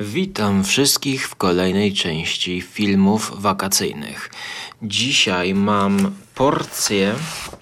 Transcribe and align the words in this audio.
Witam 0.00 0.64
wszystkich 0.64 1.28
w 1.28 1.34
kolejnej 1.34 1.92
części 1.92 2.60
filmów 2.60 3.32
wakacyjnych. 3.42 4.30
Dzisiaj 4.82 5.54
mam 5.54 6.12
porcję 6.34 7.14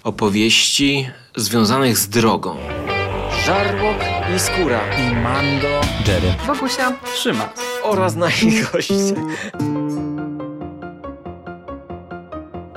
opowieści 0.03 1.09
związanych 1.35 1.97
z 1.97 2.09
drogą. 2.09 2.57
Żarłok 3.45 3.97
i 4.35 4.39
skóra 4.39 4.79
i 4.97 5.15
Mando, 5.15 5.67
Jerry, 6.07 6.33
Wokusia, 6.47 6.93
Szymas. 7.15 7.49
oraz 7.83 8.15
nasi 8.15 8.61
goście. 8.73 8.93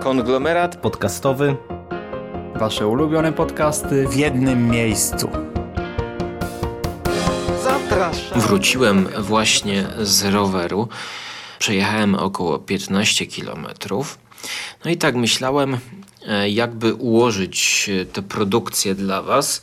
Konglomerat 0.00 0.76
Podcastowy 0.76 1.56
wasze 2.54 2.86
ulubione 2.86 3.32
podcasty 3.32 4.08
w 4.08 4.16
jednym 4.16 4.70
miejscu. 4.70 5.53
Wróciłem 8.36 9.08
właśnie 9.18 9.86
z 9.98 10.24
roweru. 10.24 10.88
Przejechałem 11.58 12.14
około 12.14 12.58
15 12.58 13.26
km. 13.26 13.66
No 14.84 14.90
i 14.90 14.96
tak 14.96 15.14
myślałem, 15.14 15.78
e, 16.26 16.50
jakby 16.50 16.94
ułożyć 16.94 17.90
e, 18.02 18.04
tę 18.04 18.22
produkcję 18.22 18.94
dla 18.94 19.22
Was. 19.22 19.60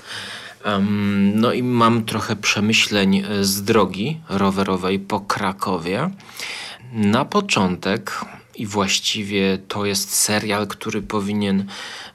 No 1.33 1.53
i 1.53 1.63
mam 1.63 2.05
trochę 2.05 2.35
przemyśleń 2.35 3.17
e, 3.17 3.43
z 3.43 3.63
drogi 3.63 4.21
rowerowej 4.29 4.99
po 4.99 5.19
Krakowie. 5.19 6.09
Na 6.93 7.25
początek, 7.25 8.25
i 8.55 8.65
właściwie 8.65 9.57
to 9.67 9.85
jest 9.85 10.15
serial, 10.15 10.67
który 10.67 11.01
powinien 11.01 11.65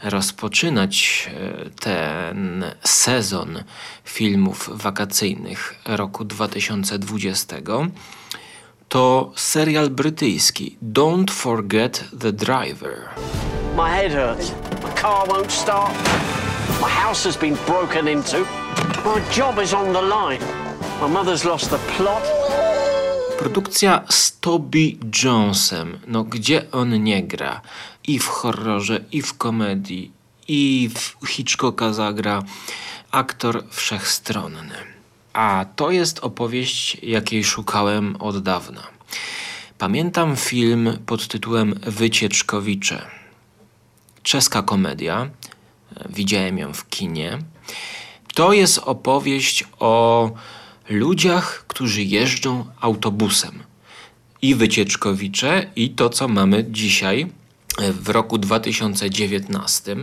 rozpoczynać 0.03 1.29
e, 1.35 1.71
ten 1.71 2.65
sezon 2.85 3.63
filmów 4.05 4.71
wakacyjnych 4.73 5.75
roku 5.85 6.25
2020, 6.25 7.57
to 8.89 9.33
serial 9.37 9.91
brytyjski 9.91 10.77
Don't 10.83 11.31
Forget 11.31 12.05
the 12.21 12.33
Driver. 12.33 13.09
My 13.77 13.91
head 13.91 14.13
hurts. 14.13 14.53
My 14.83 15.01
car 15.01 15.29
won't 15.29 15.53
start. 15.53 15.93
My 16.81 16.89
house 16.89 17.25
has 17.25 17.37
been 17.37 17.57
broken 17.67 18.09
into. 18.09 18.39
My 19.05 19.21
job 19.37 19.59
is 19.59 19.75
on 19.75 19.93
the 19.93 20.03
line. 20.03 20.41
My 21.01 21.09
mother's 21.09 21.45
lost 21.45 21.71
the 21.71 21.79
plot. 21.79 22.23
Produkcja 23.39 24.05
z 24.09 24.41
Toby 24.41 24.97
Jonesem. 25.23 25.99
No 26.07 26.25
gdzie 26.25 26.71
on 26.73 27.03
nie 27.03 27.23
gra? 27.23 27.61
I 28.07 28.19
w 28.19 28.27
horrorze, 28.27 29.05
i 29.13 29.23
w 29.23 29.35
komedii, 29.35 30.13
i 30.49 30.91
w 30.95 31.27
Hitchcocka 31.29 31.93
zagra. 31.93 32.43
Aktor 33.11 33.65
wszechstronny. 33.71 34.75
A 35.33 35.67
to 35.77 35.91
jest 35.91 36.19
opowieść, 36.19 36.97
jakiej 37.03 37.45
szukałem 37.45 38.17
od 38.17 38.43
dawna. 38.43 38.83
Pamiętam 39.79 40.37
film 40.37 40.99
pod 41.07 41.29
tytułem 41.29 41.75
Wycieczkowicze. 41.83 43.07
Czeska 44.23 44.63
komedia. 44.63 45.31
Widziałem 46.09 46.59
ją 46.59 46.73
w 46.73 46.89
kinie. 46.89 47.39
To 48.35 48.53
jest 48.53 48.79
opowieść 48.79 49.65
o 49.79 50.31
ludziach, 50.89 51.65
którzy 51.69 52.03
jeżdżą 52.03 52.65
autobusem. 52.81 53.63
I 54.43 54.55
wycieczkowicze, 54.55 55.71
i 55.77 55.91
to, 55.91 56.11
co 56.11 56.29
mamy 56.29 56.65
dzisiaj 56.71 57.27
e, 57.79 57.93
w 57.93 58.09
roku 58.09 58.39
2019. 58.39 59.97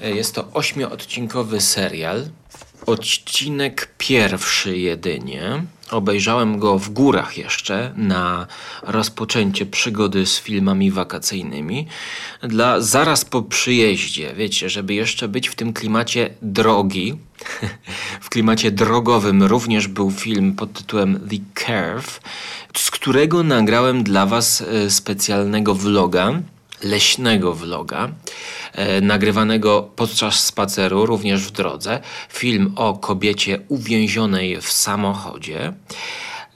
E, 0.00 0.10
Jest 0.10 0.34
to 0.34 0.52
ośmioodcinkowy 0.52 1.60
serial. 1.60 2.28
Odcinek 2.86 3.94
pierwszy 3.98 4.78
jedynie. 4.78 5.64
Obejrzałem 5.90 6.58
go 6.58 6.78
w 6.78 6.90
górach 6.90 7.38
jeszcze 7.38 7.92
na 7.96 8.46
rozpoczęcie 8.82 9.66
przygody 9.66 10.26
z 10.26 10.40
filmami 10.40 10.90
wakacyjnymi. 10.90 11.86
Dla 12.42 12.80
zaraz 12.80 13.24
po 13.24 13.42
przyjeździe, 13.42 14.34
wiecie, 14.36 14.70
żeby 14.70 14.94
jeszcze 14.94 15.28
być 15.28 15.48
w 15.48 15.54
tym 15.54 15.72
klimacie 15.72 16.30
drogi. 16.42 17.14
w 18.20 18.28
klimacie 18.28 18.70
drogowym 18.70 19.42
również 19.42 19.88
był 19.88 20.10
film 20.10 20.54
pod 20.54 20.72
tytułem 20.72 21.28
The 21.30 21.64
Curve, 21.64 22.20
z 22.76 22.90
którego 22.90 23.42
nagrałem 23.42 24.04
dla 24.04 24.26
Was 24.26 24.60
e, 24.60 24.90
specjalnego 24.90 25.74
vloga 25.74 26.40
leśnego 26.82 27.54
vloga, 27.54 28.08
e, 28.72 29.00
nagrywanego 29.00 29.90
podczas 29.96 30.44
spaceru, 30.44 31.06
również 31.06 31.42
w 31.42 31.50
drodze. 31.50 32.00
Film 32.28 32.72
o 32.76 32.98
kobiecie 32.98 33.60
uwięzionej 33.68 34.60
w 34.60 34.72
samochodzie. 34.72 35.72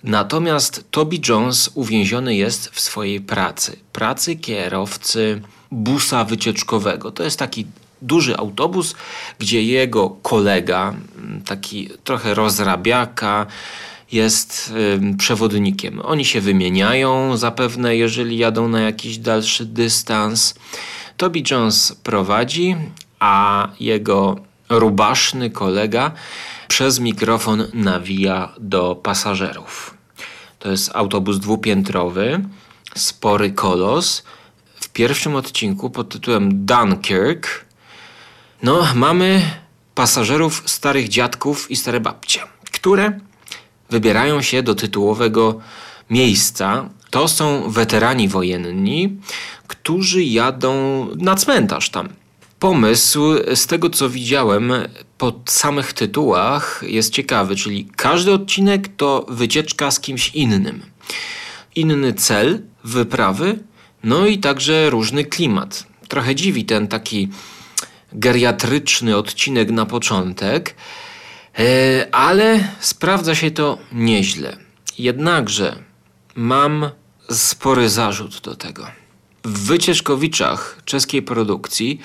Natomiast 0.05 0.85
Toby 0.91 1.17
Jones 1.29 1.71
uwięziony 1.75 2.35
jest 2.35 2.69
w 2.69 2.81
swojej 2.81 3.21
pracy. 3.21 3.77
Pracy 3.93 4.37
kierowcy 4.37 5.41
busa 5.71 6.25
wycieczkowego. 6.25 7.11
To 7.11 7.23
jest 7.25 7.39
taki 7.39 7.67
duży 8.03 8.37
autobus, 8.37 8.95
gdzie 9.39 9.63
jego 9.63 10.11
kolega, 10.11 10.95
taki 11.45 11.89
trochę 12.05 12.35
rozrabiaka, 12.35 13.47
jest 14.15 14.73
przewodnikiem. 15.19 16.01
Oni 16.01 16.25
się 16.25 16.41
wymieniają 16.41 17.37
zapewne, 17.37 17.97
jeżeli 17.97 18.39
jadą 18.39 18.69
na 18.69 18.81
jakiś 18.81 19.19
dalszy 19.19 19.65
dystans. 19.67 20.55
Toby 21.17 21.43
Jones 21.51 21.97
prowadzi, 22.03 22.77
a 23.19 23.69
jego 23.81 24.37
rubaszny 24.69 25.51
kolega 25.51 26.13
przez 26.69 27.01
mikrofon 27.01 27.67
nawija 27.75 28.53
do 28.59 28.95
pasażerów. 28.95 29.95
To 30.59 30.71
jest 30.71 30.91
autobus 30.97 31.39
dwupiętrowy, 31.39 32.45
spory 32.95 33.51
kolos. 33.51 34.23
W 34.75 34.89
pierwszym 34.89 35.37
odcinku 35.37 35.91
pod 35.91 36.09
tytułem 36.09 36.67
Dunkirk 36.67 37.65
no, 38.63 38.87
mamy 38.95 39.43
pasażerów 39.95 40.63
starych 40.67 41.09
dziadków 41.09 41.71
i 41.71 41.77
stare 41.77 42.01
babcie, 42.01 42.41
które 42.73 43.21
wybierają 43.91 44.43
się 44.43 44.63
do 44.63 44.75
tytułowego 44.75 45.61
miejsca. 46.11 46.89
To 47.11 47.29
są 47.29 47.71
weterani 47.71 48.29
wojenni, 48.29 49.17
którzy 49.67 50.25
jadą 50.25 51.07
na 51.17 51.35
cmentarz 51.35 51.91
tam. 51.91 52.09
Pomysł, 52.59 53.21
z 53.55 53.67
tego 53.67 53.91
co 53.91 54.11
widziałem 54.11 54.73
po 55.19 55.33
samych 55.47 55.93
tytułach, 55.93 56.85
jest 56.87 57.13
ciekawy, 57.13 57.57
czyli 57.57 57.89
każdy 57.97 58.33
odcinek 58.33 58.89
to 58.97 59.27
wycieczka 59.29 59.91
z 59.91 60.01
kimś 60.01 60.31
innym. 60.35 60.83
Inny 61.77 62.13
cel 62.13 62.63
wyprawy, 62.85 63.59
no 64.05 64.27
i 64.27 64.39
także 64.39 64.91
różny 64.91 65.25
klimat. 65.25 65.87
Trochę 66.09 66.35
dziwi 66.35 66.65
ten 66.65 66.89
taki 66.89 67.29
geriatryczny 68.13 69.17
odcinek 69.17 69.71
na 69.71 69.87
początek, 69.87 70.75
ale 72.13 72.69
sprawdza 72.81 73.35
się 73.35 73.51
to 73.51 73.79
nieźle. 73.93 74.57
Jednakże 74.99 75.77
mam 76.35 76.91
spory 77.31 77.89
zarzut 77.89 78.41
do 78.41 78.55
tego. 78.55 78.87
W 79.45 79.67
Wycieczkowiczach 79.67 80.81
czeskiej 80.85 81.23
produkcji 81.23 82.01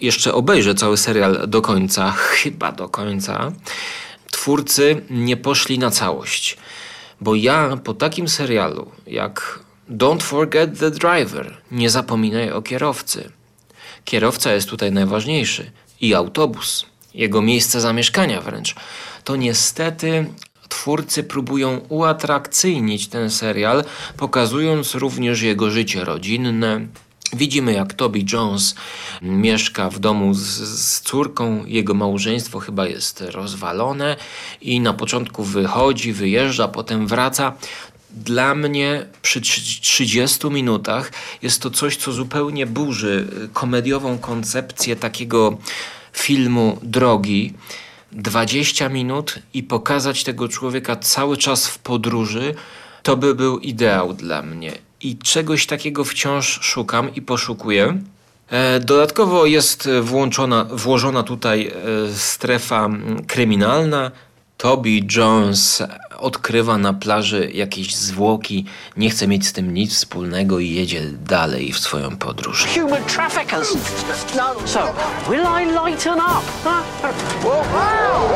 jeszcze 0.00 0.34
obejrzę 0.34 0.74
cały 0.74 0.96
serial 0.96 1.48
do 1.48 1.62
końca, 1.62 2.10
chyba 2.36 2.72
do 2.72 2.88
końca. 2.88 3.52
Twórcy 4.30 5.02
nie 5.10 5.36
poszli 5.36 5.78
na 5.78 5.90
całość, 5.90 6.56
bo 7.20 7.34
ja 7.34 7.76
po 7.84 7.94
takim 7.94 8.28
serialu 8.28 8.90
jak 9.06 9.58
Don't 9.90 10.22
Forget 10.22 10.78
the 10.78 10.90
Driver, 10.90 11.56
nie 11.70 11.90
zapominaj 11.90 12.52
o 12.52 12.62
kierowcy. 12.62 13.30
Kierowca 14.04 14.52
jest 14.52 14.68
tutaj 14.68 14.92
najważniejszy 14.92 15.70
i 16.00 16.14
autobus, 16.14 16.86
jego 17.14 17.42
miejsce 17.42 17.80
zamieszkania 17.80 18.40
wręcz. 18.40 18.74
To 19.24 19.36
niestety 19.36 20.26
twórcy 20.68 21.22
próbują 21.22 21.80
uatrakcyjnić 21.88 23.08
ten 23.08 23.30
serial, 23.30 23.84
pokazując 24.16 24.94
również 24.94 25.42
jego 25.42 25.70
życie 25.70 26.04
rodzinne. 26.04 26.86
Widzimy, 27.32 27.72
jak 27.72 27.94
Toby 27.94 28.18
Jones 28.32 28.74
mieszka 29.22 29.90
w 29.90 29.98
domu 29.98 30.34
z, 30.34 30.40
z 30.80 31.00
córką. 31.00 31.64
Jego 31.66 31.94
małżeństwo 31.94 32.58
chyba 32.58 32.86
jest 32.86 33.20
rozwalone 33.20 34.16
i 34.60 34.80
na 34.80 34.92
początku 34.92 35.44
wychodzi, 35.44 36.12
wyjeżdża, 36.12 36.68
potem 36.68 37.06
wraca. 37.06 37.52
Dla 38.10 38.54
mnie 38.54 39.06
przy 39.22 39.40
trzy- 39.40 39.80
30 39.80 40.46
minutach 40.50 41.12
jest 41.42 41.62
to 41.62 41.70
coś, 41.70 41.96
co 41.96 42.12
zupełnie 42.12 42.66
burzy 42.66 43.26
komediową 43.52 44.18
koncepcję 44.18 44.96
takiego 44.96 45.58
filmu 46.12 46.78
drogi. 46.82 47.54
20 48.12 48.88
minut 48.88 49.38
i 49.54 49.62
pokazać 49.62 50.24
tego 50.24 50.48
człowieka 50.48 50.96
cały 50.96 51.36
czas 51.36 51.68
w 51.68 51.78
podróży, 51.78 52.54
to 53.02 53.16
by 53.16 53.34
był 53.34 53.58
ideał 53.58 54.12
dla 54.12 54.42
mnie. 54.42 54.72
I 55.00 55.18
czegoś 55.18 55.66
takiego 55.66 56.04
wciąż 56.04 56.60
szukam 56.62 57.14
i 57.14 57.22
poszukuję. 57.22 58.02
E, 58.48 58.80
Dodatkowo 58.80 59.46
jest 59.46 59.88
włączona, 60.02 60.64
włożona 60.64 61.22
tutaj 61.22 61.66
e, 61.66 61.72
strefa 62.14 62.84
mm, 62.84 63.24
kryminalna, 63.24 64.10
Toby 64.60 65.00
Jones 65.16 65.82
odkrywa 66.18 66.78
na 66.78 66.92
plaży 66.92 67.50
jakieś 67.54 67.94
zwłoki, 67.94 68.64
nie 68.96 69.10
chce 69.10 69.28
mieć 69.28 69.46
z 69.46 69.52
tym 69.52 69.74
nic 69.74 69.94
wspólnego 69.94 70.58
i 70.58 70.70
jedzie 70.70 71.02
dalej 71.10 71.72
w 71.72 71.78
swoją 71.78 72.16
podróż. 72.16 72.66
Human 72.74 73.04
traffickers. 73.04 73.74
No. 74.36 74.54
So, 74.64 74.94
will 75.30 75.46
I 75.62 75.88
lighten 75.90 76.18
up? 76.18 76.42
Huh? 76.64 76.84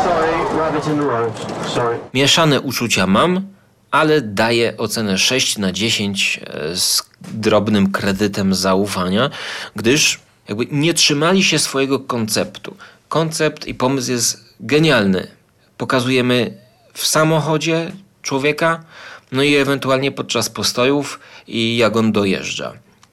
Sorry, 0.05 0.59
rabbit 0.59 0.87
in 0.87 0.97
the 0.97 1.05
road. 1.05 1.33
Sorry. 1.75 1.99
Mieszane 2.15 2.61
uczucia 2.61 3.07
mam, 3.07 3.47
ale 3.91 4.21
daję 4.21 4.77
ocenę 4.77 5.19
6 5.19 5.59
na 5.59 5.73
10 5.73 6.41
e, 6.47 6.77
z 6.77 7.03
drobnym 7.21 7.93
kredytem 7.93 8.55
zaufania, 8.55 9.31
gdyż 9.77 10.21
jakby 10.49 10.67
nie 10.71 10.95
trzymali 10.95 11.45
się 11.45 11.59
swojego 11.59 12.01
konceptu. 12.01 12.77
Koncept 13.09 13.67
i 13.67 13.75
pomysł 13.75 14.11
jest 14.11 14.55
genialny. 14.61 15.44
Pokazujemy 15.79 16.59
w 16.93 17.07
samochodzie 17.07 17.93
człowieka, 18.23 18.85
no 19.33 19.43
i 19.43 19.55
ewentualnie 19.55 20.13
podczas 20.13 20.51
postojów 20.51 21.21
i 21.47 21.77
jak 21.77 21.97
on 21.97 22.13
dojeżdża 22.13 22.73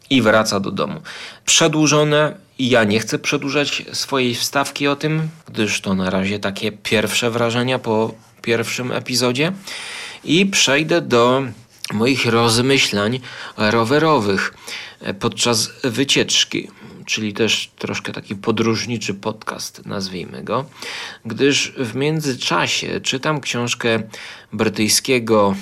i 0.09 0.21
wraca 0.21 0.59
do 0.59 0.71
domu. 0.71 1.01
Przedłużone 1.45 2.35
ja 2.59 2.83
nie 2.83 2.99
chcę 2.99 3.19
przedłużać 3.19 3.83
swojej 3.93 4.35
wstawki 4.35 4.87
o 4.87 4.95
tym, 4.95 5.29
gdyż 5.47 5.81
to 5.81 5.95
na 5.95 6.09
razie 6.09 6.39
takie 6.39 6.71
pierwsze 6.71 7.31
wrażenia 7.31 7.79
po 7.79 8.13
pierwszym 8.41 8.91
epizodzie 8.91 9.51
i 10.23 10.45
przejdę 10.45 11.01
do 11.01 11.43
moich 11.93 12.25
rozmyślań 12.25 13.19
rowerowych 13.57 14.53
podczas 15.19 15.69
wycieczki, 15.83 16.67
czyli 17.11 17.33
też 17.33 17.71
troszkę 17.77 18.11
taki 18.11 18.35
podróżniczy 18.35 19.13
podcast, 19.13 19.85
nazwijmy 19.85 20.43
go, 20.43 20.65
gdyż 21.25 21.73
w 21.77 21.95
międzyczasie 21.95 23.01
czytam 23.01 23.41
książkę 23.41 24.03
brytyjskiego 24.53 25.55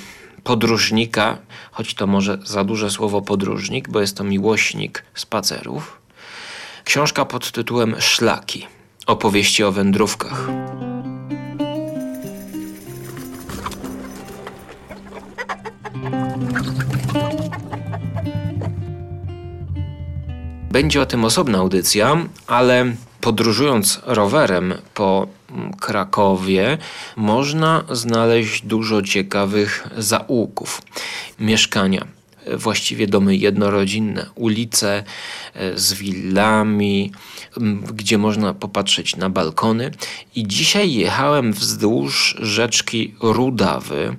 podróżnika, 0.43 1.37
choć 1.71 1.93
to 1.93 2.07
może 2.07 2.39
za 2.43 2.63
duże 2.63 2.89
słowo 2.89 3.21
podróżnik, 3.21 3.89
bo 3.89 4.01
jest 4.01 4.17
to 4.17 4.23
miłośnik 4.23 5.03
spacerów. 5.13 6.01
Książka 6.83 7.25
pod 7.25 7.51
tytułem 7.51 7.95
Szlaki. 7.99 8.67
Opowieści 9.05 9.63
o 9.63 9.71
wędrówkach. 9.71 10.47
Będzie 20.71 21.01
o 21.01 21.05
tym 21.05 21.25
osobna 21.25 21.57
audycja, 21.57 22.25
ale 22.47 22.95
podróżując 23.21 24.01
rowerem 24.05 24.73
po 24.93 25.27
Krakowie 25.79 26.77
można 27.15 27.83
znaleźć 27.91 28.65
dużo 28.65 29.01
ciekawych 29.01 29.87
zaułków. 29.97 30.81
Mieszkania, 31.39 32.07
właściwie 32.57 33.07
domy 33.07 33.35
jednorodzinne, 33.35 34.25
ulice 34.35 35.03
e, 35.53 35.77
z 35.77 35.93
willami, 35.93 37.11
gdzie 37.93 38.17
można 38.17 38.53
popatrzeć 38.53 39.15
na 39.15 39.29
balkony. 39.29 39.91
I 40.35 40.47
dzisiaj 40.47 40.93
jechałem 40.93 41.53
wzdłuż 41.53 42.35
rzeczki 42.39 43.15
Rudawy, 43.21 44.15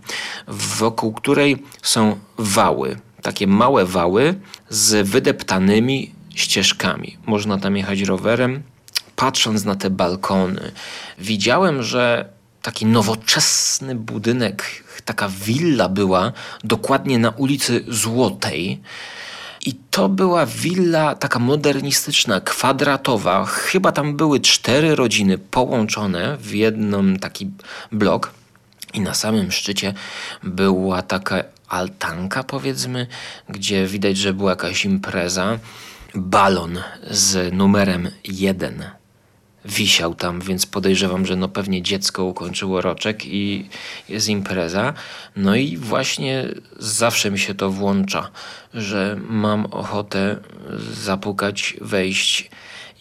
wokół 0.48 1.12
której 1.12 1.62
są 1.82 2.16
wały, 2.38 2.96
takie 3.22 3.46
małe 3.46 3.86
wały 3.86 4.34
z 4.68 5.08
wydeptanymi 5.08 6.19
ścieżkami. 6.34 7.16
Można 7.26 7.58
tam 7.58 7.76
jechać 7.76 8.00
rowerem. 8.00 8.62
Patrząc 9.16 9.64
na 9.64 9.74
te 9.74 9.90
balkony, 9.90 10.72
widziałem, 11.18 11.82
że 11.82 12.28
taki 12.62 12.86
nowoczesny 12.86 13.94
budynek, 13.94 14.84
taka 15.04 15.28
willa 15.28 15.88
była 15.88 16.32
dokładnie 16.64 17.18
na 17.18 17.30
ulicy 17.30 17.84
Złotej. 17.88 18.80
I 19.66 19.74
to 19.90 20.08
była 20.08 20.46
willa 20.46 21.14
taka 21.14 21.38
modernistyczna, 21.38 22.40
kwadratowa. 22.40 23.44
Chyba 23.44 23.92
tam 23.92 24.16
były 24.16 24.40
cztery 24.40 24.94
rodziny 24.94 25.38
połączone 25.38 26.36
w 26.36 26.54
jedną 26.54 27.16
taki 27.16 27.50
blok. 27.92 28.32
I 28.94 29.00
na 29.00 29.14
samym 29.14 29.52
szczycie 29.52 29.94
była 30.42 31.02
taka 31.02 31.44
altanka, 31.68 32.44
powiedzmy, 32.44 33.06
gdzie 33.48 33.86
widać, 33.86 34.16
że 34.16 34.34
była 34.34 34.50
jakaś 34.50 34.84
impreza 34.84 35.58
balon 36.14 36.78
z 37.10 37.52
numerem 37.54 38.10
1 38.24 38.84
wisiał 39.64 40.14
tam, 40.14 40.40
więc 40.40 40.66
podejrzewam, 40.66 41.26
że 41.26 41.36
no 41.36 41.48
pewnie 41.48 41.82
dziecko 41.82 42.24
ukończyło 42.24 42.80
roczek 42.80 43.26
i 43.26 43.68
jest 44.08 44.28
impreza. 44.28 44.94
No 45.36 45.56
i 45.56 45.76
właśnie 45.76 46.48
zawsze 46.78 47.30
mi 47.30 47.38
się 47.38 47.54
to 47.54 47.70
włącza, 47.70 48.30
że 48.74 49.20
mam 49.28 49.66
ochotę 49.66 50.36
zapukać, 50.92 51.76
wejść 51.80 52.50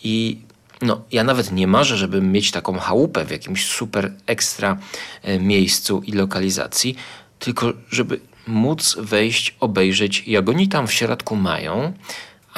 i 0.03 0.41
no, 0.81 1.01
ja 1.11 1.23
nawet 1.23 1.51
nie 1.51 1.67
marzę, 1.67 1.97
żeby 1.97 2.21
mieć 2.21 2.51
taką 2.51 2.79
chałupę 2.79 3.25
w 3.25 3.31
jakimś 3.31 3.65
super 3.65 4.13
ekstra 4.25 4.77
e, 5.23 5.39
miejscu 5.39 6.01
i 6.05 6.11
lokalizacji, 6.11 6.95
tylko 7.39 7.73
żeby 7.89 8.19
móc 8.47 8.97
wejść, 8.99 9.55
obejrzeć, 9.59 10.23
jak 10.27 10.49
oni 10.49 10.67
tam 10.67 10.87
w 10.87 10.93
środku 10.93 11.35
mają, 11.35 11.93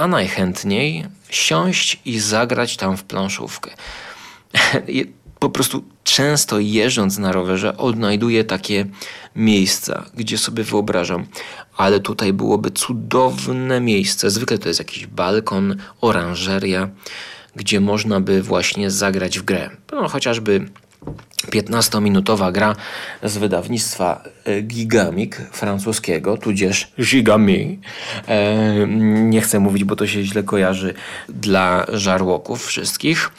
a 0.02 0.08
najchętniej 0.08 1.06
siąść 1.30 2.00
i 2.06 2.20
zagrać 2.20 2.78
tam 2.78 2.98
w 2.98 3.04
planszówkę. 3.04 3.72
po 5.40 5.50
prostu 5.50 5.84
często 6.04 6.60
jeżdżąc 6.60 7.18
na 7.18 7.32
rowerze 7.32 7.78
odnajduję 7.78 8.44
takie 8.44 8.86
miejsca, 9.36 10.06
gdzie 10.14 10.38
sobie 10.38 10.64
wyobrażam, 10.64 11.26
ale 11.78 12.00
tutaj 12.00 12.34
byłoby 12.34 12.72
cudowne 12.72 13.82
miejsce. 13.82 14.30
Zwykle 14.30 14.58
to 14.58 14.68
jest 14.68 14.80
jakiś 14.80 15.08
balkon, 15.08 15.76
oranżeria, 16.02 16.90
gdzie 17.56 17.80
można 17.80 18.20
by 18.20 18.42
właśnie 18.42 18.92
zagrać 18.92 19.40
w 19.40 19.44
grę. 19.44 19.70
No, 19.92 20.08
chociażby 20.10 20.66
15-minutowa 21.48 22.52
gra 22.52 22.76
z 23.24 23.38
wydawnictwa 23.38 24.24
e, 24.46 24.62
Gigamik 24.62 25.36
francuskiego, 25.52 26.38
tudzież 26.38 26.92
Gigami. 27.00 27.80
E, 28.28 28.88
nie 29.08 29.42
chcę 29.42 29.60
mówić, 29.60 29.84
bo 29.84 29.96
to 29.96 30.08
się 30.08 30.24
źle 30.24 30.44
kojarzy 30.44 30.94
dla 31.30 31.86
żarłoków 31.94 32.66
wszystkich, 32.66 33.32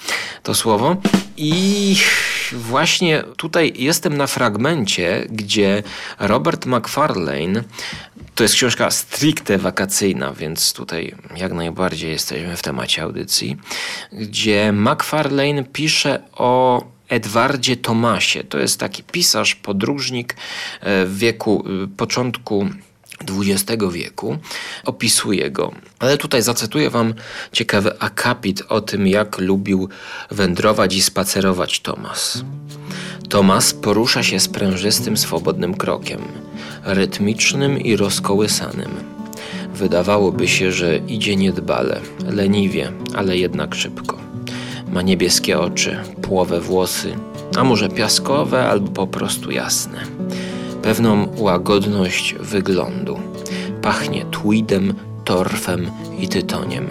to 0.43 0.55
słowo. 0.55 0.97
I 1.37 1.97
właśnie 2.53 3.25
tutaj 3.37 3.73
jestem 3.77 4.17
na 4.17 4.27
fragmencie, 4.27 5.27
gdzie 5.31 5.83
Robert 6.19 6.67
McFarlane 6.67 7.63
to 8.35 8.43
jest 8.43 8.55
książka 8.55 8.91
stricte 8.91 9.59
wakacyjna, 9.59 10.33
więc 10.33 10.73
tutaj 10.73 11.15
jak 11.37 11.53
najbardziej 11.53 12.11
jesteśmy 12.11 12.57
w 12.57 12.63
temacie 12.63 13.03
audycji, 13.03 13.57
gdzie 14.13 14.73
McFarlane 14.73 15.65
pisze 15.65 16.21
o 16.33 16.83
Edwardzie 17.13 17.77
Tomasie. 17.77 18.45
To 18.45 18.59
jest 18.59 18.81
taki 18.81 19.03
pisarz, 19.03 19.55
podróżnik 19.55 20.37
e, 20.81 21.07
w 21.07 21.19
wieku, 21.19 21.65
e, 21.85 21.87
początku 21.97 22.69
XX 23.31 23.83
wieku. 23.93 24.39
Opisuje 24.85 25.51
go. 25.51 25.73
Ale 25.99 26.19
tutaj 26.19 26.43
zacytuję 26.43 26.91
Wam 26.91 27.15
ciekawy 27.53 27.99
akapit 28.01 28.63
o 28.69 28.81
tym, 28.81 29.07
jak 29.07 29.39
lubił 29.39 29.89
wędrować 30.31 30.95
i 30.95 31.03
spacerować 31.03 31.81
Tomas. 31.81 32.45
Tomas 33.29 33.75
porusza 33.75 34.23
się 34.23 34.41
sprężystym, 34.41 35.17
swobodnym 35.17 35.75
krokiem, 35.75 36.21
rytmicznym 36.85 37.81
i 37.81 37.97
rozkołysanym. 37.97 38.91
Wydawałoby 39.75 40.49
się, 40.49 40.73
że 40.73 40.97
idzie 40.97 41.37
niedbale, 41.37 42.01
leniwie, 42.27 42.93
ale 43.15 43.37
jednak 43.37 43.75
szybko. 43.75 44.32
Ma 44.93 45.03
niebieskie 45.03 45.61
oczy, 45.61 45.97
płowe 46.23 46.61
włosy, 46.61 47.15
a 47.57 47.65
może 47.65 47.89
piaskowe 47.89 48.69
albo 48.69 48.91
po 48.91 49.07
prostu 49.07 49.51
jasne. 49.51 49.99
Pewną 50.83 51.29
łagodność 51.37 52.35
wyglądu. 52.41 53.19
Pachnie 53.83 54.25
tweedem, 54.25 54.95
torfem 55.25 55.91
i 56.19 56.29
tytoniem. 56.29 56.89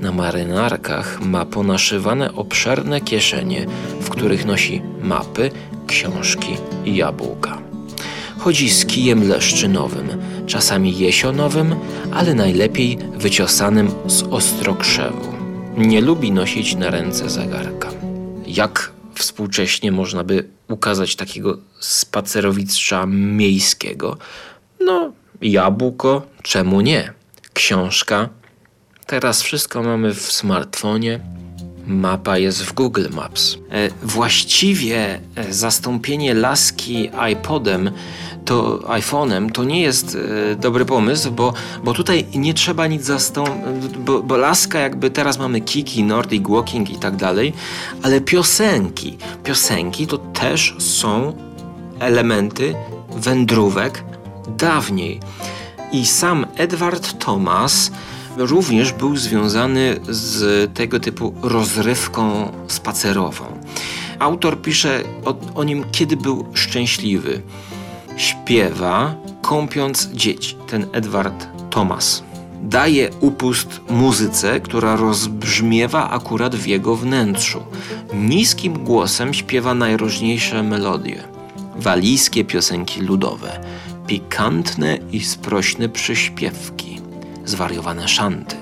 Na 0.00 0.12
marynarkach 0.12 1.20
ma 1.20 1.44
ponaszywane 1.44 2.34
obszerne 2.34 3.00
kieszenie, 3.00 3.66
w 4.00 4.08
których 4.08 4.46
nosi 4.46 4.82
mapy, 5.02 5.50
książki 5.86 6.56
i 6.84 6.96
jabłka. 6.96 7.58
Chodzi 8.38 8.70
z 8.70 8.86
kijem 8.86 9.28
leszczynowym, 9.28 10.08
czasami 10.46 10.98
jesionowym, 10.98 11.74
ale 12.12 12.34
najlepiej 12.34 12.98
wyciosanym 13.16 13.90
z 14.06 14.22
ostrokrzewu 14.22 15.33
nie 15.76 16.00
lubi 16.00 16.32
nosić 16.32 16.74
na 16.74 16.90
ręce 16.90 17.30
zegarka. 17.30 17.90
Jak 18.46 18.92
współcześnie 19.14 19.92
można 19.92 20.24
by 20.24 20.48
ukazać 20.68 21.16
takiego 21.16 21.58
spacerowicza 21.80 23.06
miejskiego? 23.06 24.18
No, 24.80 25.12
jabłko, 25.42 26.22
czemu 26.42 26.80
nie? 26.80 27.12
Książka. 27.52 28.28
Teraz 29.06 29.42
wszystko 29.42 29.82
mamy 29.82 30.14
w 30.14 30.32
smartfonie. 30.32 31.20
Mapa 31.86 32.38
jest 32.38 32.62
w 32.62 32.72
Google 32.72 33.06
Maps. 33.10 33.58
E, 33.70 33.88
właściwie 34.02 35.20
e, 35.34 35.52
zastąpienie 35.52 36.34
laski 36.34 37.10
iPodem 37.32 37.90
to 38.44 38.78
iPhone'em 38.78 39.52
to 39.52 39.64
nie 39.64 39.80
jest 39.80 40.16
e, 40.52 40.56
dobry 40.56 40.84
pomysł, 40.84 41.30
bo, 41.30 41.52
bo 41.84 41.92
tutaj 41.92 42.26
nie 42.34 42.54
trzeba 42.54 42.86
nic 42.86 43.04
zastąpić, 43.04 43.98
bo, 43.98 44.22
bo 44.22 44.36
laska 44.36 44.78
jakby 44.78 45.10
teraz 45.10 45.38
mamy 45.38 45.60
Kiki, 45.60 46.04
Nordic 46.04 46.48
Walking 46.48 46.90
i 46.90 46.96
tak 46.96 47.16
dalej, 47.16 47.52
ale 48.02 48.20
piosenki, 48.20 49.18
piosenki 49.44 50.06
to 50.06 50.18
też 50.18 50.74
są 50.78 51.36
elementy 52.00 52.74
wędrówek 53.16 54.04
dawniej. 54.58 55.20
I 55.92 56.06
sam 56.06 56.46
Edward 56.56 57.18
Thomas 57.24 57.90
również 58.36 58.92
był 58.92 59.16
związany 59.16 60.00
z 60.08 60.74
tego 60.74 61.00
typu 61.00 61.34
rozrywką 61.42 62.52
spacerową. 62.68 63.44
Autor 64.18 64.62
pisze 64.62 65.00
o, 65.24 65.34
o 65.54 65.64
nim, 65.64 65.84
kiedy 65.92 66.16
był 66.16 66.46
szczęśliwy. 66.54 67.42
Śpiewa, 68.16 69.14
kąpiąc 69.42 70.08
dzieci, 70.12 70.56
ten 70.66 70.86
Edward 70.92 71.46
Thomas. 71.70 72.22
Daje 72.62 73.10
upust 73.20 73.80
muzyce, 73.90 74.60
która 74.60 74.96
rozbrzmiewa 74.96 76.10
akurat 76.10 76.56
w 76.56 76.66
jego 76.66 76.96
wnętrzu. 76.96 77.62
Niskim 78.14 78.84
głosem 78.84 79.34
śpiewa 79.34 79.74
najróżniejsze 79.74 80.62
melodie. 80.62 81.22
Walijskie 81.76 82.44
piosenki 82.44 83.00
ludowe, 83.00 83.60
pikantne 84.06 84.98
i 85.12 85.20
sprośne 85.20 85.88
przyśpiewki, 85.88 87.00
zwariowane 87.44 88.08
szanty. 88.08 88.56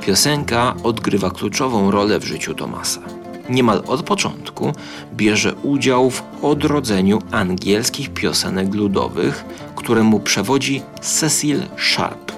Piosenka 0.00 0.74
odgrywa 0.82 1.30
kluczową 1.30 1.90
rolę 1.90 2.18
w 2.18 2.24
życiu 2.24 2.54
Tomasa. 2.54 3.17
Niemal 3.48 3.82
od 3.86 4.02
początku 4.02 4.72
bierze 5.16 5.54
udział 5.54 6.10
w 6.10 6.22
odrodzeniu 6.42 7.18
angielskich 7.30 8.10
piosenek 8.10 8.74
ludowych, 8.74 9.44
któremu 9.76 10.20
przewodzi 10.20 10.82
Cecil 11.00 11.62
Sharp. 11.78 12.32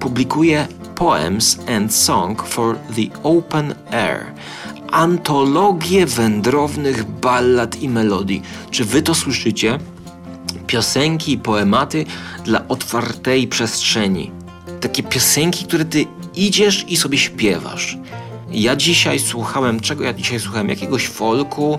Publikuje 0.00 0.66
Poems 0.94 1.58
and 1.76 1.94
Song 1.94 2.42
for 2.42 2.76
the 2.76 3.22
Open 3.22 3.74
Air, 3.90 4.24
antologię 4.90 6.06
wędrownych 6.06 7.04
ballad 7.04 7.82
i 7.82 7.88
melodii. 7.88 8.42
Czy 8.70 8.84
wy 8.84 9.02
to 9.02 9.14
słyszycie? 9.14 9.78
Piosenki 10.66 11.32
i 11.32 11.38
poematy 11.38 12.04
dla 12.44 12.68
otwartej 12.68 13.48
przestrzeni. 13.48 14.30
Takie 14.80 15.02
piosenki, 15.02 15.64
które 15.64 15.84
ty 15.84 16.06
idziesz 16.34 16.84
i 16.88 16.96
sobie 16.96 17.18
śpiewasz. 17.18 17.98
Ja 18.50 18.76
dzisiaj 18.76 19.18
słuchałem, 19.18 19.80
czego 19.80 20.04
ja 20.04 20.12
dzisiaj 20.12 20.40
słuchałem? 20.40 20.68
Jakiegoś 20.68 21.08
folku. 21.08 21.78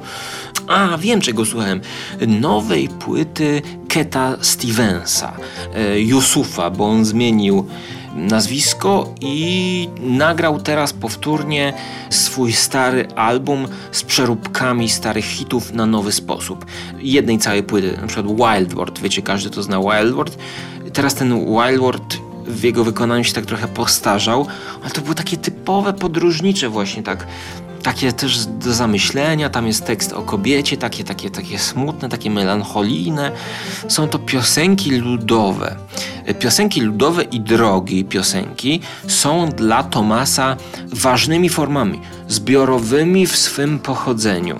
A, 0.68 0.98
wiem 0.98 1.22
czego 1.22 1.46
słuchałem. 1.46 1.82
Nowej 2.28 2.90
płyty 2.90 3.62
Keta 3.88 4.38
Stevensa, 4.42 5.34
e, 5.76 6.00
Yusufa, 6.00 6.70
bo 6.70 6.86
on 6.86 7.06
zmienił 7.06 7.68
nazwisko 8.16 9.14
i 9.22 9.90
nagrał 10.00 10.60
teraz 10.60 10.94
powtórnie 10.94 11.74
swój 12.10 12.54
stary 12.54 13.08
album 13.16 13.68
z 13.92 14.04
przeróbkami 14.04 14.90
starych 14.90 15.26
hitów 15.26 15.74
na 15.74 15.86
nowy 15.86 16.12
sposób. 16.12 16.66
Jednej 17.00 17.40
całej 17.40 17.64
płyty, 17.64 17.98
na 18.02 18.08
przykład 18.08 18.38
Wild 18.38 18.74
World, 18.74 19.00
wiecie, 19.00 19.22
każdy 19.22 19.50
to 19.50 19.64
zna 19.64 19.80
Wild 19.80 20.16
World. 20.16 20.38
Teraz 20.94 21.16
ten 21.16 21.46
Wild 21.46 21.80
World 21.80 22.27
w 22.48 22.64
jego 22.64 22.84
wykonaniu 22.84 23.24
się 23.24 23.34
tak 23.34 23.46
trochę 23.46 23.68
postarzał, 23.68 24.48
ale 24.82 24.92
to 24.92 25.02
było 25.02 25.14
takie 25.14 25.38
typowe 25.38 25.94
podróżnicze 25.94 26.70
właśnie 26.70 27.04
tak 27.04 27.28
takie 27.84 28.14
też 28.14 28.46
do 28.46 28.74
zamyślenia, 28.74 29.50
tam 29.50 29.68
jest 29.68 29.86
tekst 29.86 30.14
o 30.14 30.22
kobiecie, 30.22 30.78
takie, 30.78 31.04
takie, 31.04 31.30
takie 31.30 31.60
smutne, 31.60 32.10
takie 32.10 32.30
melancholijne. 32.30 33.32
Są 33.88 34.08
to 34.08 34.20
piosenki 34.20 34.92
ludowe. 34.92 35.76
Piosenki 36.40 36.82
ludowe 36.82 37.24
i 37.24 37.40
drogi 37.40 38.06
piosenki 38.06 38.82
są 39.08 39.50
dla 39.50 39.84
Tomasa 39.84 40.58
ważnymi 40.94 41.50
formami, 41.50 42.02
zbiorowymi 42.28 43.28
w 43.28 43.36
swym 43.36 43.80
pochodzeniu 43.80 44.60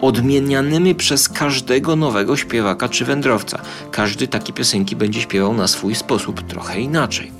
odmienianymi 0.00 0.94
przez 0.94 1.28
każdego 1.28 1.96
nowego 1.96 2.36
śpiewaka 2.36 2.88
czy 2.88 3.04
wędrowca. 3.04 3.62
Każdy 3.90 4.28
takie 4.28 4.52
piosenki 4.52 4.96
będzie 4.96 5.20
śpiewał 5.20 5.54
na 5.54 5.68
swój 5.68 5.94
sposób, 5.94 6.42
trochę 6.42 6.80
inaczej. 6.80 7.32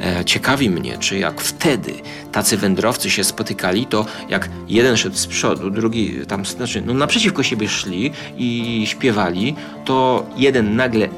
E, 0.00 0.24
ciekawi 0.24 0.70
mnie, 0.70 0.98
czy 0.98 1.18
jak 1.18 1.40
wtedy 1.40 1.94
tacy 2.32 2.56
wędrowcy 2.56 3.10
się 3.10 3.24
spotykali, 3.24 3.86
to 3.86 4.06
jak 4.28 4.48
jeden 4.68 4.96
szedł 4.96 5.16
z 5.16 5.26
przodu, 5.26 5.70
drugi 5.70 6.14
tam, 6.28 6.44
znaczy, 6.44 6.82
no 6.86 6.94
naprzeciwko 6.94 7.42
siebie 7.42 7.68
szli 7.68 8.12
i 8.36 8.82
śpiewali, 8.86 9.54
to 9.84 10.26
jeden 10.36 10.76
nagle 10.76 11.08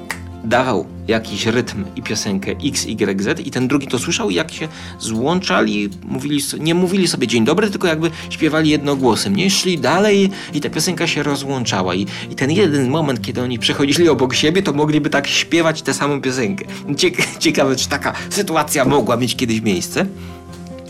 dawał 0.44 0.87
jakiś 1.09 1.47
rytm 1.47 1.85
i 1.97 2.02
piosenkę 2.02 2.52
X, 2.64 2.87
Y, 2.87 3.23
Z 3.23 3.40
i 3.40 3.50
ten 3.50 3.68
drugi 3.68 3.87
to 3.87 3.99
słyszał 3.99 4.30
i 4.30 4.35
jak 4.35 4.52
się 4.52 4.68
złączali, 4.99 5.88
mówili, 6.02 6.40
nie 6.61 6.75
mówili 6.75 7.09
sobie 7.09 7.26
dzień 7.26 7.44
dobry, 7.44 7.70
tylko 7.70 7.87
jakby 7.87 8.11
śpiewali 8.30 8.70
jednogłosem, 8.70 9.37
nie? 9.37 9.50
Szli 9.50 9.78
dalej 9.78 10.30
i 10.54 10.61
ta 10.61 10.70
piosenka 10.70 11.06
się 11.06 11.23
rozłączała 11.23 11.94
i, 11.94 12.06
i 12.30 12.35
ten 12.35 12.50
jeden 12.50 12.88
moment, 12.88 13.23
kiedy 13.23 13.42
oni 13.42 13.59
przechodzili 13.59 14.09
obok 14.09 14.35
siebie, 14.35 14.62
to 14.62 14.73
mogliby 14.73 15.11
tak 15.11 15.26
śpiewać 15.26 15.82
tę 15.82 15.94
samą 15.94 16.20
piosenkę. 16.20 16.64
Ciekawe, 17.38 17.76
czy 17.76 17.88
taka 17.88 18.12
sytuacja 18.30 18.85
mogła 18.85 19.16
mieć 19.16 19.37
kiedyś 19.37 19.61
miejsce. 19.61 20.06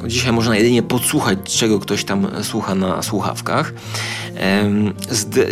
Dzisiaj 0.07 0.33
można 0.33 0.57
jedynie 0.57 0.83
podsłuchać, 0.83 1.39
czego 1.45 1.79
ktoś 1.79 2.05
tam 2.05 2.27
słucha 2.43 2.75
na 2.75 3.03
słuchawkach. 3.03 3.73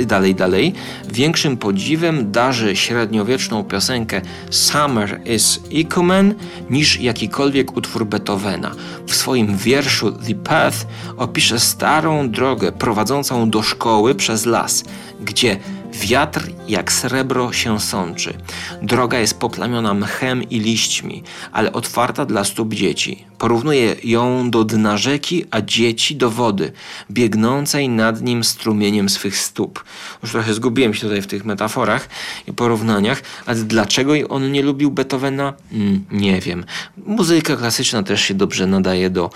dalej, 0.07 0.35
dalej. 0.35 0.75
Większym 1.13 1.57
podziwem 1.57 2.33
darzy 2.33 2.77
średniowieczną 2.77 3.65
piosenkę 3.65 4.21
Summer 4.51 5.21
is 5.25 5.61
Ecumen 5.75 6.35
niż 6.71 7.01
jakikolwiek 7.01 7.77
utwór 7.77 8.07
Beethovena. 8.07 8.75
W 9.07 9.15
swoim 9.15 9.57
wierszu 9.57 10.13
The 10.13 10.35
Path 10.35 10.87
opisze 11.17 11.61
starą 11.61 12.31
drogę 12.31 12.73
prowadzącą 12.73 13.51
do 13.51 13.63
szkoły 13.63 14.15
przez 14.15 14.47
las, 14.47 14.85
gdzie 15.21 15.57
Wiatr 15.93 16.51
jak 16.69 16.93
srebro 16.93 17.53
się 17.53 17.81
sączy. 17.81 18.35
Droga 18.83 19.19
jest 19.19 19.39
poplamiona 19.39 19.95
mchem 19.95 20.43
i 20.43 20.61
liśćmi, 20.61 21.23
ale 21.53 21.73
otwarta 21.73 22.27
dla 22.27 22.45
stóp 22.45 22.75
dzieci. 22.75 23.25
Porównuje 23.39 23.97
ją 24.05 24.51
do 24.51 24.65
dna 24.65 24.97
rzeki, 24.97 25.45
a 25.51 25.61
dzieci 25.61 26.17
do 26.17 26.31
wody, 26.31 26.73
biegnącej 27.11 27.89
nad 27.89 28.23
nim 28.23 28.45
strumieniem 28.45 29.09
swych 29.09 29.39
stóp. 29.39 29.85
Już 30.23 30.33
trochę 30.33 30.55
zgubiłem 30.55 30.95
się 30.95 31.01
tutaj 31.01 31.23
w 31.23 31.27
tych 31.27 31.45
metaforach 31.45 32.09
i 32.47 32.53
porównaniach, 32.53 33.23
ale 33.47 33.57
dlaczego 33.59 34.13
on 34.29 34.53
nie 34.53 34.63
lubił 34.63 34.91
Beethovena? 34.91 35.53
Mm, 35.73 36.05
nie 36.11 36.41
wiem. 36.41 36.65
Muzyka 37.07 37.57
klasyczna 37.57 38.03
też 38.03 38.23
się 38.23 38.35
dobrze 38.35 38.67
nadaje 38.67 39.11
do, 39.11 39.31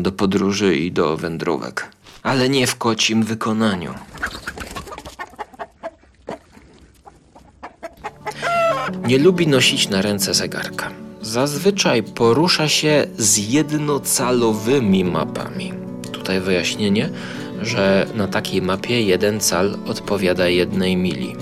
do 0.00 0.12
podróży 0.12 0.76
i 0.76 0.92
do 0.92 1.16
wędrówek. 1.16 1.88
Ale 2.22 2.48
nie 2.48 2.66
w 2.66 2.76
kocim 2.76 3.22
wykonaniu. 3.22 3.94
Nie 9.08 9.18
lubi 9.18 9.46
nosić 9.46 9.88
na 9.88 10.02
ręce 10.02 10.34
zegarka. 10.34 10.90
Zazwyczaj 11.22 12.02
porusza 12.02 12.68
się 12.68 13.06
z 13.18 13.50
jednocalowymi 13.50 15.04
mapami. 15.04 15.72
Tutaj 16.12 16.40
wyjaśnienie, 16.40 17.10
że 17.62 18.06
na 18.14 18.28
takiej 18.28 18.62
mapie 18.62 19.02
jeden 19.02 19.40
cal 19.40 19.78
odpowiada 19.86 20.48
jednej 20.48 20.96
mili. 20.96 21.36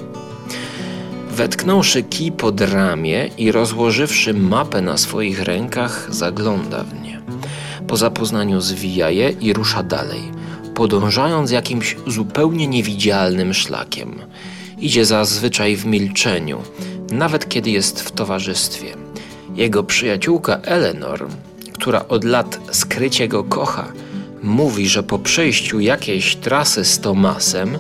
Wetknąwszy 1.31 2.03
kij 2.03 2.33
pod 2.33 2.61
ramię 2.61 3.31
i 3.39 3.53
rozłożywszy 3.53 4.35
mapę 4.35 4.81
na 4.81 4.97
swoich 4.97 5.43
rękach, 5.43 6.07
zagląda 6.11 6.85
w 6.85 7.03
nie. 7.03 7.23
Po 7.87 7.97
zapoznaniu 7.97 8.61
zwija 8.61 9.11
je 9.11 9.31
i 9.31 9.53
rusza 9.53 9.83
dalej, 9.83 10.21
podążając 10.75 11.51
jakimś 11.51 11.97
zupełnie 12.07 12.67
niewidzialnym 12.67 13.55
szlakiem. 13.55 14.19
Idzie 14.79 15.05
zazwyczaj 15.05 15.77
w 15.77 15.87
milczeniu, 15.87 16.63
nawet 17.11 17.49
kiedy 17.49 17.71
jest 17.71 18.01
w 18.01 18.11
towarzystwie. 18.11 18.97
Jego 19.55 19.85
przyjaciółka 19.85 20.57
Eleanor, 20.63 21.27
która 21.73 22.09
od 22.09 22.25
lat 22.25 22.61
skrycie 22.73 23.29
go 23.29 23.45
kocha, 23.45 23.93
mówi, 24.43 24.89
że 24.89 25.03
po 25.03 25.19
przejściu 25.19 25.81
jakiejś 25.81 26.37
trasy 26.37 26.85
z 26.85 27.01
Tomasem 27.01 27.79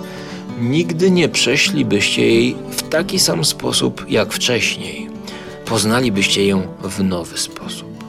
nigdy 0.60 1.10
nie 1.10 1.28
przeszlibyście 1.28 2.26
jej 2.26 2.56
w 2.70 2.82
taki 2.82 3.18
sam 3.18 3.44
sposób 3.44 4.06
jak 4.08 4.32
wcześniej. 4.32 5.08
Poznalibyście 5.64 6.46
ją 6.46 6.62
w 6.82 7.04
nowy 7.04 7.38
sposób. 7.38 8.04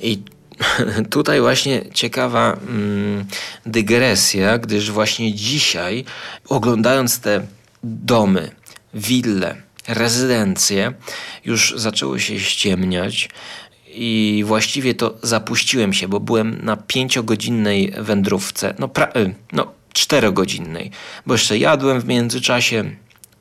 I 0.00 0.22
tutaj 1.10 1.40
właśnie 1.40 1.82
ciekawa 1.94 2.52
mm, 2.68 3.24
dygresja, 3.66 4.58
gdyż 4.58 4.90
właśnie 4.90 5.34
dzisiaj, 5.34 6.04
oglądając 6.48 7.20
te 7.20 7.46
domy, 7.84 8.50
wille, 8.94 9.56
rezydencje 9.88 10.92
już 11.44 11.74
zaczęły 11.76 12.20
się 12.20 12.40
ściemniać 12.40 13.28
I 13.92 14.42
właściwie 14.46 14.94
to 14.94 15.14
zapuściłem 15.22 15.92
się, 15.92 16.08
bo 16.08 16.20
byłem 16.20 16.64
na 16.64 16.76
pięciogodzinnej 16.76 17.92
wędrówce. 17.98 18.74
No, 18.78 18.86
pra- 18.86 19.16
y, 19.18 19.34
no 19.52 19.72
czterogodzinnej, 19.92 20.90
bo 21.26 21.34
jeszcze 21.34 21.58
jadłem 21.58 22.00
w 22.00 22.04
międzyczasie 22.04 22.96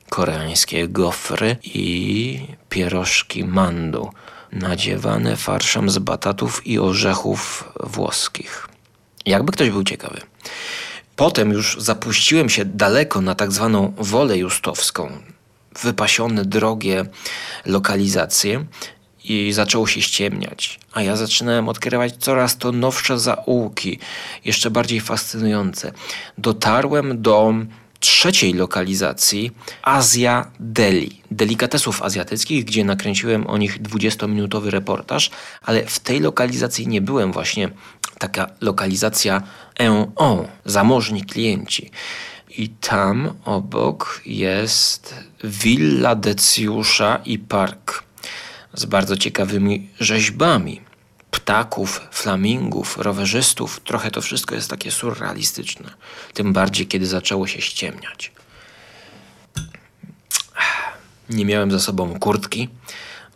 koreańskie 0.09 0.87
gofry 0.87 1.57
i 1.63 2.39
pierożki 2.69 3.43
mandu, 3.43 4.09
nadziewane 4.51 5.35
farszem 5.35 5.89
z 5.89 5.97
batatów 5.97 6.67
i 6.67 6.79
orzechów 6.79 7.71
włoskich. 7.83 8.67
Jakby 9.25 9.51
ktoś 9.51 9.69
był 9.69 9.83
ciekawy. 9.83 10.21
Potem 11.15 11.51
już 11.51 11.77
zapuściłem 11.79 12.49
się 12.49 12.65
daleko 12.65 13.21
na 13.21 13.35
tak 13.35 13.51
zwaną 13.51 13.93
wolę 13.97 14.37
justowską, 14.37 15.11
wypasione 15.83 16.45
drogie 16.45 17.05
lokalizacje 17.65 18.65
i 19.23 19.53
zaczęło 19.53 19.87
się 19.87 20.01
ściemniać, 20.01 20.79
a 20.93 21.01
ja 21.01 21.15
zaczynałem 21.15 21.69
odkrywać 21.69 22.13
coraz 22.19 22.57
to 22.57 22.71
nowsze 22.71 23.19
zaułki, 23.19 23.99
jeszcze 24.45 24.71
bardziej 24.71 25.01
fascynujące. 25.01 25.91
Dotarłem 26.37 27.21
do 27.21 27.53
trzeciej 27.99 28.53
lokalizacji 28.53 29.51
Azja 29.81 30.51
Deli, 30.59 31.21
delikatesów 31.31 32.01
azjatyckich, 32.01 32.65
gdzie 32.65 32.85
nakręciłem 32.85 33.47
o 33.47 33.57
nich 33.57 33.81
20-minutowy 33.81 34.69
reportaż, 34.69 35.31
ale 35.61 35.85
w 35.85 35.99
tej 35.99 36.19
lokalizacji 36.19 36.87
nie 36.87 37.01
byłem 37.01 37.31
właśnie 37.31 37.69
taka 38.19 38.49
lokalizacja 38.61 39.43
en 39.75 40.11
zamożni 40.65 41.25
klienci. 41.25 41.91
I 42.59 42.69
tam 42.69 43.33
obok 43.45 44.21
jest 44.25 45.15
Villa 45.43 46.15
Decjusza 46.15 47.21
i 47.25 47.39
park 47.39 48.03
z 48.73 48.85
bardzo 48.85 49.17
ciekawymi 49.17 49.89
rzeźbami 49.99 50.81
ptaków, 51.31 52.01
flamingów, 52.11 52.97
rowerzystów. 52.97 53.79
Trochę 53.79 54.11
to 54.11 54.21
wszystko 54.21 54.55
jest 54.55 54.69
takie 54.69 54.91
surrealistyczne. 54.91 55.93
Tym 56.33 56.53
bardziej, 56.53 56.87
kiedy 56.87 57.05
zaczęło 57.05 57.47
się 57.47 57.61
ściemniać. 57.61 58.31
Nie 61.29 61.45
miałem 61.45 61.71
za 61.71 61.79
sobą 61.79 62.19
kurtki. 62.19 62.69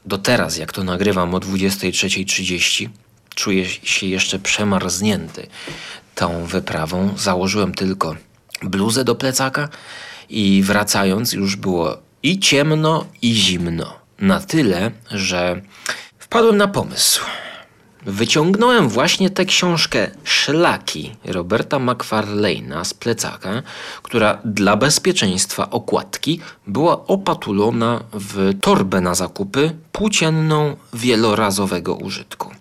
Do 0.06 0.18
teraz, 0.18 0.58
jak 0.58 0.72
to 0.72 0.84
nagrywam 0.84 1.36
o 1.36 1.38
23.30, 1.38 2.89
czuję 3.36 3.70
się 3.70 4.08
jeszcze 4.08 4.39
przemarznięty 4.39 5.48
tą 6.15 6.46
wyprawą. 6.46 7.13
Założyłem 7.18 7.74
tylko 7.74 8.15
bluzę 8.63 9.03
do 9.03 9.15
plecaka 9.15 9.70
i 10.29 10.63
wracając 10.65 11.34
już 11.34 11.55
było 11.55 11.98
i 12.24 12.39
ciemno, 12.39 13.05
i 13.22 13.34
zimno. 13.34 13.93
Na 14.20 14.39
tyle, 14.39 14.91
że 15.12 15.62
wpadłem 16.20 16.58
na 16.58 16.67
pomysł. 16.67 17.22
Wyciągnąłem 18.05 18.89
właśnie 18.89 19.29
tę 19.29 19.46
książkę 19.46 20.12
Szlaki 20.24 21.15
Roberta 21.25 21.77
McFarlane'a 21.77 22.86
z 22.86 22.93
plecaka, 22.93 23.63
która 24.03 24.38
dla 24.46 24.75
bezpieczeństwa 24.77 25.70
okładki 25.70 26.39
była 26.67 27.08
opatulona 27.08 28.03
w 28.13 28.53
torbę 28.62 29.01
na 29.01 29.15
zakupy 29.15 29.72
płócienną 29.91 30.75
wielorazowego 30.93 31.96
użytku. 31.96 32.51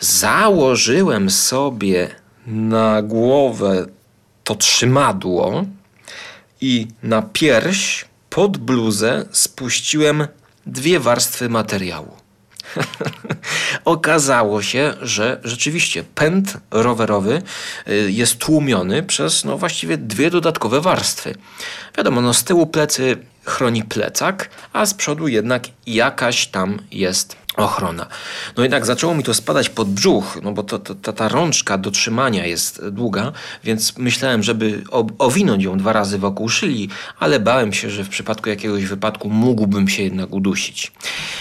Założyłem 0.00 1.30
sobie 1.30 2.08
na 2.46 3.02
głowę 3.02 3.86
to 4.50 4.54
trzymadło 4.54 5.64
i 6.60 6.86
na 7.02 7.22
pierś 7.22 8.04
pod 8.30 8.58
bluzę 8.58 9.24
spuściłem 9.32 10.26
dwie 10.66 11.00
warstwy 11.00 11.48
materiału. 11.48 12.16
Okazało 13.84 14.62
się, 14.62 14.94
że 15.02 15.40
rzeczywiście 15.44 16.04
pęd 16.14 16.56
rowerowy 16.70 17.42
y, 17.88 18.12
jest 18.12 18.38
tłumiony 18.38 19.02
przez 19.02 19.44
no 19.44 19.58
właściwie 19.58 19.96
dwie 19.96 20.30
dodatkowe 20.30 20.80
warstwy. 20.80 21.34
Wiadomo, 21.96 22.20
no 22.20 22.34
z 22.34 22.44
tyłu 22.44 22.66
plecy 22.66 23.16
chroni 23.44 23.84
plecak, 23.84 24.50
a 24.72 24.86
z 24.86 24.94
przodu 24.94 25.28
jednak 25.28 25.66
jakaś 25.86 26.46
tam 26.46 26.78
jest 26.90 27.36
ochrona. 27.64 28.06
No 28.56 28.62
jednak 28.62 28.86
zaczęło 28.86 29.14
mi 29.14 29.22
to 29.22 29.34
spadać 29.34 29.68
pod 29.68 29.88
brzuch, 29.88 30.38
no 30.42 30.52
bo 30.52 30.62
to, 30.62 30.78
to, 30.78 30.94
ta, 30.94 31.12
ta 31.12 31.28
rączka 31.28 31.78
do 31.78 31.90
trzymania 31.90 32.46
jest 32.46 32.88
długa, 32.88 33.32
więc 33.64 33.98
myślałem, 33.98 34.42
żeby 34.42 34.84
owinąć 35.18 35.64
ją 35.64 35.78
dwa 35.78 35.92
razy 35.92 36.18
wokół 36.18 36.48
szyi, 36.48 36.88
ale 37.18 37.40
bałem 37.40 37.72
się, 37.72 37.90
że 37.90 38.04
w 38.04 38.08
przypadku 38.08 38.48
jakiegoś 38.48 38.84
wypadku 38.84 39.30
mógłbym 39.30 39.88
się 39.88 40.02
jednak 40.02 40.32
udusić. 40.32 40.92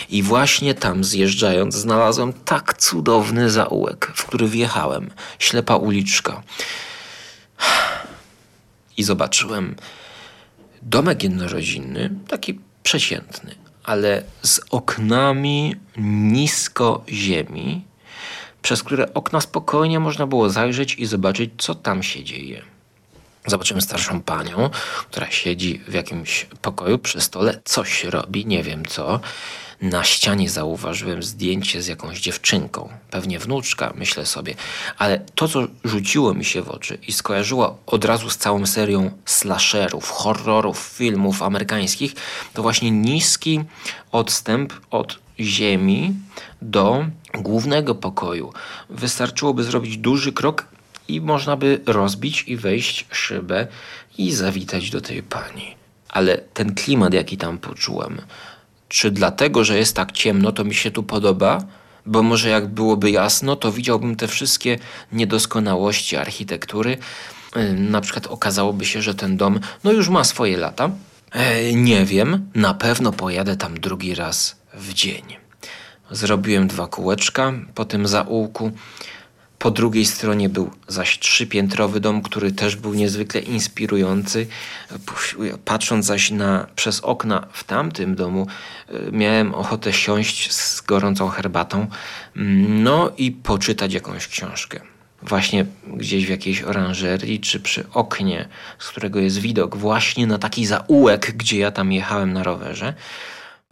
I 0.10 0.24
właśnie 0.24 0.74
tam 0.74 1.04
zjeżdżając 1.04 1.76
znalazłem 1.76 2.34
tak 2.34 2.78
cudowny 2.78 3.50
zaułek, 3.50 4.12
w 4.16 4.26
który 4.26 4.48
wjechałem. 4.48 5.10
Ślepa 5.40 5.76
uliczka. 5.76 6.44
I 8.98 9.04
zobaczyłem 9.04 9.76
domek 10.82 11.24
jednorodzinny, 11.24 12.10
taki 12.28 12.60
przeciętny, 12.84 13.56
ale 13.90 14.24
z 14.44 14.62
oknami 14.70 15.76
nisko 15.98 17.04
ziemi, 17.10 17.86
przez 18.62 18.84
które 18.84 19.14
okna 19.14 19.42
spokojnie 19.42 20.00
można 20.00 20.28
było 20.28 20.50
zajrzeć 20.50 20.96
i 20.96 21.06
zobaczyć, 21.06 21.52
co 21.58 21.76
tam 21.76 22.04
się 22.04 22.24
dzieje. 22.24 22.62
Zobaczymy 23.46 23.82
starszą 23.82 24.22
panią, 24.22 24.70
która 25.10 25.32
siedzi 25.32 25.82
w 25.88 25.94
jakimś 25.94 26.48
pokoju 26.62 27.00
przy 27.00 27.22
stole, 27.22 27.62
coś 27.66 28.04
robi, 28.04 28.46
nie 28.46 28.64
wiem 28.64 28.86
co. 28.86 29.20
Na 29.82 30.04
ścianie 30.04 30.50
zauważyłem 30.50 31.24
zdjęcie 31.24 31.82
z 31.82 31.88
jakąś 31.88 32.22
dziewczynką, 32.22 32.90
pewnie 33.12 33.40
wnuczka, 33.40 33.94
myślę 33.96 34.26
sobie, 34.26 34.56
ale 34.98 35.20
to, 35.36 35.48
co 35.48 35.68
rzuciło 35.84 36.34
mi 36.34 36.46
się 36.46 36.62
w 36.62 36.70
oczy 36.70 36.98
i 37.08 37.14
skojarzyło 37.14 37.78
od 37.86 38.06
razu 38.06 38.30
z 38.30 38.38
całą 38.38 38.66
serią 38.66 39.12
slasherów, 39.26 40.10
horrorów, 40.10 40.78
filmów 40.78 41.44
amerykańskich, 41.44 42.14
to 42.54 42.62
właśnie 42.62 42.92
niski 42.92 43.64
odstęp 44.12 44.74
od 44.92 45.20
ziemi 45.40 46.14
do 46.62 47.06
głównego 47.34 47.96
pokoju. 47.96 48.54
Wystarczyłoby 48.90 49.64
zrobić 49.64 49.98
duży 49.98 50.34
krok 50.34 50.66
i 51.08 51.22
można 51.22 51.58
by 51.58 51.82
rozbić 51.86 52.44
i 52.48 52.58
wejść 52.58 53.06
szybę 53.12 53.68
i 54.18 54.32
zawitać 54.32 54.90
do 54.90 55.02
tej 55.02 55.24
pani. 55.24 55.76
Ale 56.10 56.38
ten 56.38 56.76
klimat, 56.76 57.14
jaki 57.14 57.38
tam 57.38 57.58
poczułem, 57.58 58.22
czy 58.90 59.12
dlatego, 59.12 59.64
że 59.64 59.78
jest 59.78 59.96
tak 59.96 60.12
ciemno, 60.12 60.52
to 60.52 60.64
mi 60.64 60.76
się 60.76 60.92
tu 60.92 61.04
podoba? 61.04 61.64
Bo 62.06 62.24
może 62.24 62.50
jak 62.50 62.68
byłoby 62.68 63.12
jasno, 63.12 63.56
to 63.56 63.72
widziałbym 63.72 64.16
te 64.16 64.28
wszystkie 64.28 64.80
niedoskonałości 65.12 66.16
architektury. 66.18 66.98
E, 67.56 67.74
na 67.74 68.02
przykład 68.02 68.28
okazałoby 68.28 68.86
się, 68.86 69.02
że 69.02 69.16
ten 69.16 69.38
dom 69.38 69.60
no 69.84 69.92
już 69.92 70.10
ma 70.10 70.24
swoje 70.24 70.58
lata. 70.58 70.90
E, 71.32 71.74
nie 71.74 72.06
wiem, 72.06 72.50
na 72.56 72.74
pewno 72.74 73.12
pojadę 73.12 73.58
tam 73.58 73.80
drugi 73.80 74.16
raz 74.16 74.56
w 74.74 74.94
dzień. 74.94 75.24
Zrobiłem 76.12 76.68
dwa 76.68 76.88
kółeczka 76.88 77.54
po 77.76 77.86
tym 77.86 78.08
zaułku. 78.08 78.72
Po 79.60 79.72
drugiej 79.72 80.06
stronie 80.06 80.50
był 80.50 80.72
zaś 80.88 81.20
trzypiętrowy 81.20 82.00
dom, 82.00 82.22
który 82.22 82.52
też 82.52 82.76
był 82.76 82.94
niezwykle 82.94 83.42
inspirujący. 83.42 84.48
Patrząc 85.66 86.06
zaś 86.06 86.32
na, 86.32 86.68
przez 86.76 87.00
okna 87.00 87.48
w 87.52 87.64
tamtym 87.64 88.16
domu, 88.16 88.48
e, 88.88 89.12
miałem 89.12 89.56
ochotę 89.56 89.94
siąść 89.94 90.54
z 90.54 90.82
gorącą 90.82 91.28
herbatą, 91.28 91.88
mm, 92.36 92.84
no 92.84 93.12
i 93.18 93.32
poczytać 93.32 93.94
jakąś 93.94 94.28
książkę. 94.28 94.80
Właśnie 95.24 95.66
gdzieś 95.88 96.26
w 96.26 96.30
jakiejś 96.30 96.62
oranżerii, 96.62 97.40
czy 97.40 97.60
przy 97.60 97.86
oknie, 97.94 98.48
z 98.80 98.88
którego 98.88 99.20
jest 99.20 99.40
widok 99.40 99.78
właśnie 99.78 100.28
na 100.28 100.38
taki 100.38 100.66
zaułek, 100.66 101.32
gdzie 101.38 101.60
ja 101.60 101.72
tam 101.72 101.92
jechałem 101.92 102.34
na 102.34 102.44
rowerze. 102.44 102.94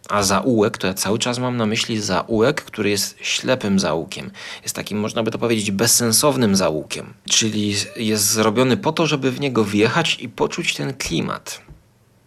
A 0.09 0.23
zaułek, 0.23 0.77
to 0.77 0.87
ja 0.87 0.93
cały 0.93 1.19
czas 1.19 1.39
mam 1.39 1.57
na 1.57 1.65
myśli 1.65 2.01
zaułek, 2.01 2.61
który 2.61 2.89
jest 2.89 3.17
ślepym 3.21 3.79
zaułkiem. 3.79 4.31
Jest 4.63 4.75
takim, 4.75 4.99
można 4.99 5.23
by 5.23 5.31
to 5.31 5.37
powiedzieć, 5.37 5.71
bezsensownym 5.71 6.55
zaułkiem. 6.55 7.13
Czyli 7.29 7.75
jest 7.95 8.29
zrobiony 8.29 8.77
po 8.77 8.91
to, 8.91 9.07
żeby 9.07 9.31
w 9.31 9.39
niego 9.39 9.63
wjechać 9.63 10.17
i 10.19 10.29
poczuć 10.29 10.73
ten 10.73 10.93
klimat. 10.93 11.61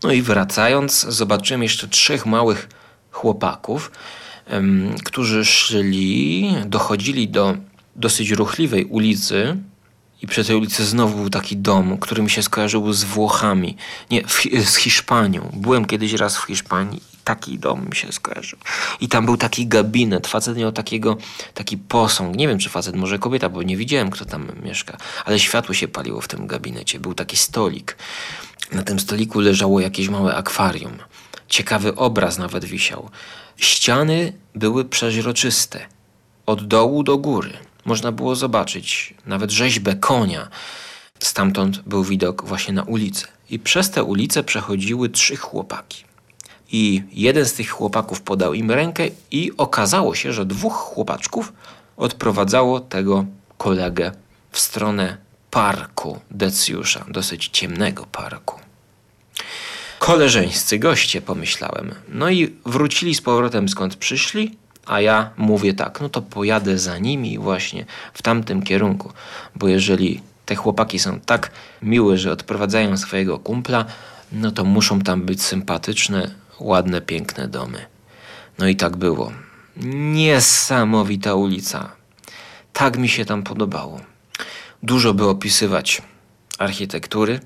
No 0.02 0.12
i 0.12 0.22
wracając, 0.22 1.00
zobaczyłem 1.00 1.62
jeszcze 1.62 1.88
trzech 1.88 2.26
małych 2.26 2.68
chłopaków, 3.10 3.90
um, 4.52 4.94
którzy 5.04 5.44
szli, 5.44 6.54
dochodzili 6.66 7.28
do 7.28 7.56
dosyć 7.96 8.30
ruchliwej 8.30 8.84
ulicy, 8.84 9.56
i 10.22 10.26
przy 10.26 10.44
tej 10.44 10.56
ulicy 10.56 10.84
znowu 10.84 11.16
był 11.16 11.30
taki 11.30 11.56
dom, 11.56 11.98
który 11.98 12.22
mi 12.22 12.30
się 12.30 12.42
skojarzył 12.42 12.92
z 12.92 13.04
Włochami, 13.04 13.76
nie, 14.10 14.22
z 14.64 14.76
Hiszpanią. 14.76 15.50
Byłem 15.52 15.84
kiedyś 15.84 16.12
raz 16.12 16.36
w 16.36 16.42
Hiszpanii 16.42 17.09
taki 17.30 17.58
dom 17.58 17.88
mi 17.88 17.96
się 17.96 18.12
skojarzył. 18.12 18.58
I 19.00 19.08
tam 19.08 19.26
był 19.26 19.36
taki 19.36 19.66
gabinet, 19.66 20.26
facet 20.26 20.56
miał 20.56 20.72
takiego, 20.72 21.16
taki 21.54 21.78
posąg, 21.78 22.36
nie 22.36 22.48
wiem 22.48 22.58
czy 22.58 22.68
facet, 22.68 22.96
może 22.96 23.18
kobieta, 23.18 23.48
bo 23.48 23.62
nie 23.62 23.76
widziałem 23.76 24.10
kto 24.10 24.24
tam 24.24 24.52
mieszka, 24.62 24.96
ale 25.24 25.38
światło 25.38 25.74
się 25.74 25.88
paliło 25.88 26.20
w 26.20 26.28
tym 26.28 26.46
gabinecie, 26.46 27.00
był 27.00 27.14
taki 27.14 27.36
stolik. 27.36 27.96
Na 28.72 28.82
tym 28.82 29.00
stoliku 29.00 29.40
leżało 29.40 29.80
jakieś 29.80 30.08
małe 30.08 30.36
akwarium. 30.36 30.92
Ciekawy 31.48 31.94
obraz 31.94 32.38
nawet 32.38 32.64
wisiał. 32.64 33.10
Ściany 33.56 34.32
były 34.54 34.84
przeźroczyste. 34.84 35.86
od 36.46 36.66
dołu 36.66 37.02
do 37.02 37.18
góry. 37.18 37.52
Można 37.84 38.12
było 38.12 38.36
zobaczyć 38.36 39.14
nawet 39.26 39.50
rzeźbę 39.50 39.94
konia. 39.94 40.48
Stamtąd 41.18 41.80
był 41.86 42.04
widok 42.04 42.44
właśnie 42.44 42.74
na 42.74 42.82
ulicę. 42.82 43.26
I 43.50 43.58
przez 43.58 43.90
tę 43.90 44.04
ulicę 44.04 44.44
przechodziły 44.44 45.08
trzy 45.08 45.36
chłopaki. 45.36 46.09
I 46.72 47.02
jeden 47.12 47.46
z 47.46 47.52
tych 47.52 47.70
chłopaków 47.70 48.20
podał 48.20 48.54
im 48.54 48.70
rękę, 48.70 49.08
i 49.30 49.52
okazało 49.56 50.14
się, 50.14 50.32
że 50.32 50.46
dwóch 50.46 50.74
chłopaczków 50.74 51.52
odprowadzało 51.96 52.80
tego 52.80 53.24
kolegę 53.58 54.12
w 54.50 54.58
stronę 54.58 55.16
parku 55.50 56.20
Decjusza, 56.30 57.04
dosyć 57.08 57.48
ciemnego 57.48 58.06
parku. 58.06 58.60
Koleżeńscy 59.98 60.78
goście, 60.78 61.20
pomyślałem. 61.20 61.94
No 62.08 62.30
i 62.30 62.56
wrócili 62.66 63.14
z 63.14 63.20
powrotem 63.20 63.68
skąd 63.68 63.96
przyszli, 63.96 64.56
a 64.86 65.00
ja 65.00 65.30
mówię 65.36 65.74
tak, 65.74 66.00
no 66.00 66.08
to 66.08 66.22
pojadę 66.22 66.78
za 66.78 66.98
nimi 66.98 67.38
właśnie 67.38 67.84
w 68.14 68.22
tamtym 68.22 68.62
kierunku, 68.62 69.12
bo 69.56 69.68
jeżeli 69.68 70.22
te 70.46 70.54
chłopaki 70.54 70.98
są 70.98 71.20
tak 71.20 71.50
miłe, 71.82 72.18
że 72.18 72.32
odprowadzają 72.32 72.96
swojego 72.96 73.38
kumpla, 73.38 73.84
no 74.32 74.50
to 74.50 74.64
muszą 74.64 75.00
tam 75.00 75.22
być 75.22 75.42
sympatyczne, 75.42 76.30
ładne, 76.60 77.00
piękne 77.00 77.48
domy. 77.48 77.86
No 78.58 78.68
i 78.68 78.76
tak 78.76 78.96
było. 78.96 79.32
Niesamowita 79.76 81.34
ulica. 81.34 81.90
Tak 82.72 82.98
mi 82.98 83.08
się 83.08 83.24
tam 83.24 83.42
podobało. 83.42 84.00
Dużo 84.82 85.14
by 85.14 85.28
opisywać 85.28 86.02
architektury, 86.58 87.40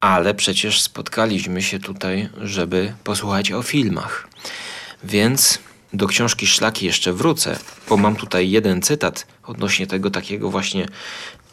ale 0.00 0.34
przecież 0.34 0.82
spotkaliśmy 0.82 1.62
się 1.62 1.78
tutaj, 1.78 2.28
żeby 2.42 2.94
posłuchać 3.04 3.52
o 3.52 3.62
filmach. 3.62 4.28
Więc 5.04 5.58
do 5.92 6.06
książki 6.06 6.46
Szlaki 6.46 6.86
jeszcze 6.86 7.12
wrócę, 7.12 7.58
bo 7.88 7.96
mam 7.96 8.16
tutaj 8.16 8.50
jeden 8.50 8.82
cytat 8.82 9.26
odnośnie 9.44 9.86
tego 9.86 10.10
takiego 10.10 10.50
właśnie 10.50 10.86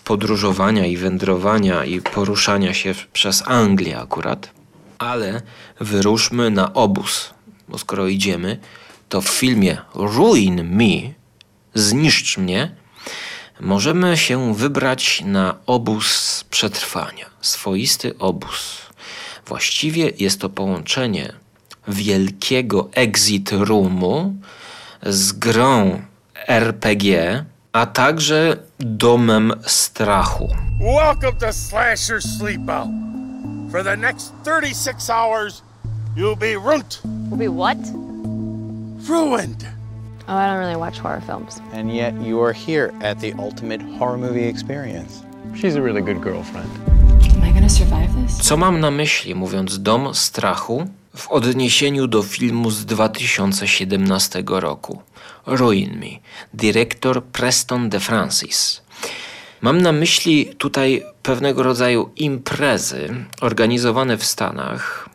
podróżowania 0.03 0.85
i 0.85 0.97
wędrowania 0.97 1.85
i 1.85 2.01
poruszania 2.01 2.73
się 2.73 2.95
przez 3.13 3.43
Anglię 3.47 3.99
akurat. 3.99 4.56
Ale 4.99 5.41
wyruszmy 5.79 6.49
na 6.49 6.73
obóz, 6.73 7.33
bo 7.67 7.77
skoro 7.77 8.07
idziemy, 8.07 8.59
to 9.09 9.21
w 9.21 9.29
filmie 9.29 9.77
Ruin 9.95 10.63
Me, 10.63 11.17
Zniszcz 11.77 12.37
mnie, 12.37 12.75
możemy 13.59 14.17
się 14.17 14.55
wybrać 14.55 15.23
na 15.25 15.55
obóz 15.65 16.43
przetrwania. 16.49 17.25
Swoisty 17.41 18.17
obóz. 18.17 18.81
Właściwie 19.47 20.11
jest 20.19 20.41
to 20.41 20.49
połączenie 20.49 21.33
wielkiego 21.87 22.89
exit 22.93 23.51
roomu 23.51 24.35
z 25.03 25.31
grą 25.31 26.01
RPG, 26.47 27.45
a 27.73 27.85
także 27.85 28.57
domem 28.79 29.53
strachu. 29.65 30.55
Welcome 30.79 31.39
to 31.39 31.53
Slasher 31.53 32.21
Sleepout. 32.21 33.06
For 33.71 33.83
the 33.83 33.97
next 33.97 34.33
36 34.45 35.09
hours, 35.09 35.61
you'll 36.15 36.37
be 36.37 36.55
ruined. 36.55 36.99
Will 37.29 37.37
be 37.37 37.49
what? 37.49 37.77
Ruined. 39.09 39.67
Oh, 40.27 40.35
I 40.35 40.47
don't 40.47 40.59
really 40.59 40.77
watch 40.77 40.99
horror 40.99 41.21
films. 41.21 41.59
And 41.73 41.93
yet 41.93 42.13
you 42.21 42.41
are 42.41 42.53
here 42.53 42.93
at 43.01 43.19
the 43.19 43.33
ultimate 43.37 43.81
horror 43.81 44.17
movie 44.17 44.47
experience. 44.47 45.21
She's 45.53 45.75
a 45.75 45.81
really 45.81 46.01
good 46.01 46.21
girlfriend. 46.21 46.69
Am 47.35 47.43
I 47.43 47.51
gonna 47.51 47.69
survive 47.69 48.09
this? 48.15 48.37
Co 48.37 48.57
mam 48.57 48.79
na 48.79 48.91
myśli, 48.91 49.35
mówiąc 49.35 49.79
dom 49.79 50.13
strachu, 50.13 50.87
w 51.15 51.31
odniesieniu 51.31 52.07
do 52.07 52.23
filmu 52.23 52.71
z 52.71 52.85
2017 52.85 54.43
roku 54.47 55.01
Ruin 55.45 55.99
Me, 55.99 56.19
dyrektor 56.53 57.23
Preston 57.23 57.89
de 57.89 57.99
Francis. 57.99 58.81
Mam 59.61 59.81
na 59.81 59.91
myśli 59.91 60.45
tutaj 60.57 61.03
pewnego 61.27 61.63
rodzaju 61.63 62.09
imprezy 62.15 63.25
organizowane 63.41 64.17
w 64.17 64.25
Stanach, 64.25 65.09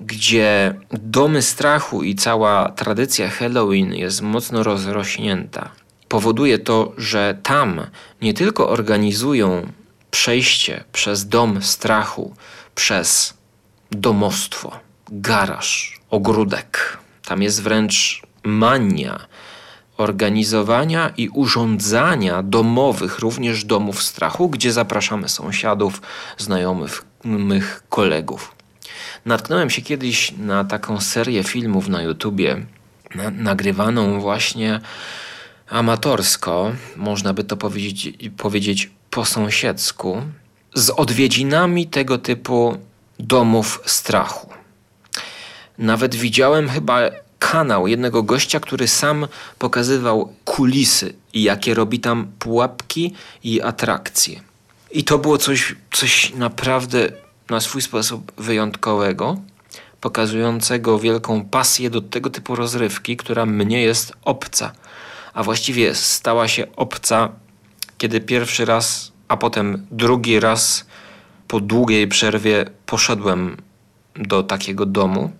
gdzie 0.00 0.74
domy 0.90 1.42
strachu 1.42 2.02
i 2.02 2.14
cała 2.14 2.68
tradycja 2.68 3.30
Halloween 3.30 3.94
jest 3.94 4.22
mocno 4.22 4.62
rozrośnięta. 4.62 5.70
Powoduje 6.08 6.58
to, 6.58 6.92
że 6.96 7.38
tam 7.42 7.86
nie 8.22 8.34
tylko 8.34 8.68
organizują 8.68 9.66
przejście 10.10 10.84
przez 10.92 11.28
dom 11.28 11.62
strachu, 11.62 12.34
przez 12.74 13.34
domostwo, 13.90 14.80
garaż, 15.08 16.00
ogródek. 16.10 16.98
Tam 17.24 17.42
jest 17.42 17.62
wręcz 17.62 18.22
mania 18.44 19.26
organizowania 19.96 21.12
i 21.16 21.28
urządzania 21.28 22.42
domowych, 22.42 23.18
również 23.18 23.64
domów 23.64 24.02
strachu, 24.02 24.48
gdzie 24.48 24.72
zapraszamy 24.72 25.28
sąsiadów, 25.28 26.02
znajomych, 26.38 27.04
mych 27.24 27.82
kolegów. 27.88 28.54
Natknąłem 29.24 29.70
się 29.70 29.82
kiedyś 29.82 30.32
na 30.38 30.64
taką 30.64 31.00
serię 31.00 31.44
filmów 31.44 31.88
na 31.88 32.02
YouTubie, 32.02 32.66
na, 33.14 33.30
nagrywaną 33.30 34.20
właśnie 34.20 34.80
amatorsko, 35.70 36.72
można 36.96 37.34
by 37.34 37.44
to 37.44 37.56
powiedzieć, 37.56 38.18
powiedzieć 38.36 38.90
po 39.10 39.24
sąsiedzku, 39.24 40.22
z 40.74 40.90
odwiedzinami 40.90 41.86
tego 41.86 42.18
typu 42.18 42.76
domów 43.18 43.82
strachu. 43.86 44.48
Nawet 45.78 46.14
widziałem 46.14 46.68
chyba 46.68 47.00
kanał 47.38 47.86
jednego 47.86 48.22
gościa, 48.22 48.60
który 48.60 48.88
sam 48.88 49.26
pokazywał 49.58 50.32
kulisy 50.44 51.14
i 51.32 51.42
jakie 51.42 51.74
robi 51.74 52.00
tam 52.00 52.26
pułapki 52.38 53.14
i 53.44 53.62
atrakcje. 53.62 54.40
I 54.90 55.04
to 55.04 55.18
było 55.18 55.38
coś, 55.38 55.74
coś 55.92 56.34
naprawdę 56.34 57.08
na 57.50 57.60
swój 57.60 57.82
sposób 57.82 58.32
wyjątkowego, 58.36 59.36
pokazującego 60.00 60.98
wielką 60.98 61.44
pasję 61.44 61.90
do 61.90 62.00
tego 62.00 62.30
typu 62.30 62.56
rozrywki, 62.56 63.16
która 63.16 63.46
mnie 63.46 63.82
jest 63.82 64.12
obca. 64.22 64.72
A 65.34 65.42
właściwie 65.42 65.94
stała 65.94 66.48
się 66.48 66.66
obca, 66.76 67.28
kiedy 67.98 68.20
pierwszy 68.20 68.64
raz, 68.64 69.12
a 69.28 69.36
potem 69.36 69.86
drugi 69.90 70.40
raz 70.40 70.86
po 71.48 71.60
długiej 71.60 72.08
przerwie 72.08 72.64
poszedłem 72.86 73.56
do 74.16 74.42
takiego 74.42 74.86
domu. 74.86 75.30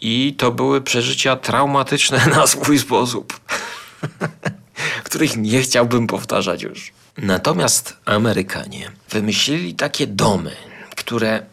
I 0.00 0.34
to 0.38 0.52
były 0.52 0.80
przeżycia 0.80 1.36
traumatyczne 1.36 2.26
na 2.36 2.46
swój 2.46 2.78
sposób, 2.78 3.40
których 5.04 5.36
nie 5.36 5.60
chciałbym 5.60 6.06
powtarzać 6.06 6.62
już. 6.62 6.92
Natomiast 7.18 7.96
Amerykanie 8.04 8.90
wymyślili 9.10 9.74
takie 9.74 10.06
domy, 10.06 10.56
które 10.96 11.46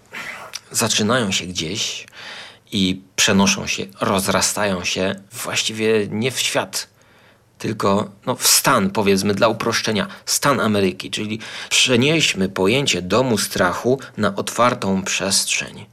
zaczynają 0.71 1.31
się 1.31 1.45
gdzieś 1.45 2.07
i 2.71 3.01
przenoszą 3.15 3.67
się, 3.67 3.85
rozrastają 4.01 4.83
się 4.83 5.15
właściwie 5.31 6.07
nie 6.09 6.31
w 6.31 6.39
świat, 6.39 6.87
tylko 7.57 8.09
no, 8.25 8.35
w 8.35 8.47
stan, 8.47 8.89
powiedzmy 8.89 9.33
dla 9.33 9.47
uproszczenia, 9.47 10.07
stan 10.25 10.59
Ameryki, 10.59 11.11
czyli 11.11 11.39
przenieśmy 11.69 12.49
pojęcie 12.49 13.01
domu 13.01 13.37
strachu 13.37 13.99
na 14.17 14.35
otwartą 14.35 15.03
przestrzeń 15.03 15.85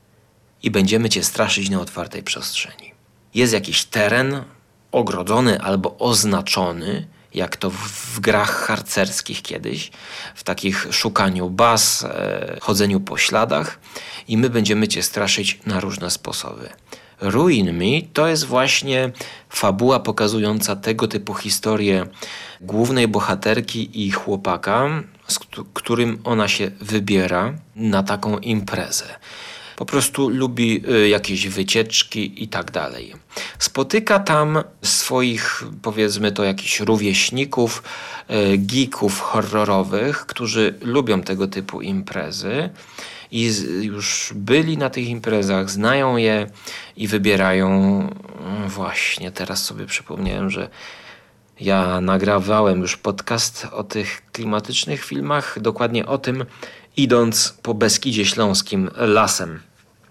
i 0.64 0.70
będziemy 0.70 1.09
cię 1.09 1.24
straszyć 1.24 1.70
na 1.70 1.81
otwartej 1.81 2.22
przestrzeni. 2.22 2.92
Jest 3.35 3.53
jakiś 3.53 3.85
teren 3.85 4.44
ogrodzony 4.92 5.61
albo 5.61 5.98
oznaczony, 5.98 7.07
jak 7.35 7.57
to 7.57 7.70
w, 7.70 8.20
grach 8.20 8.66
harcerskich 8.66 9.42
kiedyś, 9.42 9.90
w 10.35 10.44
takich 10.44 10.87
szukaniu 10.90 11.50
baz, 11.50 12.05
e, 12.05 12.57
chodzeniu 12.61 13.00
po 13.00 13.18
śladach 13.18 13.79
i 14.29 14.37
my 14.38 14.50
będziemy 14.50 14.88
cię 14.88 15.03
straszyć 15.03 15.61
na 15.66 15.81
różne 15.81 16.11
sposoby. 16.11 16.68
Ruin 17.20 17.72
Me 17.72 18.03
to 18.12 18.29
jest 18.29 18.44
właśnie 18.44 19.12
fabuła 19.50 20.00
pokazująca 20.00 20.77
tego 20.77 21.09
typu 21.09 21.35
historię 21.35 22.07
głównej 22.61 23.09
bohaterki 23.09 24.07
i 24.07 24.11
chłopaka, 24.11 25.03
z 25.29 25.38
którym 25.74 26.20
ona 26.24 26.48
się 26.48 26.70
wybiera 26.81 27.55
na 27.77 28.03
taką 28.03 28.38
imprezę 28.38 29.18
po 29.77 29.87
prostu 29.87 30.29
lubi 30.29 30.83
y, 30.91 31.09
jakieś 31.09 31.49
wycieczki 31.49 32.43
i 32.45 32.49
tak 32.49 32.71
dalej. 32.71 33.13
Spotyka 33.59 34.19
tam 34.19 34.63
swoich, 34.83 35.65
powiedzmy 35.83 36.33
to, 36.33 36.45
jakichś 36.45 36.81
rówieśników, 36.81 37.83
y, 38.31 38.59
geeków 38.59 39.21
horrorowych, 39.21 40.27
którzy 40.27 40.75
lubią 40.83 41.23
tego 41.23 41.47
typu 41.47 41.81
imprezy 41.81 42.71
i 43.35 43.51
już 43.83 44.33
byli 44.35 44.79
na 44.79 44.91
tych 44.91 45.09
imprezach, 45.09 45.71
znają 45.71 46.17
je 46.17 46.47
i 46.97 47.09
wybierają. 47.09 47.69
Mm, 47.71 48.69
właśnie 48.69 49.31
teraz 49.31 49.65
sobie 49.65 49.87
przypomniałem, 49.87 50.51
że 50.51 50.69
ja 51.61 52.01
nagrawałem 52.01 52.81
już 52.81 52.97
podcast 52.97 53.69
o 53.73 53.85
tych 53.85 54.23
klimatycznych 54.33 55.05
filmach, 55.05 55.61
dokładnie 55.61 56.07
o 56.07 56.19
tym, 56.19 56.45
idąc 56.96 57.54
po 57.62 57.74
Beskidzie 57.74 58.24
Śląskim 58.24 58.90
lasem. 58.96 59.61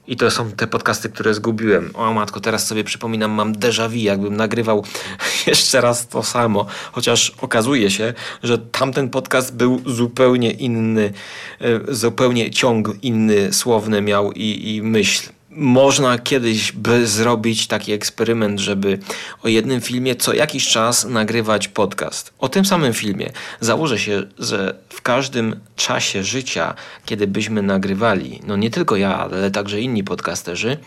I 0.07 0.15
to 0.15 0.31
są 0.31 0.51
te 0.51 0.67
podcasty, 0.67 1.09
które 1.09 1.33
zgubiłem. 1.33 1.91
O 1.93 2.13
matko, 2.13 2.39
teraz 2.39 2.67
sobie 2.67 2.83
przypominam, 2.83 3.31
mam 3.31 3.53
déjà 3.53 3.89
vu, 3.89 3.97
jakbym 3.97 4.35
nagrywał 4.35 4.83
jeszcze 5.47 5.81
raz 5.81 6.07
to 6.07 6.23
samo. 6.23 6.65
Chociaż 6.91 7.33
okazuje 7.41 7.91
się, 7.91 8.13
że 8.43 8.57
tamten 8.57 9.09
podcast 9.09 9.55
był 9.55 9.81
zupełnie 9.85 10.51
inny, 10.51 11.13
e, 11.61 11.95
zupełnie 11.95 12.51
ciąg 12.51 12.95
inny 13.01 13.53
słowny 13.53 14.01
miał 14.01 14.31
i, 14.31 14.75
i 14.75 14.81
myśl 14.81 15.29
można 15.55 16.19
kiedyś 16.19 16.71
by 16.71 17.07
zrobić 17.07 17.67
taki 17.67 17.91
eksperyment, 17.91 18.59
żeby 18.59 18.99
o 19.43 19.47
jednym 19.47 19.81
filmie 19.81 20.15
co 20.15 20.33
jakiś 20.33 20.67
czas 20.67 21.05
nagrywać 21.05 21.67
podcast. 21.67 22.33
O 22.39 22.49
tym 22.49 22.65
samym 22.65 22.93
filmie. 22.93 23.31
Założę 23.59 23.99
się, 23.99 24.23
że 24.39 24.75
w 24.89 25.01
każdym 25.01 25.59
czasie 25.75 26.23
życia, 26.23 26.73
kiedy 27.05 27.27
byśmy 27.27 27.61
nagrywali, 27.61 28.39
no 28.47 28.55
nie 28.55 28.69
tylko 28.69 28.95
ja, 28.95 29.19
ale 29.19 29.51
także 29.51 29.81
inni 29.81 30.03
podcasterzy, 30.03 30.77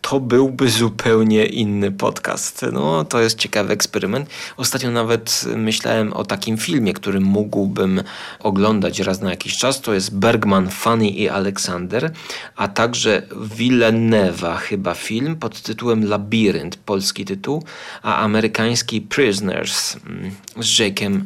to 0.00 0.20
byłby 0.20 0.68
zupełnie 0.68 1.46
inny 1.46 1.92
podcast. 1.92 2.66
No 2.72 3.04
to 3.04 3.20
jest 3.20 3.38
ciekawy 3.38 3.72
eksperyment. 3.72 4.30
Ostatnio 4.56 4.90
nawet 4.90 5.44
myślałem 5.56 6.12
o 6.12 6.24
takim 6.24 6.58
filmie, 6.58 6.92
który 6.92 7.20
mógłbym 7.20 8.02
oglądać 8.40 9.00
raz 9.00 9.20
na 9.20 9.30
jakiś 9.30 9.58
czas. 9.58 9.80
To 9.80 9.94
jest 9.94 10.16
Bergman, 10.16 10.70
Fanny 10.70 11.08
i 11.08 11.28
Aleksander, 11.28 12.12
a 12.56 12.68
także 12.68 13.22
Willen 13.56 14.08
Newa 14.08 14.56
chyba 14.56 14.94
film 14.94 15.36
pod 15.36 15.62
tytułem 15.62 16.08
Labirynt, 16.08 16.76
polski 16.76 17.24
tytuł, 17.24 17.62
a 18.02 18.16
amerykański 18.16 19.00
Prisoners 19.00 19.96
mm, 20.06 20.30
z 20.56 20.78
Jake'em 20.78 21.20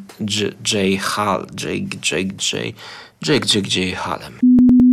J. 0.73 1.01
Hall, 1.01 1.47
Jake, 1.63 1.97
Jake, 2.11 2.35
J. 2.53 2.75
Jake, 3.27 3.47
Jake, 3.55 3.69
J. 3.69 3.95
Hallem. 3.97 4.39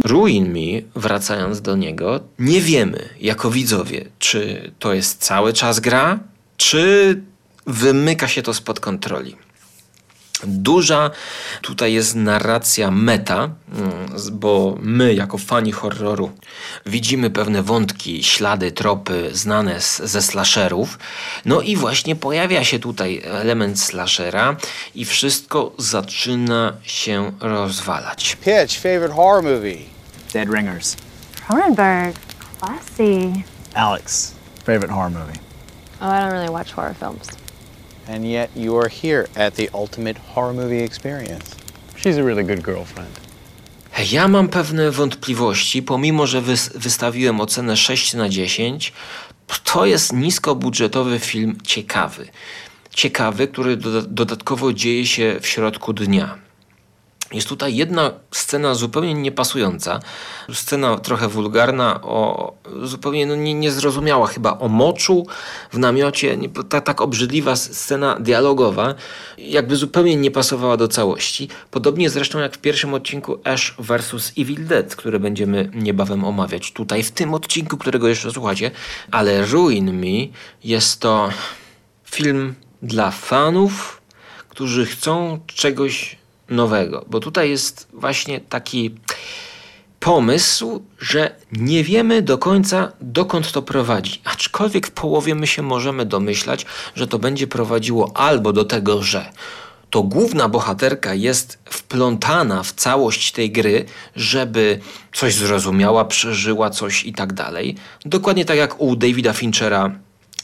Ruin 0.06 0.54
Me, 0.54 0.82
wracając 0.96 1.62
do 1.62 1.76
niego, 1.76 2.20
nie 2.40 2.62
wiemy 2.62 3.10
jako 3.22 3.52
widzowie, 3.52 4.06
czy 4.20 4.72
to 4.80 4.94
jest 4.94 5.22
cały 5.22 5.54
czas 5.54 5.80
gra, 5.80 6.20
czy 6.58 7.22
wymyka 7.68 8.28
się 8.28 8.42
to 8.42 8.54
spod 8.54 8.80
kontroli. 8.80 9.36
Duża 10.44 11.12
tutaj 11.62 11.94
jest 11.94 12.16
narracja 12.16 12.92
meta, 12.92 13.50
mm, 13.76 14.08
bo 14.32 14.78
my, 14.80 15.14
jako 15.14 15.38
fani 15.38 15.72
horroru, 15.72 16.32
widzimy 16.86 17.30
pewne 17.30 17.64
wątki, 17.64 18.24
ślady, 18.24 18.72
tropy 18.72 19.30
znane 19.34 19.82
z, 19.82 19.98
ze 19.98 20.22
slasherów. 20.22 21.00
No 21.46 21.62
i 21.62 21.76
właśnie 21.76 22.16
pojawia 22.16 22.64
się 22.64 22.80
tutaj 22.80 23.22
element 23.26 23.80
slashera, 23.80 24.56
i 24.96 25.06
wszystko 25.06 25.72
zaczyna 25.78 26.74
się 26.84 27.32
rozwalać. 27.40 28.38
Pitch, 28.46 28.80
favorite 28.82 29.14
horror 29.14 29.44
movie. 29.44 29.78
Dead 30.34 30.50
Ringers. 30.50 30.96
Cronenberg. 31.48 32.16
Classy. 32.60 33.44
Alex, 33.74 34.34
favorite 34.66 34.94
horror 34.94 35.12
movie. 35.12 35.40
Oh, 36.02 36.08
I 36.08 36.20
don't 36.22 36.32
really 36.32 36.50
watch 36.50 36.72
horror 36.72 36.96
films. 37.00 37.47
And 38.10 38.26
yet 38.26 38.50
you 38.56 38.78
are 38.82 38.90
here 38.90 39.28
at 39.36 39.54
the 39.56 39.70
ultimate 39.74 40.18
horror 40.18 40.54
movie 40.54 40.84
experience. 40.84 41.56
She's 41.98 42.18
a 42.18 42.24
really 42.24 42.44
good 42.44 42.64
girlfriend. 42.64 43.28
Ja 44.12 44.28
mam 44.28 44.48
pewne 44.48 44.92
wątpliwości, 44.92 45.84
pomimo 45.84 46.28
że 46.28 46.42
wys 46.42 46.70
wystawiłem 46.76 47.42
ocenę 47.42 47.78
6 47.78 48.14
na 48.14 48.30
10, 48.30 48.94
to 49.64 49.86
jest 49.86 50.14
niskobudżetowy 50.14 51.20
film 51.20 51.58
ciekawy. 51.64 52.28
Ciekawy, 52.90 53.48
który 53.48 53.78
do 53.78 54.02
dodatkowo 54.02 54.74
dzieje 54.74 55.06
się 55.06 55.38
w 55.42 55.48
środku 55.48 55.94
dnia. 55.94 56.47
Jest 57.32 57.48
tutaj 57.48 57.76
jedna 57.76 58.12
scena 58.32 58.76
zupełnie 58.76 59.14
niepasująca, 59.14 60.00
scena 60.54 60.98
trochę 60.98 61.28
wulgarna, 61.28 62.02
o, 62.02 62.54
zupełnie 62.84 63.26
no, 63.26 63.36
nie, 63.36 63.54
niezrozumiała 63.54 64.28
chyba 64.28 64.58
o 64.60 64.68
moczu 64.68 65.26
w 65.72 65.78
namiocie, 65.78 66.38
nie, 66.38 66.50
ta, 66.50 66.82
tak 66.82 67.02
obrzydliwa 67.02 67.56
scena 67.56 68.20
dialogowa, 68.20 68.96
jakby 69.38 69.76
zupełnie 69.76 70.16
nie 70.16 70.32
pasowała 70.32 70.78
do 70.78 70.88
całości. 70.88 71.50
Podobnie 71.72 72.10
zresztą 72.10 72.40
jak 72.40 72.56
w 72.56 72.58
pierwszym 72.58 72.94
odcinku 72.94 73.40
Ash 73.44 73.76
vs. 73.80 74.32
Evil 74.38 74.68
Dead, 74.68 74.96
który 74.96 75.20
będziemy 75.20 75.72
niebawem 75.74 76.26
omawiać 76.26 76.72
tutaj 76.72 77.04
w 77.04 77.12
tym 77.12 77.34
odcinku, 77.34 77.78
którego 77.78 78.08
jeszcze 78.08 78.32
słuchacie, 78.32 78.72
ale 79.12 79.46
Ruin 79.46 80.00
Me 80.00 80.28
jest 80.64 81.00
to 81.00 81.30
film 82.06 82.56
dla 82.82 83.12
fanów, 83.12 84.02
którzy 84.50 84.86
chcą 84.86 85.40
czegoś 85.46 86.18
nowego, 86.50 87.06
bo 87.10 87.20
tutaj 87.20 87.50
jest 87.50 87.88
właśnie 87.94 88.40
taki 88.40 88.92
pomysł, 90.00 90.84
że 91.00 91.36
nie 91.52 91.84
wiemy 91.84 92.22
do 92.22 92.38
końca 92.38 92.92
dokąd 93.02 93.52
to 93.52 93.62
prowadzi. 93.62 94.22
Aczkolwiek 94.24 94.88
w 94.88 94.92
połowie 94.92 95.36
my 95.36 95.48
się 95.48 95.62
możemy 95.62 96.06
domyślać, 96.06 96.66
że 96.96 97.08
to 97.08 97.20
będzie 97.20 97.48
prowadziło 97.48 98.12
albo 98.16 98.54
do 98.54 98.66
tego, 98.66 99.04
że 99.04 99.32
to 99.90 100.04
główna 100.04 100.50
bohaterka 100.50 101.14
jest 101.14 101.60
wplątana 101.66 102.64
w 102.64 102.72
całość 102.72 103.32
tej 103.32 103.52
gry, 103.52 103.86
żeby 104.16 104.80
coś 105.14 105.34
zrozumiała, 105.34 106.06
przeżyła 106.06 106.70
coś 106.70 107.06
i 107.06 107.14
tak 107.14 107.34
dalej. 107.34 107.76
Dokładnie 108.06 108.46
tak 108.46 108.58
jak 108.58 108.82
u 108.82 108.96
Davida 108.96 109.34
Finchera 109.34 109.92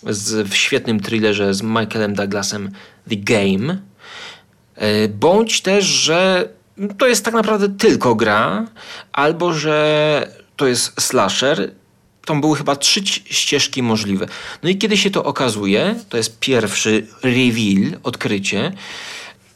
z, 0.10 0.48
w 0.48 0.56
świetnym 0.56 1.00
thrillerze 1.00 1.54
z 1.54 1.62
Michaelem 1.62 2.14
Douglasem 2.14 2.72
The 3.10 3.16
Game, 3.16 3.78
bądź 5.10 5.62
też, 5.62 5.86
że 5.86 6.50
to 6.98 7.08
jest 7.08 7.26
tak 7.26 7.34
naprawdę 7.34 7.70
tylko 7.70 8.16
gra, 8.16 8.68
albo 9.14 9.54
że 9.54 10.28
to 10.56 10.68
jest 10.68 11.02
slasher. 11.02 11.72
Tam 12.26 12.42
były 12.42 12.58
chyba 12.58 12.76
trzy 12.76 13.02
ścieżki 13.26 13.84
możliwe. 13.84 14.28
No 14.64 14.70
i 14.70 14.78
kiedy 14.78 14.98
się 14.98 15.12
to 15.12 15.24
okazuje, 15.24 15.96
to 16.10 16.18
jest 16.18 16.40
pierwszy 16.40 17.08
reveal, 17.24 18.00
odkrycie. 18.04 18.72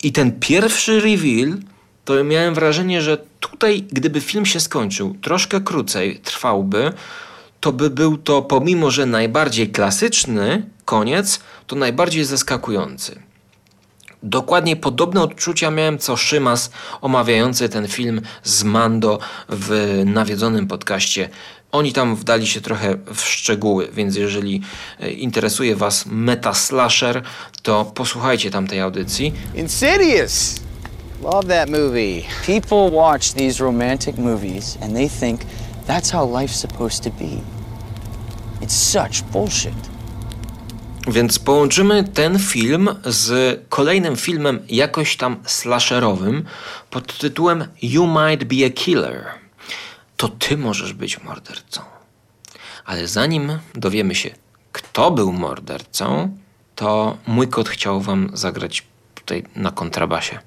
I 0.04 0.12
ten 0.12 0.40
pierwszy 0.40 1.00
reveal, 1.00 1.58
to 2.06 2.24
miałem 2.24 2.54
wrażenie, 2.54 3.02
że 3.02 3.18
tutaj, 3.40 3.86
gdyby 3.92 4.22
film 4.22 4.46
się 4.46 4.60
skończył 4.60 5.16
troszkę 5.22 5.62
krócej, 5.62 6.20
trwałby, 6.24 6.94
to 7.60 7.72
by 7.72 7.90
był 7.90 8.18
to, 8.18 8.42
pomimo 8.42 8.92
że 8.92 9.06
najbardziej 9.06 9.70
klasyczny 9.70 10.70
koniec, 10.86 11.40
to 11.68 11.76
najbardziej 11.76 12.26
zaskakujący. 12.26 13.27
Dokładnie 14.24 14.76
podobne 14.76 15.22
odczucia 15.22 15.72
miałem 15.72 15.98
co 15.98 16.18
Szymas 16.18 16.72
omawiający 17.02 17.70
ten 17.70 17.88
film 17.88 18.22
z 18.44 18.64
Mando 18.64 19.20
w 19.50 20.02
nawiedzonym 20.06 20.68
podcaście. 20.68 21.30
Oni 21.72 21.94
tam 21.94 22.16
wdali 22.16 22.48
się 22.48 22.62
trochę 22.62 22.96
w 23.14 23.22
szczegóły, 23.22 23.90
więc 23.94 24.16
jeżeli 24.16 24.62
e, 25.00 25.12
interesuje 25.12 25.76
Was 25.76 26.06
meta 26.06 26.54
slasher, 26.54 27.24
to 27.62 27.86
posłuchajcie 27.86 28.52
tamtej 28.52 28.80
audycji. 28.80 29.34
Insidious! 29.56 30.56
Love 31.22 31.48
that 31.48 31.70
movie. 31.70 32.24
People 32.46 32.98
watch 32.98 33.34
these 33.34 33.64
romantic 33.64 34.18
movies 34.18 34.78
and 34.82 34.94
they 34.94 35.10
think 35.10 35.42
that's 35.88 36.12
how 36.12 36.42
life's 36.42 36.60
supposed 36.60 37.04
to 37.04 37.10
be. 37.10 37.42
It's 38.62 38.74
such 38.74 39.24
bullshit. 39.32 39.97
Więc 41.08 41.40
połączymy 41.40 42.04
ten 42.04 42.40
film 42.40 42.90
z 43.06 43.60
kolejnym 43.70 44.16
filmem 44.16 44.60
jakoś 44.70 45.18
tam 45.18 45.38
slasherowym 45.46 46.46
pod 46.90 47.18
tytułem 47.18 47.68
You 47.82 48.08
Might 48.08 48.44
Be 48.44 48.66
a 48.66 48.70
Killer. 48.70 49.26
To 50.18 50.30
ty 50.30 50.58
możesz 50.58 50.94
być 50.94 51.24
mordercą. 51.24 51.82
Ale 52.86 53.08
zanim 53.08 53.60
dowiemy 53.76 54.16
się, 54.16 54.30
kto 54.72 55.12
był 55.12 55.34
mordercą, 55.34 56.38
to 56.76 57.18
mój 57.28 57.48
kot 57.48 57.70
chciał 57.70 58.02
wam 58.02 58.30
zagrać 58.34 58.84
tutaj 59.16 59.44
na 59.56 59.72
kontrabasie. 59.72 60.40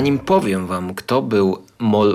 Zanim 0.00 0.18
powiem 0.18 0.66
wam, 0.66 0.94
kto 0.94 1.22
był 1.22 1.62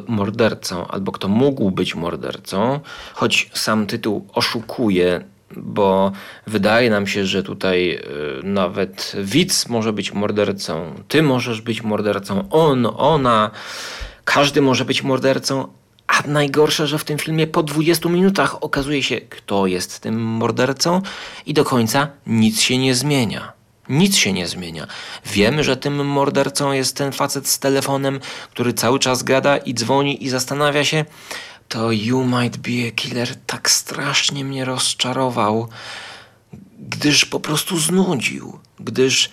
mordercą 0.08 0.88
albo 0.88 1.12
kto 1.12 1.28
mógł 1.28 1.72
być 1.72 1.96
mordercą, 1.96 2.80
choć 3.14 3.50
sam 3.54 3.88
tytuł 3.88 4.28
oszukuje, 4.34 5.24
bo 5.58 6.12
wydaje 6.48 6.90
nam 6.90 7.08
się, 7.08 7.26
że 7.26 7.44
tutaj 7.44 7.92
y, 7.92 8.44
nawet 8.44 9.14
widz 9.24 9.70
może 9.70 9.94
być 9.94 10.14
mordercą, 10.14 10.94
ty 11.08 11.24
możesz 11.24 11.62
być 11.62 11.84
mordercą, 11.84 12.50
on, 12.50 12.88
ona, 12.98 13.52
każdy 14.24 14.62
może 14.62 14.86
być 14.86 15.04
mordercą, 15.04 15.68
a 16.08 16.28
najgorsze, 16.28 16.88
że 16.88 16.98
w 16.98 17.04
tym 17.04 17.18
filmie 17.18 17.48
po 17.48 17.64
20 17.64 18.10
minutach 18.10 18.64
okazuje 18.64 19.04
się, 19.04 19.22
kto 19.22 19.68
jest 19.68 20.00
tym 20.00 20.22
mordercą 20.22 21.02
i 21.46 21.54
do 21.54 21.66
końca 21.66 22.08
nic 22.28 22.62
się 22.62 22.78
nie 22.78 22.96
zmienia. 22.96 23.55
Nic 23.90 24.16
się 24.16 24.34
nie 24.34 24.48
zmienia. 24.48 24.88
Wiemy, 25.26 25.64
że 25.64 25.78
tym 25.78 26.08
mordercą 26.08 26.72
jest 26.72 26.98
ten 26.98 27.12
facet 27.12 27.48
z 27.48 27.60
telefonem, 27.60 28.20
który 28.52 28.74
cały 28.74 29.00
czas 29.00 29.24
gada 29.24 29.58
i 29.58 29.74
dzwoni 29.74 30.24
i 30.24 30.30
zastanawia 30.30 30.86
się. 30.86 31.06
To 31.68 31.92
You 31.92 32.26
Might 32.26 32.58
Be 32.58 32.88
a 32.88 32.92
Killer 32.92 33.36
tak 33.46 33.70
strasznie 33.70 34.46
mnie 34.46 34.66
rozczarował, 34.66 35.70
gdyż 36.80 37.26
po 37.26 37.40
prostu 37.40 37.80
znudził. 37.80 38.60
Gdyż 38.80 39.30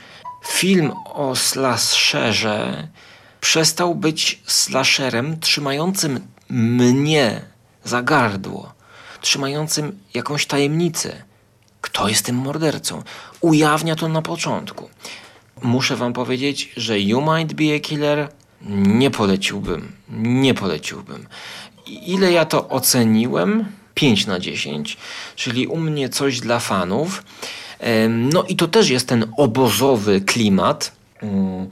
film 0.46 0.92
o 1.04 1.36
slasherze 1.36 2.88
przestał 3.40 3.94
być 3.94 4.42
slasherem 4.46 5.40
trzymającym 5.40 6.20
mnie 6.50 7.42
za 7.84 8.02
gardło, 8.02 8.72
trzymającym 9.20 9.98
jakąś 10.14 10.46
tajemnicę. 10.46 11.22
Kto 11.83 12.09
jest 12.09 12.25
tym 12.25 12.37
mordercą? 12.37 13.03
Ujawnia 13.40 13.97
to 13.97 14.09
na 14.09 14.23
początku. 14.23 14.90
Muszę 15.62 15.97
wam 15.97 16.12
powiedzieć, 16.12 16.73
że 16.77 17.01
You 17.01 17.21
Might 17.21 17.53
Be 17.53 17.77
a 17.77 17.81
Killer 17.81 18.29
nie 18.87 19.11
poleciłbym. 19.11 19.92
Nie 20.09 20.55
poleciłbym. 20.55 21.27
Ile 21.87 22.33
ja 22.33 22.45
to 22.45 22.68
oceniłem? 22.68 23.64
5 23.95 24.27
na 24.27 24.40
10, 24.40 24.97
czyli 25.37 25.66
u 25.66 25.77
mnie 25.77 26.09
coś 26.09 26.40
dla 26.40 26.59
fanów. 26.61 27.23
No 28.09 28.42
i 28.42 28.57
to 28.57 28.68
też 28.68 28.90
jest 28.90 29.09
ten 29.09 29.33
obozowy 29.37 30.21
klimat. 30.21 30.92
Mm, 31.22 31.68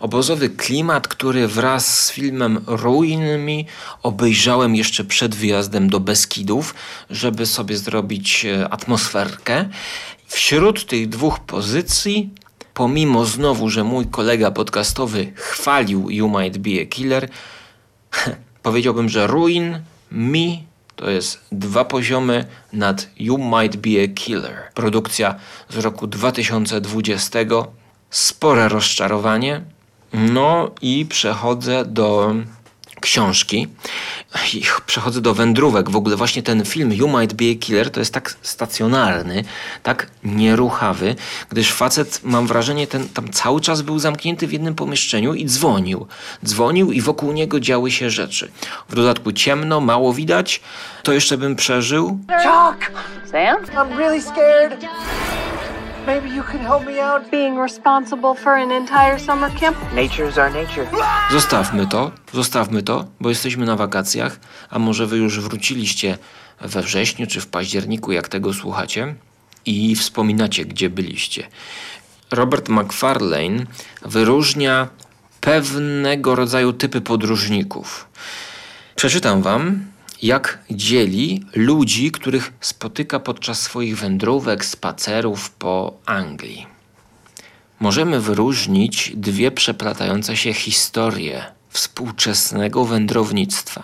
Obozowy 0.00 0.50
klimat, 0.50 1.08
który 1.08 1.48
wraz 1.48 2.04
z 2.04 2.12
filmem 2.12 2.64
Ruin 2.66 3.38
Me 3.38 3.64
obejrzałem 4.02 4.74
jeszcze 4.74 5.04
przed 5.04 5.34
wyjazdem 5.34 5.90
do 5.90 6.00
Beskidów, 6.00 6.74
żeby 7.10 7.46
sobie 7.46 7.76
zrobić 7.76 8.44
e, 8.44 8.68
atmosferkę. 8.68 9.68
Wśród 10.26 10.86
tych 10.86 11.08
dwóch 11.08 11.40
pozycji, 11.40 12.30
pomimo 12.74 13.24
znowu, 13.24 13.70
że 13.70 13.84
mój 13.84 14.06
kolega 14.06 14.50
podcastowy 14.50 15.32
chwalił 15.34 16.10
You 16.10 16.28
Might 16.28 16.58
Be 16.58 16.70
a 16.82 16.86
Killer, 16.86 17.28
powiedziałbym, 18.62 19.08
że 19.08 19.26
Ruin 19.26 19.80
Me 20.10 20.56
to 20.96 21.10
jest 21.10 21.40
dwa 21.52 21.84
poziomy 21.84 22.44
nad 22.72 23.08
You 23.18 23.38
Might 23.38 23.76
Be 23.76 23.90
a 24.04 24.14
Killer. 24.14 24.56
Produkcja 24.74 25.34
z 25.70 25.76
roku 25.76 26.06
2020. 26.06 27.38
Spore 28.10 28.68
rozczarowanie. 28.68 29.60
No 30.12 30.70
i 30.82 31.06
przechodzę 31.06 31.84
do 31.84 32.34
książki. 33.00 33.68
I 34.54 34.62
przechodzę 34.86 35.20
do 35.20 35.34
wędrówek. 35.34 35.90
W 35.90 35.96
ogóle 35.96 36.16
właśnie 36.16 36.42
ten 36.42 36.64
film 36.64 36.92
You 36.92 37.08
Might 37.08 37.34
Be 37.34 37.44
a 37.44 37.54
Killer 37.60 37.90
to 37.90 38.00
jest 38.00 38.14
tak 38.14 38.34
stacjonarny, 38.42 39.44
tak 39.82 40.10
nieruchawy, 40.24 41.14
gdyż 41.48 41.72
facet, 41.72 42.20
mam 42.22 42.46
wrażenie, 42.46 42.86
ten 42.86 43.08
tam 43.08 43.32
cały 43.32 43.60
czas 43.60 43.82
był 43.82 43.98
zamknięty 43.98 44.46
w 44.46 44.52
jednym 44.52 44.74
pomieszczeniu 44.74 45.34
i 45.34 45.46
dzwonił. 45.46 46.06
Dzwonił 46.44 46.92
i 46.92 47.00
wokół 47.00 47.32
niego 47.32 47.60
działy 47.60 47.90
się 47.90 48.10
rzeczy. 48.10 48.50
W 48.88 48.94
dodatku 48.94 49.32
ciemno, 49.32 49.80
mało 49.80 50.12
widać. 50.12 50.60
To 51.02 51.12
jeszcze 51.12 51.38
bym 51.38 51.56
przeżył. 51.56 52.18
Chuck! 52.28 52.92
Sam? 53.30 53.64
I'm 53.64 53.96
really 53.96 54.22
scared. 54.22 54.84
Maybe 56.06 56.28
you 56.28 56.42
could 56.42 56.60
help 56.60 56.86
me 56.86 57.00
out. 57.00 57.30
Being 57.30 57.62
responsible 57.62 58.34
for 58.34 58.52
an 58.52 58.70
entire 58.70 59.18
summer 59.18 59.50
camp? 59.60 59.76
Nature's 59.94 60.38
our 60.38 60.52
nature. 60.52 60.86
Zostawmy 61.32 61.86
to, 61.86 62.12
zostawmy 62.32 62.82
to, 62.82 63.06
bo 63.20 63.28
jesteśmy 63.28 63.66
na 63.66 63.76
wakacjach, 63.76 64.40
a 64.70 64.78
może 64.78 65.06
wy 65.06 65.16
już 65.16 65.40
wróciliście 65.40 66.18
we 66.60 66.82
wrześniu 66.82 67.26
czy 67.26 67.40
w 67.40 67.46
październiku, 67.46 68.12
jak 68.12 68.28
tego 68.28 68.54
słuchacie, 68.54 69.14
i 69.66 69.96
wspominacie, 69.96 70.64
gdzie 70.64 70.90
byliście. 70.90 71.46
Robert 72.30 72.68
McFarlane 72.68 73.66
wyróżnia 74.02 74.88
pewnego 75.40 76.34
rodzaju 76.34 76.72
typy 76.72 77.00
podróżników. 77.00 78.08
Przeczytam 78.96 79.42
wam, 79.42 79.84
jak 80.22 80.58
dzieli 80.70 81.44
ludzi, 81.54 82.10
których 82.10 82.52
spotyka 82.60 83.20
podczas 83.20 83.60
swoich 83.60 83.98
wędrówek, 83.98 84.64
spacerów 84.64 85.50
po 85.50 85.94
Anglii. 86.06 86.66
Możemy 87.80 88.20
wyróżnić 88.20 89.12
dwie 89.16 89.50
przeplatające 89.50 90.36
się 90.36 90.52
historie 90.52 91.44
współczesnego 91.68 92.84
wędrownictwa. 92.84 93.82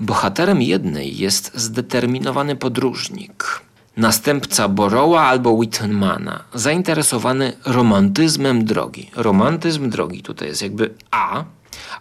Bohaterem 0.00 0.62
jednej 0.62 1.16
jest 1.18 1.52
zdeterminowany 1.54 2.56
podróżnik, 2.56 3.60
następca 3.96 4.68
Borowa 4.68 5.22
albo 5.22 5.50
Whitmana, 5.50 6.44
zainteresowany 6.54 7.52
romantyzmem 7.66 8.64
drogi. 8.64 9.10
Romantyzm 9.16 9.90
drogi 9.90 10.22
tutaj 10.22 10.48
jest 10.48 10.62
jakby 10.62 10.94
A, 11.10 11.44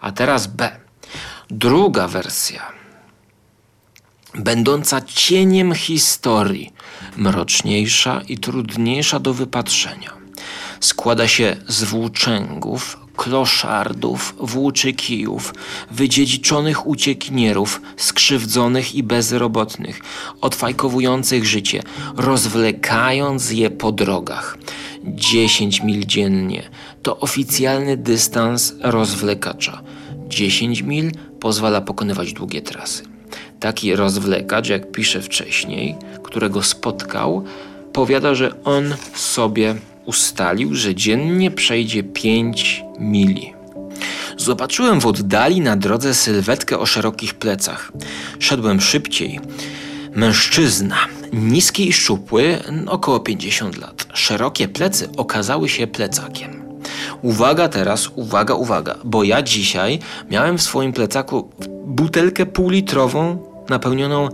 a 0.02 0.12
teraz 0.12 0.48
B. 0.48 0.78
Druga 1.50 2.08
wersja 2.08 2.74
będąca 4.38 5.02
cieniem 5.02 5.74
historii, 5.74 6.74
mroczniejsza 7.17 8.21
i 8.28 8.38
trudniejsza 8.38 9.19
do 9.19 9.34
wypatrzenia. 9.34 10.13
Składa 10.80 11.28
się 11.28 11.56
z 11.67 11.84
włóczęgów, 11.84 12.98
kloszardów, 13.15 14.36
włóczykijów, 14.39 15.54
wydziedziczonych 15.91 16.88
uciekinierów, 16.88 17.82
skrzywdzonych 17.98 18.95
i 18.95 19.04
bezrobotnych, 19.04 20.02
odfajkowujących 20.41 21.45
życie, 21.45 21.84
rozwlekając 22.17 23.52
je 23.52 23.69
po 23.69 23.91
drogach. 23.91 24.58
10 25.04 25.84
mil 25.84 26.06
dziennie 26.06 26.69
to 27.04 27.19
oficjalny 27.19 27.98
dystans 27.98 28.74
rozwlekacza. 28.82 29.82
10 30.28 30.82
mil 30.82 31.12
pozwala 31.39 31.82
pokonywać 31.82 32.34
długie 32.34 32.62
trasy. 32.62 33.14
Taki 33.59 33.95
rozwlekacz, 33.95 34.69
jak 34.69 34.91
pisze 34.91 35.21
wcześniej, 35.21 35.95
którego 36.23 36.63
spotkał, 36.63 37.43
powiada, 37.93 38.35
że 38.35 38.63
on 38.63 38.95
sobie 39.13 39.75
ustalił, 40.05 40.75
że 40.75 40.95
dziennie 40.95 41.51
przejdzie 41.51 42.03
5 42.03 42.83
mili. 42.99 43.53
Zobaczyłem 44.37 44.99
w 44.99 45.05
oddali 45.05 45.61
na 45.61 45.75
drodze 45.75 46.13
sylwetkę 46.13 46.79
o 46.79 46.85
szerokich 46.85 47.33
plecach. 47.33 47.91
Szedłem 48.39 48.81
szybciej. 48.81 49.39
Mężczyzna, 50.15 50.97
niski 51.33 51.89
i 51.89 51.93
szczupły, 51.93 52.57
około 52.87 53.19
50 53.19 53.77
lat. 53.77 54.07
Szerokie 54.13 54.67
plecy 54.67 55.09
okazały 55.17 55.69
się 55.69 55.87
plecakiem. 55.87 56.54
Uwaga 57.25 57.69
teraz, 57.69 58.09
uwaga, 58.15 58.53
uwaga, 58.53 58.95
bo 59.03 59.23
ja 59.23 59.41
dzisiaj 59.41 59.99
miałem 60.29 60.57
w 60.57 60.61
swoim 60.61 60.93
plecaku 60.93 61.49
butelkę 61.85 62.45
półlitrową 62.45 63.38
napełnioną 63.69 64.29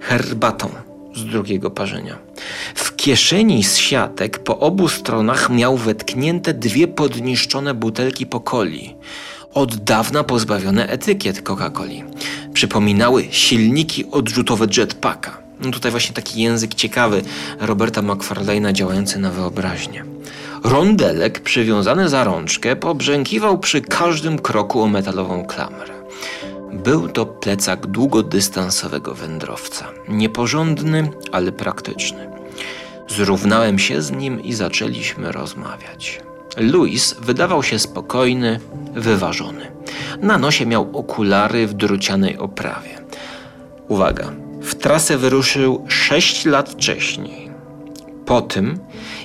herbatą 0.00 0.68
z 1.14 1.24
drugiego 1.24 1.70
parzenia. 1.70 2.18
W 2.74 2.96
kieszeni 2.96 3.64
z 3.64 3.76
siatek 3.76 4.38
po 4.38 4.58
obu 4.58 4.88
stronach 4.88 5.50
miał 5.50 5.76
wetknięte 5.76 6.54
dwie 6.54 6.88
podniszczone 6.88 7.74
butelki 7.74 8.26
po 8.26 8.40
coli. 8.40 8.96
Od 9.52 9.76
dawna 9.76 10.24
pozbawione 10.24 10.88
etykiet 10.88 11.42
Coca-Coli. 11.42 12.04
Przypominały 12.52 13.26
silniki 13.30 14.10
odrzutowe 14.10 14.66
jetpacka. 14.76 15.38
No 15.60 15.70
tutaj 15.70 15.90
właśnie 15.90 16.14
taki 16.14 16.42
język 16.42 16.74
ciekawy 16.74 17.22
Roberta 17.60 18.02
McFarlane'a 18.02 18.72
działający 18.72 19.18
na 19.18 19.30
wyobraźnię. 19.30 20.04
Rondelek 20.64 21.40
przywiązany 21.40 22.08
za 22.08 22.24
rączkę 22.24 22.76
pobrzękiwał 22.76 23.58
przy 23.58 23.80
każdym 23.80 24.38
kroku 24.38 24.82
o 24.82 24.88
metalową 24.88 25.44
klamrę. 25.44 25.94
Był 26.72 27.08
to 27.08 27.26
plecak 27.26 27.86
długodystansowego 27.86 29.14
wędrowca. 29.14 29.86
Nieporządny, 30.08 31.10
ale 31.32 31.52
praktyczny. 31.52 32.30
Zrównałem 33.08 33.78
się 33.78 34.02
z 34.02 34.10
nim 34.10 34.42
i 34.42 34.52
zaczęliśmy 34.52 35.32
rozmawiać. 35.32 36.20
Louis 36.56 37.16
wydawał 37.20 37.62
się 37.62 37.78
spokojny, 37.78 38.60
wyważony. 38.94 39.72
Na 40.20 40.38
nosie 40.38 40.66
miał 40.66 40.98
okulary 40.98 41.66
w 41.66 41.74
drucianej 41.74 42.38
oprawie. 42.38 42.98
Uwaga, 43.88 44.32
w 44.60 44.74
trasę 44.74 45.18
wyruszył 45.18 45.84
6 45.88 46.44
lat 46.46 46.70
wcześniej. 46.70 47.50
Po 48.26 48.40
tym, 48.42 48.78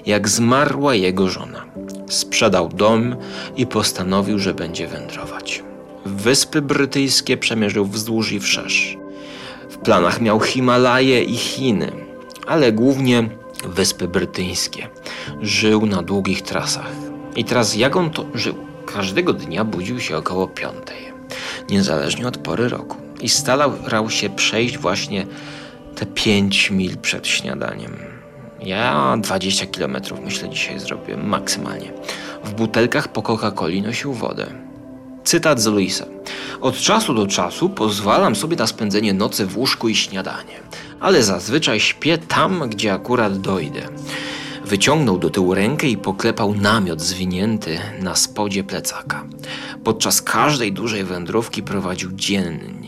jak 0.05 0.27
zmarła 0.27 0.95
jego 0.95 1.27
żona. 1.27 1.65
Sprzedał 2.09 2.69
dom 2.69 3.15
i 3.55 3.67
postanowił, 3.67 4.39
że 4.39 4.53
będzie 4.53 4.87
wędrować. 4.87 5.63
Wyspy 6.05 6.61
Brytyjskie 6.61 7.37
przemierzył 7.37 7.85
wzdłuż 7.85 8.31
i 8.31 8.39
wszerz. 8.39 8.97
W 9.69 9.77
planach 9.77 10.21
miał 10.21 10.39
Himalaje 10.39 11.23
i 11.23 11.37
Chiny, 11.37 11.91
ale 12.47 12.71
głównie 12.71 13.29
Wyspy 13.65 14.07
Brytyjskie. 14.07 14.87
Żył 15.41 15.85
na 15.85 16.01
długich 16.01 16.41
trasach. 16.41 16.91
I 17.35 17.45
teraz 17.45 17.75
jak 17.75 17.95
on 17.95 18.09
to 18.09 18.25
żył? 18.33 18.55
Każdego 18.85 19.33
dnia 19.33 19.65
budził 19.65 19.99
się 19.99 20.17
około 20.17 20.47
piątej, 20.47 20.97
niezależnie 21.69 22.27
od 22.27 22.37
pory 22.37 22.69
roku. 22.69 22.97
I 23.21 23.29
starał 23.29 24.09
się 24.09 24.29
przejść 24.29 24.77
właśnie 24.77 25.27
te 25.95 26.05
pięć 26.05 26.71
mil 26.71 26.97
przed 26.97 27.27
śniadaniem. 27.27 28.18
Ja 28.61 29.17
20 29.21 29.65
km 29.65 29.97
myślę 30.23 30.49
dzisiaj 30.49 30.79
zrobię 30.79 31.17
maksymalnie. 31.17 31.93
W 32.43 32.53
butelkach 32.53 33.07
po 33.07 33.21
Coca-Coli 33.21 33.81
nosił 33.81 34.13
wodę. 34.13 34.47
Cytat 35.23 35.59
z 35.59 35.65
Luisa. 35.65 36.05
Od 36.61 36.77
czasu 36.77 37.13
do 37.13 37.27
czasu 37.27 37.69
pozwalam 37.69 38.35
sobie 38.35 38.57
na 38.57 38.67
spędzenie 38.67 39.13
nocy 39.13 39.45
w 39.45 39.57
łóżku 39.57 39.89
i 39.89 39.95
śniadanie, 39.95 40.59
ale 40.99 41.23
zazwyczaj 41.23 41.79
śpię 41.79 42.17
tam, 42.17 42.69
gdzie 42.69 42.93
akurat 42.93 43.41
dojdę. 43.41 43.81
Wyciągnął 44.65 45.17
do 45.17 45.29
tyłu 45.29 45.53
rękę 45.53 45.87
i 45.87 45.97
poklepał 45.97 46.55
namiot 46.55 47.01
zwinięty 47.01 47.79
na 48.01 48.15
spodzie 48.15 48.63
plecaka. 48.63 49.23
Podczas 49.83 50.21
każdej 50.21 50.73
dużej 50.73 51.03
wędrówki 51.03 51.63
prowadził 51.63 52.11
dziennik. 52.11 52.78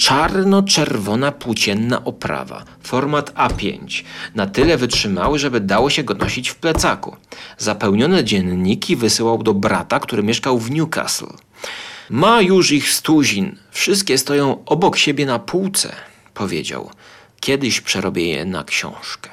Czarno-czerwona 0.00 1.32
płócienna 1.32 2.04
oprawa, 2.04 2.64
format 2.82 3.34
A5, 3.34 4.04
na 4.34 4.46
tyle 4.46 4.76
wytrzymały, 4.76 5.38
żeby 5.38 5.60
dało 5.60 5.90
się 5.90 6.02
go 6.02 6.14
nosić 6.14 6.48
w 6.48 6.54
plecaku. 6.54 7.16
Zapełnione 7.58 8.24
dzienniki 8.24 8.96
wysyłał 8.96 9.42
do 9.42 9.54
brata, 9.54 10.00
który 10.00 10.22
mieszkał 10.22 10.58
w 10.58 10.70
Newcastle. 10.70 11.36
Ma 12.10 12.40
już 12.40 12.72
ich 12.72 12.92
stuzin, 12.92 13.56
wszystkie 13.70 14.18
stoją 14.18 14.64
obok 14.64 14.96
siebie 14.96 15.26
na 15.26 15.38
półce, 15.38 15.92
powiedział. 16.34 16.90
Kiedyś 17.40 17.80
przerobię 17.80 18.26
je 18.26 18.44
na 18.44 18.64
książkę. 18.64 19.30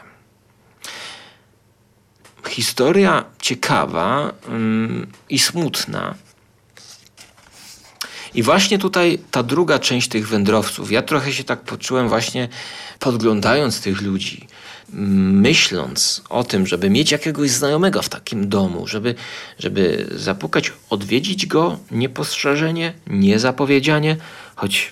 Historia 2.49 3.25
ciekawa 3.39 4.33
mm, 4.47 5.07
i 5.29 5.39
smutna. 5.39 6.15
I 8.33 8.43
właśnie 8.43 8.79
tutaj 8.79 9.19
ta 9.31 9.43
druga 9.43 9.79
część 9.79 10.07
tych 10.07 10.27
wędrowców. 10.27 10.91
Ja 10.91 11.01
trochę 11.01 11.33
się 11.33 11.43
tak 11.43 11.61
poczułem 11.61 12.09
właśnie 12.09 12.47
podglądając 12.99 13.81
tych 13.81 14.01
ludzi, 14.01 14.47
myśląc 14.93 16.21
o 16.29 16.43
tym, 16.43 16.67
żeby 16.67 16.89
mieć 16.89 17.11
jakiegoś 17.11 17.49
znajomego 17.49 18.01
w 18.01 18.09
takim 18.09 18.49
domu, 18.49 18.87
żeby, 18.87 19.15
żeby 19.59 20.07
zapukać, 20.15 20.73
odwiedzić 20.89 21.45
go 21.45 21.79
niepostrzeżenie, 21.91 22.93
niezapowiedzianie, 23.07 24.17
choć 24.55 24.91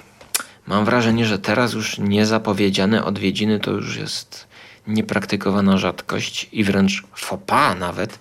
mam 0.67 0.85
wrażenie, 0.85 1.25
że 1.25 1.39
teraz 1.39 1.73
już 1.73 1.97
niezapowiedziane 1.97 3.05
odwiedziny 3.05 3.59
to 3.59 3.71
już 3.71 3.97
jest 3.97 4.47
niepraktykowana 4.87 5.77
rzadkość 5.77 6.49
i 6.51 6.63
wręcz 6.63 7.03
fopa 7.15 7.75
nawet 7.75 8.19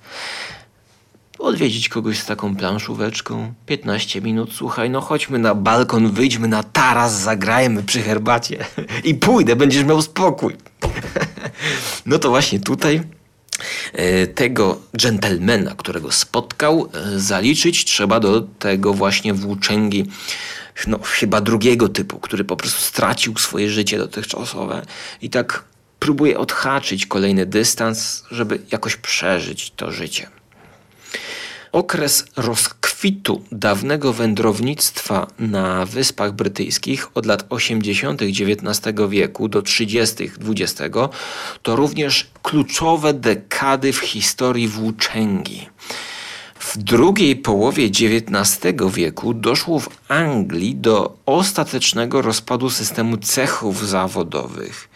odwiedzić 1.45 1.88
kogoś 1.88 2.18
z 2.18 2.26
taką 2.26 2.57
planszóweczką. 2.57 3.55
15 3.66 4.20
minut, 4.20 4.51
słuchaj, 4.53 4.90
no 4.90 5.01
chodźmy 5.01 5.38
na 5.38 5.55
balkon, 5.55 6.11
wyjdźmy 6.11 6.49
na 6.49 6.62
taras, 6.62 7.20
zagrajmy 7.20 7.82
przy 7.82 8.03
herbacie 8.03 8.64
i 9.05 9.14
pójdę, 9.14 9.57
będziesz 9.57 9.84
miał 9.84 10.03
spokój. 10.03 10.57
no 12.07 12.18
to 12.18 12.28
właśnie 12.28 12.61
tutaj 12.61 13.03
e, 13.92 14.26
tego 14.26 14.78
dżentelmena, 14.97 15.74
którego 15.74 16.12
spotkał, 16.12 16.88
e, 16.95 17.20
zaliczyć 17.20 17.84
trzeba 17.84 18.20
do 18.20 18.40
tego 18.40 18.95
właśnie 18.95 19.34
włóczęgi, 19.34 20.05
no 20.86 20.99
chyba 21.03 21.40
drugiego 21.40 21.88
typu, 21.88 22.18
który 22.20 22.45
po 22.45 22.57
prostu 22.57 22.80
stracił 22.80 23.38
swoje 23.38 23.70
życie 23.70 23.99
dotychczasowe 23.99 24.86
i 25.22 25.30
tak 25.30 25.64
próbuje 25.99 26.38
odhaczyć 26.38 27.07
kolejny 27.07 27.47
dystans, 27.47 28.24
żeby 28.30 28.61
jakoś 28.70 28.97
przeżyć 28.97 29.72
to 29.76 29.92
życie. 29.92 30.26
Okres 31.75 32.25
rozkwitu 32.37 33.43
dawnego 33.53 34.12
wędrownictwa 34.12 35.27
na 35.39 35.87
Wyspach 35.87 36.33
Brytyjskich 36.33 37.16
od 37.16 37.27
lat 37.27 37.47
80. 37.49 38.22
XIX 38.22 38.97
wieku 39.09 39.49
do 39.49 39.62
30. 39.62 40.31
XX 40.49 40.97
to 41.62 41.77
również 41.77 42.31
kluczowe 42.43 43.14
dekady 43.14 43.93
w 43.93 43.99
historii 43.99 44.68
włóczęgi. 44.68 45.68
W 46.59 46.79
drugiej 46.79 47.37
połowie 47.37 47.85
XIX 47.85 48.75
wieku 48.95 49.35
doszło 49.35 49.81
w 49.81 49.89
Anglii 50.09 50.75
do 50.75 51.16
ostatecznego 51.27 52.22
rozpadu 52.22 52.70
systemu 52.70 53.16
cechów 53.16 53.89
zawodowych. 53.89 54.89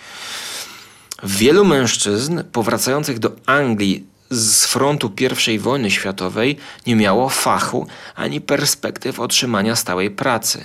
Wielu 1.22 1.64
mężczyzn 1.64 2.42
powracających 2.52 3.18
do 3.18 3.32
Anglii 3.46 4.17
z 4.30 4.66
frontu 4.66 5.12
I 5.52 5.58
wojny 5.58 5.90
światowej 5.90 6.56
nie 6.86 6.96
miało 6.96 7.28
fachu 7.28 7.86
ani 8.14 8.40
perspektyw 8.40 9.20
otrzymania 9.20 9.76
stałej 9.76 10.10
pracy. 10.10 10.64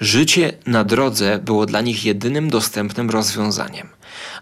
Życie 0.00 0.52
na 0.66 0.84
drodze 0.84 1.38
było 1.38 1.66
dla 1.66 1.80
nich 1.80 2.04
jedynym 2.04 2.50
dostępnym 2.50 3.10
rozwiązaniem, 3.10 3.88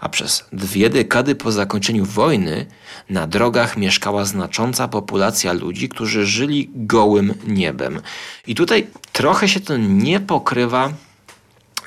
a 0.00 0.08
przez 0.08 0.44
dwie 0.52 0.90
dekady 0.90 1.34
po 1.34 1.52
zakończeniu 1.52 2.04
wojny 2.04 2.66
na 3.10 3.26
drogach 3.26 3.76
mieszkała 3.76 4.24
znacząca 4.24 4.88
populacja 4.88 5.52
ludzi, 5.52 5.88
którzy 5.88 6.26
żyli 6.26 6.70
gołym 6.74 7.34
niebem. 7.46 8.00
I 8.46 8.54
tutaj 8.54 8.86
trochę 9.12 9.48
się 9.48 9.60
to 9.60 9.76
nie 9.76 10.20
pokrywa 10.20 10.92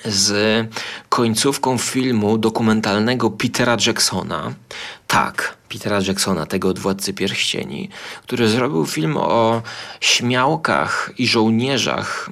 z 0.06 0.68
końcówką 1.10 1.78
filmu 1.78 2.38
dokumentalnego 2.38 3.30
Petera 3.30 3.78
Jacksona. 3.88 4.54
Tak, 5.08 5.58
Petera 5.70 6.00
Jacksona, 6.08 6.46
tego 6.46 6.70
od 6.70 6.80
Władcy 6.80 7.14
Pierścieni, 7.14 7.90
który 8.24 8.48
zrobił 8.48 8.86
film 8.86 9.18
o 9.18 9.62
śmiałkach 10.00 11.12
i 11.18 11.28
żołnierzach 11.28 12.30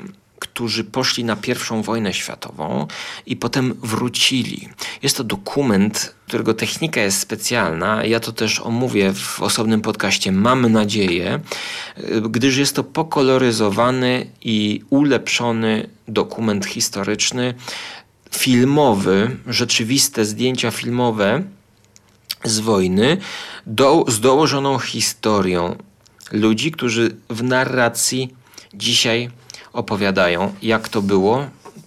którzy 0.58 0.84
poszli 0.84 1.24
na 1.24 1.36
pierwszą 1.36 1.82
wojnę 1.82 2.14
światową 2.14 2.88
i 3.26 3.36
potem 3.36 3.74
wrócili. 3.84 4.70
Jest 5.04 5.18
to 5.18 5.24
dokument, 5.24 6.16
którego 6.28 6.54
technika 6.54 7.02
jest 7.02 7.20
specjalna. 7.20 8.06
Ja 8.06 8.20
to 8.20 8.32
też 8.32 8.60
omówię 8.60 9.14
w 9.14 9.42
osobnym 9.42 9.82
podcaście, 9.82 10.32
mam 10.32 10.72
nadzieję, 10.72 11.40
gdyż 12.30 12.58
jest 12.58 12.76
to 12.76 12.84
pokoloryzowany 12.84 14.28
i 14.42 14.82
ulepszony 14.90 15.90
dokument 16.08 16.66
historyczny, 16.66 17.54
filmowy, 18.32 19.38
rzeczywiste 19.48 20.26
zdjęcia 20.26 20.72
filmowe 20.72 21.44
z 22.44 22.60
wojny 22.60 23.18
do, 23.66 24.06
z 24.08 24.20
dołożoną 24.20 24.80
historią 24.80 25.76
ludzi, 26.32 26.72
którzy 26.72 27.16
w 27.30 27.44
narracji 27.44 28.34
dzisiaj 28.74 29.30
opowiadają, 29.78 30.54
jak 30.62 30.90
to 30.90 31.02
było. 31.02 31.46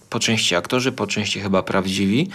Po 0.09 0.19
części 0.19 0.55
aktorzy, 0.55 0.91
po 0.91 1.07
części 1.07 1.39
chyba 1.39 1.63
prawdziwi. 1.63 2.29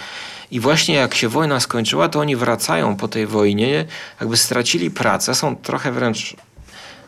I 0.51 0.61
właśnie 0.61 0.95
jak 0.95 1.15
się 1.15 1.29
wojna 1.29 1.61
skończyła, 1.61 2.09
to 2.09 2.21
oni 2.21 2.37
wracają 2.37 2.97
po 2.97 3.09
tej 3.09 3.27
wojnie, 3.27 3.87
jakby 4.21 4.37
stracili 4.37 4.91
pracę, 4.91 5.35
są 5.35 5.57
trochę 5.57 5.93
wręcz 5.93 6.37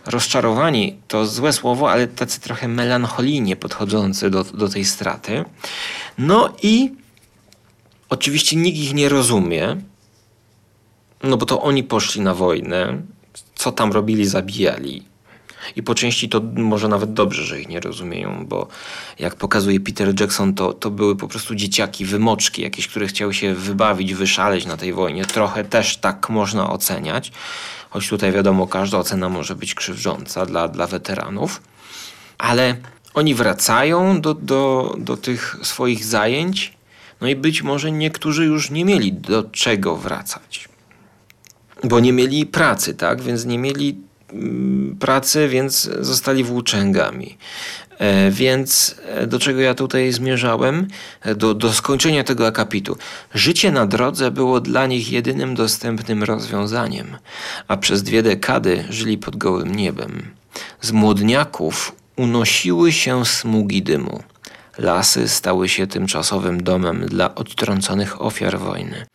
rozczarowani, 0.07 0.97
to 1.09 1.27
złe 1.27 1.53
słowo, 1.53 1.91
ale 1.91 2.07
tacy 2.07 2.41
trochę 2.41 2.69
melancholijnie 2.69 3.57
podchodzący 3.57 4.31
do, 4.31 4.45
do 4.45 4.69
tej 4.69 4.85
straty. 4.85 5.45
No 6.19 6.55
i 6.63 6.93
oczywiście 8.09 8.57
nikt 8.57 8.79
ich 8.79 8.95
nie 8.95 9.09
rozumie, 9.09 9.77
no 11.23 11.37
bo 11.37 11.47
to 11.47 11.63
oni 11.63 11.83
poszli 11.83 12.21
na 12.21 12.35
wojnę, 12.35 13.03
co 13.55 13.73
tam 13.73 13.93
robili, 13.93 14.27
zabijali. 14.27 15.08
I 15.77 15.83
po 15.83 15.95
części 15.95 16.29
to 16.29 16.41
może 16.55 16.89
nawet 16.89 17.13
dobrze, 17.13 17.45
że 17.45 17.61
ich 17.61 17.69
nie 17.69 17.81
rozumieją, 17.81 18.47
bo 18.47 18.69
jak 19.19 19.35
pokazuje 19.35 19.81
Peter 19.81 20.21
Jackson, 20.21 20.55
to, 20.55 20.73
to 20.73 20.91
były 20.91 21.17
po 21.17 21.29
prostu 21.29 21.55
dzieciaki, 21.55 22.05
wymoczki 22.05 22.63
jakieś, 22.63 22.89
które 22.89 23.07
chciały 23.07 23.35
się 23.35 23.55
wybawić, 23.55 24.15
wyszaleć 24.15 24.67
na 24.67 24.77
tej 24.77 24.93
wojnie. 24.93 25.25
Trochę 25.25 25.65
też 25.65 25.97
tak 25.97 26.31
można 26.31 26.71
oceniać, 26.71 27.33
choć 27.91 28.09
tutaj 28.09 28.33
wiadomo, 28.33 28.67
każda 28.67 28.99
ocena 28.99 29.29
może 29.29 29.55
być 29.55 29.75
krzywdząca 29.75 30.47
dla, 30.47 30.69
dla 30.69 30.87
weteranów. 30.87 31.63
Ale 32.39 32.77
oni 33.15 33.35
wracają 33.35 34.21
do, 34.21 34.35
do, 34.35 34.95
do 34.99 35.17
tych 35.17 35.57
swoich 35.63 36.05
zajęć, 36.05 36.73
no 37.21 37.29
i 37.29 37.37
być 37.37 37.63
może 37.63 37.93
niektórzy 37.93 38.45
już 38.45 38.71
nie 38.71 38.85
mieli 38.85 39.13
do 39.13 39.43
czego 39.43 39.97
wracać. 39.97 40.69
Bo 41.85 42.01
nie 42.01 42.13
mieli 42.13 42.47
pracy, 42.47 42.95
tak? 42.95 43.23
Więc 43.23 43.45
nie 43.45 43.59
mieli 43.59 44.08
pracy, 44.99 45.49
więc 45.49 45.91
zostali 46.01 46.45
włóczęgami. 46.45 47.39
E, 47.99 48.31
więc 48.31 48.97
e, 49.07 49.27
do 49.27 49.39
czego 49.39 49.61
ja 49.61 49.75
tutaj 49.75 50.13
zmierzałem? 50.13 50.89
E, 51.23 51.35
do, 51.35 51.55
do 51.55 51.73
skończenia 51.73 52.25
tego 52.25 52.47
akapitu. 52.47 52.97
Życie 53.35 53.73
na 53.73 53.87
drodze 53.87 54.31
było 54.31 54.61
dla 54.61 54.87
nich 54.87 55.13
jedynym 55.13 55.55
dostępnym 55.55 56.23
rozwiązaniem, 56.23 57.17
a 57.69 57.77
przez 57.77 58.03
dwie 58.03 58.23
dekady 58.23 58.85
żyli 58.91 59.19
pod 59.19 59.37
gołym 59.37 59.75
niebem. 59.75 60.23
Z 60.81 60.93
młodniaków 60.93 61.97
unosiły 62.17 62.93
się 62.93 63.27
smugi 63.27 63.83
dymu. 63.83 64.23
Lasy 64.79 65.29
stały 65.29 65.69
się 65.69 65.87
tymczasowym 65.87 66.63
domem 66.63 67.07
dla 67.07 67.35
odtrąconych 67.35 68.23
ofiar 68.23 68.59
wojny. 68.59 69.07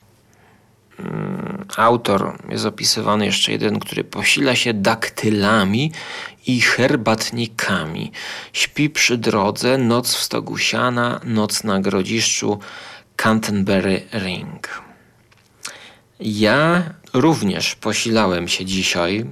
Mm, 0.99 1.65
autor 1.77 2.37
jest 2.49 2.65
opisywany 2.65 3.25
jeszcze 3.25 3.51
jeden, 3.51 3.79
który 3.79 4.03
posila 4.03 4.55
się 4.55 4.73
daktylami 4.73 5.91
i 6.47 6.61
herbatnikami. 6.61 8.11
Śpi 8.53 8.89
przy 8.89 9.17
drodze, 9.17 9.77
noc 9.77 10.13
w 10.13 10.23
stogu 10.23 10.57
siana, 10.57 11.19
noc 11.23 11.63
na 11.63 11.81
grodziszczu 11.81 12.59
Canterbury 13.15 14.01
Ring. 14.13 14.83
Ja 16.19 16.83
również 17.13 17.75
posilałem 17.75 18.47
się 18.47 18.65
dzisiaj 18.65 19.25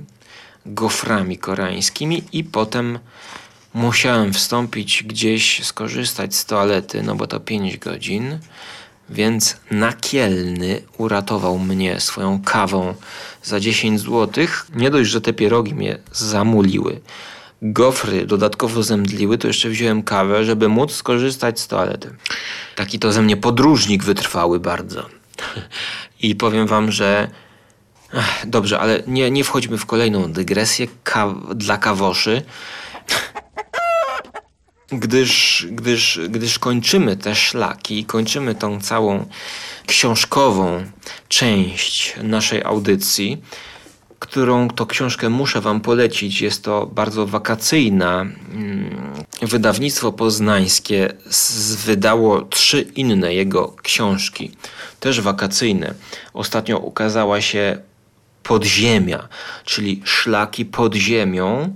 goframi 0.66 1.38
koreańskimi 1.38 2.24
i 2.34 2.44
potem 2.44 3.00
musiałem 3.74 4.34
wstąpić 4.34 5.04
gdzieś, 5.04 5.66
skorzystać 5.66 6.36
z 6.36 6.46
toalety, 6.46 7.04
no 7.04 7.16
bo 7.16 7.28
to 7.28 7.40
5 7.40 7.78
godzin, 7.78 8.40
więc 9.12 9.58
nakielny 9.72 10.82
uratował 10.98 11.60
mnie 11.60 12.00
swoją 12.00 12.42
kawą 12.42 12.94
za 13.44 13.60
10 13.60 14.02
zł. 14.02 14.48
Nie 14.76 14.90
dość, 14.90 15.10
że 15.10 15.22
te 15.22 15.34
pierogi 15.34 15.74
mnie 15.74 15.98
zamuliły, 16.12 17.02
gofry 17.62 18.26
dodatkowo 18.26 18.84
zemdliły, 18.84 19.38
to 19.38 19.48
jeszcze 19.48 19.70
wziąłem 19.70 20.04
kawę, 20.04 20.46
żeby 20.46 20.70
móc 20.70 20.92
skorzystać 20.92 21.60
z 21.60 21.68
toalety. 21.68 22.16
Taki 22.76 23.00
to 23.00 23.12
ze 23.12 23.22
mnie 23.22 23.38
podróżnik 23.38 24.04
wytrwały 24.04 24.60
bardzo. 24.60 25.06
I 26.22 26.36
powiem 26.36 26.68
wam, 26.68 26.92
że 26.92 27.28
dobrze, 28.46 28.80
ale 28.80 29.04
nie, 29.08 29.32
nie 29.32 29.44
wchodźmy 29.44 29.78
w 29.78 29.86
kolejną 29.86 30.32
dygresję 30.32 30.88
ka 31.04 31.36
dla 31.56 31.78
kawoszy. 31.78 32.42
Gdyż, 34.92 35.66
gdyż, 35.72 36.20
gdyż 36.30 36.60
kończymy 36.60 37.18
te 37.18 37.36
szlaki, 37.36 38.06
kończymy 38.06 38.56
tą 38.56 38.82
całą 38.82 39.26
książkową 39.88 40.86
część 41.28 42.16
naszej 42.24 42.64
audycji, 42.64 43.42
którą 44.20 44.68
to 44.68 44.86
książkę 44.86 45.30
muszę 45.30 45.62
Wam 45.62 45.82
polecić. 45.82 46.42
Jest 46.42 46.64
to 46.64 46.86
bardzo 46.86 47.28
wakacyjna. 47.28 48.22
Mm, 48.22 49.14
wydawnictwo 49.42 50.12
poznańskie 50.12 51.14
wydało 51.86 52.42
trzy 52.42 52.82
inne 52.82 53.34
jego 53.34 53.76
książki, 53.84 54.52
też 55.00 55.22
wakacyjne. 55.22 55.94
Ostatnio 56.34 56.78
ukazała 56.78 57.42
się 57.42 57.78
Podziemia, 58.44 59.28
czyli 59.66 60.02
Szlaki 60.06 60.66
pod 60.66 60.96
ziemią. 60.96 61.74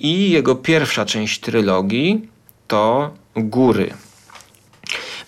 I 0.00 0.30
jego 0.30 0.54
pierwsza 0.54 1.04
część 1.04 1.40
trylogii 1.40 2.28
to 2.68 3.10
Góry. 3.36 3.94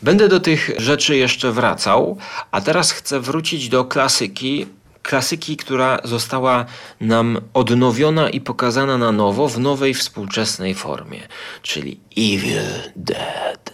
Będę 0.03 0.29
do 0.29 0.41
tych 0.41 0.71
rzeczy 0.79 1.17
jeszcze 1.17 1.53
wracał, 1.53 2.19
a 2.51 2.61
teraz 2.61 2.93
chcę 2.93 3.21
wrócić 3.21 3.69
do 3.69 3.85
klasyki. 3.85 4.67
Klasyki, 5.03 5.57
która 5.57 5.99
została 6.05 6.65
nam 7.01 7.41
odnowiona 7.55 8.31
i 8.31 8.41
pokazana 8.41 8.99
na 8.99 9.13
nowo 9.13 9.49
w 9.49 9.59
nowej 9.59 9.95
współczesnej 9.95 10.75
formie, 10.75 11.21
czyli 11.63 12.01
Evil 12.17 12.93
Dead. 12.97 13.73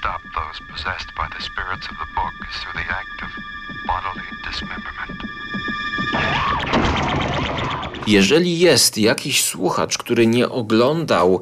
stop 0.00 0.22
those 0.34 0.58
possessed 0.70 1.12
by 1.14 1.26
the 1.36 1.42
spirits 1.42 1.86
of 1.90 1.96
the 1.98 2.08
book 2.16 2.32
is 2.48 2.56
through 2.60 2.72
the 2.72 2.88
act 3.00 3.22
of 3.22 3.30
bodily 3.86 4.09
Jeżeli 8.10 8.58
jest 8.58 8.98
jakiś 8.98 9.44
słuchacz, 9.44 9.98
który 9.98 10.26
nie 10.26 10.48
oglądał 10.48 11.40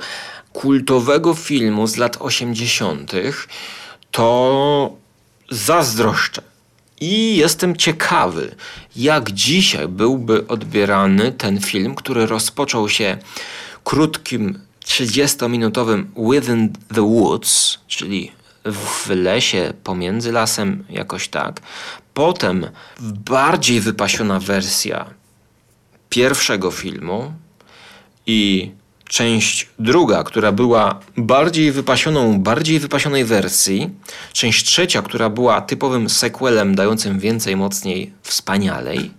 kultowego 0.53 1.35
filmu 1.35 1.87
z 1.87 1.97
lat 1.97 2.17
80., 2.21 3.13
to 4.11 4.93
zazdroszczę. 5.51 6.43
I 7.01 7.37
jestem 7.37 7.77
ciekawy, 7.77 8.55
jak 8.97 9.31
dzisiaj 9.31 9.89
byłby 9.89 10.47
odbierany 10.47 11.33
ten 11.33 11.61
film, 11.61 11.95
który 11.95 12.27
rozpoczął 12.27 12.89
się 12.89 13.19
krótkim 13.85 14.59
30-minutowym 14.85 16.05
Within 16.31 16.73
the 16.95 17.03
Woods, 17.03 17.79
czyli 17.87 18.33
w 18.65 19.11
lesie, 19.11 19.73
pomiędzy 19.85 20.33
lasem, 20.33 20.85
jakoś 20.91 21.29
tak. 21.29 21.61
Potem 22.15 22.67
bardziej 23.01 23.81
wypasiona 23.81 24.41
wersja 24.41 25.18
pierwszego 26.09 26.71
filmu 26.71 27.33
i 28.27 28.71
część 29.09 29.69
druga, 29.79 30.25
która 30.25 30.53
była 30.53 31.01
bardziej 31.17 31.73
wypasioną, 31.73 32.41
bardziej 32.41 32.79
wypasionej 32.79 33.25
wersji, 33.25 33.91
część 34.33 34.65
trzecia, 34.67 35.03
która 35.03 35.31
była 35.31 35.61
typowym 35.61 36.11
sequelem 36.11 36.75
dającym 36.75 37.19
więcej, 37.19 37.57
mocniej, 37.57 38.13
wspanialej. 38.23 39.11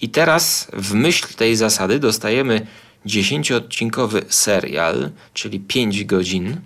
I 0.00 0.08
teraz 0.08 0.68
w 0.72 0.94
myśl 0.94 1.34
tej 1.36 1.56
zasady 1.56 1.98
dostajemy 1.98 2.66
10-odcinkowy 3.06 4.22
serial, 4.28 5.10
czyli 5.34 5.60
5 5.60 6.04
godzin 6.04 6.60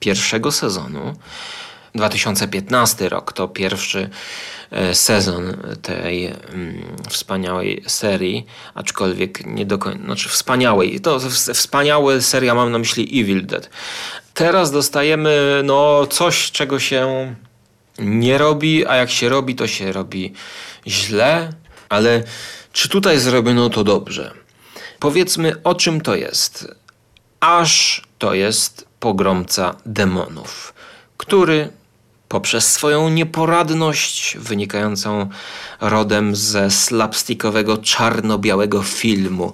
pierwszego 0.00 0.52
sezonu. 0.52 1.16
2015 1.96 3.08
rok 3.08 3.32
to 3.32 3.48
pierwszy 3.48 4.10
e, 4.70 4.94
sezon 4.94 5.56
tej 5.82 6.26
mm, 6.26 6.96
wspaniałej 7.08 7.84
serii, 7.86 8.46
aczkolwiek 8.74 9.46
nie 9.46 9.66
do 9.66 9.78
końca, 9.78 10.04
znaczy 10.04 10.28
wspaniałej, 10.28 11.00
to 11.00 11.20
wspaniałe 11.54 12.22
seria 12.22 12.54
mam 12.54 12.72
na 12.72 12.78
myśli 12.78 13.20
Evil 13.20 13.46
Dead. 13.46 13.70
Teraz 14.34 14.70
dostajemy 14.70 15.60
no 15.64 16.06
coś, 16.06 16.50
czego 16.50 16.78
się 16.78 17.34
nie 17.98 18.38
robi, 18.38 18.86
a 18.86 18.96
jak 18.96 19.10
się 19.10 19.28
robi, 19.28 19.54
to 19.54 19.66
się 19.66 19.92
robi 19.92 20.32
źle, 20.86 21.52
ale 21.88 22.22
czy 22.72 22.88
tutaj 22.88 23.18
zrobiono 23.18 23.70
to 23.70 23.84
dobrze? 23.84 24.34
Powiedzmy, 24.98 25.62
o 25.64 25.74
czym 25.74 26.00
to 26.00 26.14
jest. 26.14 26.74
Aż 27.40 28.02
to 28.18 28.34
jest 28.34 28.86
pogromca 29.00 29.76
demonów, 29.86 30.74
który 31.16 31.72
poprzez 32.28 32.72
swoją 32.72 33.08
nieporadność 33.08 34.36
wynikającą 34.40 35.28
rodem 35.80 36.36
ze 36.36 36.70
slapstickowego 36.70 37.78
czarno-białego 37.78 38.82
filmu. 38.82 39.52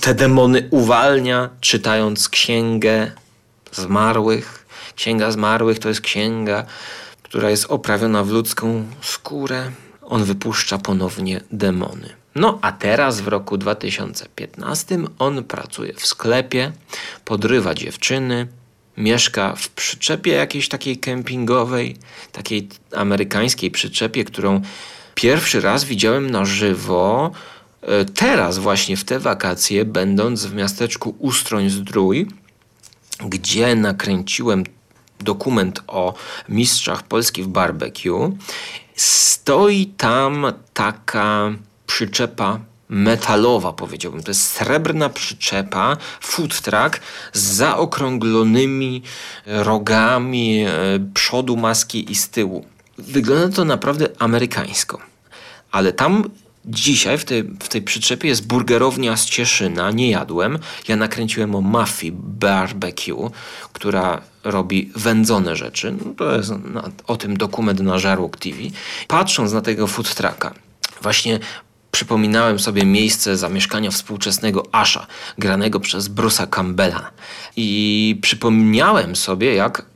Te 0.00 0.14
demony 0.14 0.68
uwalnia, 0.70 1.50
czytając 1.60 2.28
księgę 2.28 3.10
zmarłych. 3.72 4.66
Księga 4.96 5.30
zmarłych 5.30 5.78
to 5.78 5.88
jest 5.88 6.00
księga, 6.00 6.64
która 7.22 7.50
jest 7.50 7.66
oprawiona 7.68 8.24
w 8.24 8.30
ludzką 8.30 8.84
skórę. 9.00 9.70
On 10.02 10.24
wypuszcza 10.24 10.78
ponownie 10.78 11.40
demony. 11.52 12.08
No 12.34 12.58
a 12.62 12.72
teraz 12.72 13.20
w 13.20 13.28
roku 13.28 13.56
2015 13.56 14.98
on 15.18 15.44
pracuje 15.44 15.94
w 15.94 16.06
sklepie, 16.06 16.72
podrywa 17.24 17.74
dziewczyny, 17.74 18.46
mieszka 18.96 19.54
w 19.56 19.68
przyczepie 19.68 20.32
jakiejś 20.32 20.68
takiej 20.68 20.98
kempingowej, 20.98 21.96
takiej 22.32 22.68
amerykańskiej 22.94 23.70
przyczepie, 23.70 24.24
którą 24.24 24.60
pierwszy 25.14 25.60
raz 25.60 25.84
widziałem 25.84 26.30
na 26.30 26.44
żywo. 26.44 27.30
E, 27.82 28.04
teraz 28.04 28.58
właśnie 28.58 28.96
w 28.96 29.04
te 29.04 29.18
wakacje, 29.18 29.84
będąc 29.84 30.46
w 30.46 30.54
miasteczku 30.54 31.16
Ustroń 31.18 31.70
Zdrój, 31.70 32.28
gdzie 33.24 33.74
nakręciłem 33.74 34.64
dokument 35.20 35.82
o 35.86 36.14
mistrzach 36.48 37.02
Polski 37.02 37.42
w 37.42 37.48
barbecue, 37.48 38.36
stoi 38.96 39.86
tam 39.86 40.46
taka 40.74 41.50
przyczepa 41.86 42.60
metalowa, 42.88 43.72
powiedziałbym. 43.72 44.22
To 44.22 44.30
jest 44.30 44.50
srebrna 44.50 45.08
przyczepa, 45.08 45.96
food 46.20 46.60
truck 46.60 47.00
z 47.32 47.42
zaokrąglonymi 47.42 49.02
rogami 49.46 50.64
e, 50.64 50.70
przodu 51.14 51.56
maski 51.56 52.12
i 52.12 52.14
z 52.14 52.28
tyłu. 52.28 52.66
Wygląda 52.98 53.56
to 53.56 53.64
naprawdę 53.64 54.08
amerykańsko. 54.18 54.98
Ale 55.70 55.92
tam 55.92 56.24
dzisiaj 56.66 57.18
w 57.18 57.24
tej, 57.24 57.42
w 57.42 57.68
tej 57.68 57.82
przyczepie 57.82 58.28
jest 58.28 58.46
burgerownia 58.46 59.16
z 59.16 59.24
Cieszyna. 59.24 59.90
Nie 59.90 60.10
jadłem. 60.10 60.58
Ja 60.88 60.96
nakręciłem 60.96 61.54
o 61.54 61.60
Mafii 61.60 62.12
Barbecue, 62.16 63.30
która 63.72 64.20
robi 64.44 64.90
wędzone 64.96 65.56
rzeczy. 65.56 65.94
No 66.04 66.14
to 66.14 66.36
jest 66.36 66.50
na, 66.50 66.90
o 67.06 67.16
tym 67.16 67.36
dokument 67.36 67.80
na 67.80 67.98
Żarłok 67.98 68.36
TV. 68.36 68.56
Patrząc 69.08 69.52
na 69.52 69.60
tego 69.60 69.86
food 69.86 70.14
trucka, 70.14 70.54
właśnie 71.02 71.40
przypominałem 71.96 72.58
sobie 72.58 72.84
miejsce 72.84 73.36
zamieszkania 73.36 73.90
współczesnego 73.90 74.62
Asha, 74.72 75.06
granego 75.38 75.80
przez 75.80 76.08
Bruce'a 76.08 76.46
Campbella. 76.50 77.10
I 77.56 78.18
przypomniałem 78.22 79.16
sobie, 79.16 79.54
jak 79.54 79.86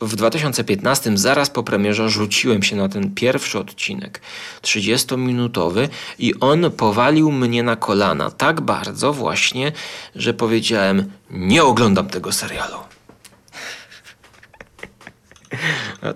w 0.00 0.16
2015, 0.16 1.18
zaraz 1.18 1.50
po 1.50 1.62
premierze, 1.62 2.08
rzuciłem 2.08 2.62
się 2.62 2.76
na 2.76 2.88
ten 2.88 3.14
pierwszy 3.14 3.58
odcinek, 3.58 4.20
30-minutowy, 4.62 5.88
i 6.18 6.34
on 6.40 6.70
powalił 6.70 7.32
mnie 7.32 7.62
na 7.62 7.76
kolana 7.76 8.30
tak 8.30 8.60
bardzo 8.60 9.12
właśnie, 9.12 9.72
że 10.16 10.34
powiedziałem: 10.34 11.12
Nie 11.30 11.64
oglądam 11.64 12.08
tego 12.08 12.32
serialu. 12.32 12.76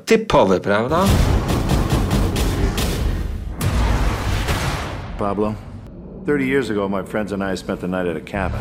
Typowe, 0.07 0.61
prawda? 0.61 1.07
Pablo. 5.19 5.55
Thirty 6.27 6.47
years 6.47 6.71
ago, 6.71 6.89
my 6.89 7.03
friends 7.03 7.33
and 7.33 7.43
I 7.53 7.57
spent 7.57 7.81
the 7.81 7.89
night 7.89 8.07
at 8.07 8.17
a 8.17 8.21
cabin. 8.21 8.61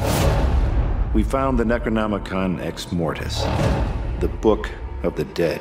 We 1.16 1.24
found 1.24 1.60
the 1.60 1.66
Necronomicon 1.66 2.60
Ex 2.62 2.92
Mortis, 2.92 3.46
the 4.20 4.28
Book 4.28 4.70
of 5.04 5.16
the 5.16 5.26
Dead. 5.26 5.60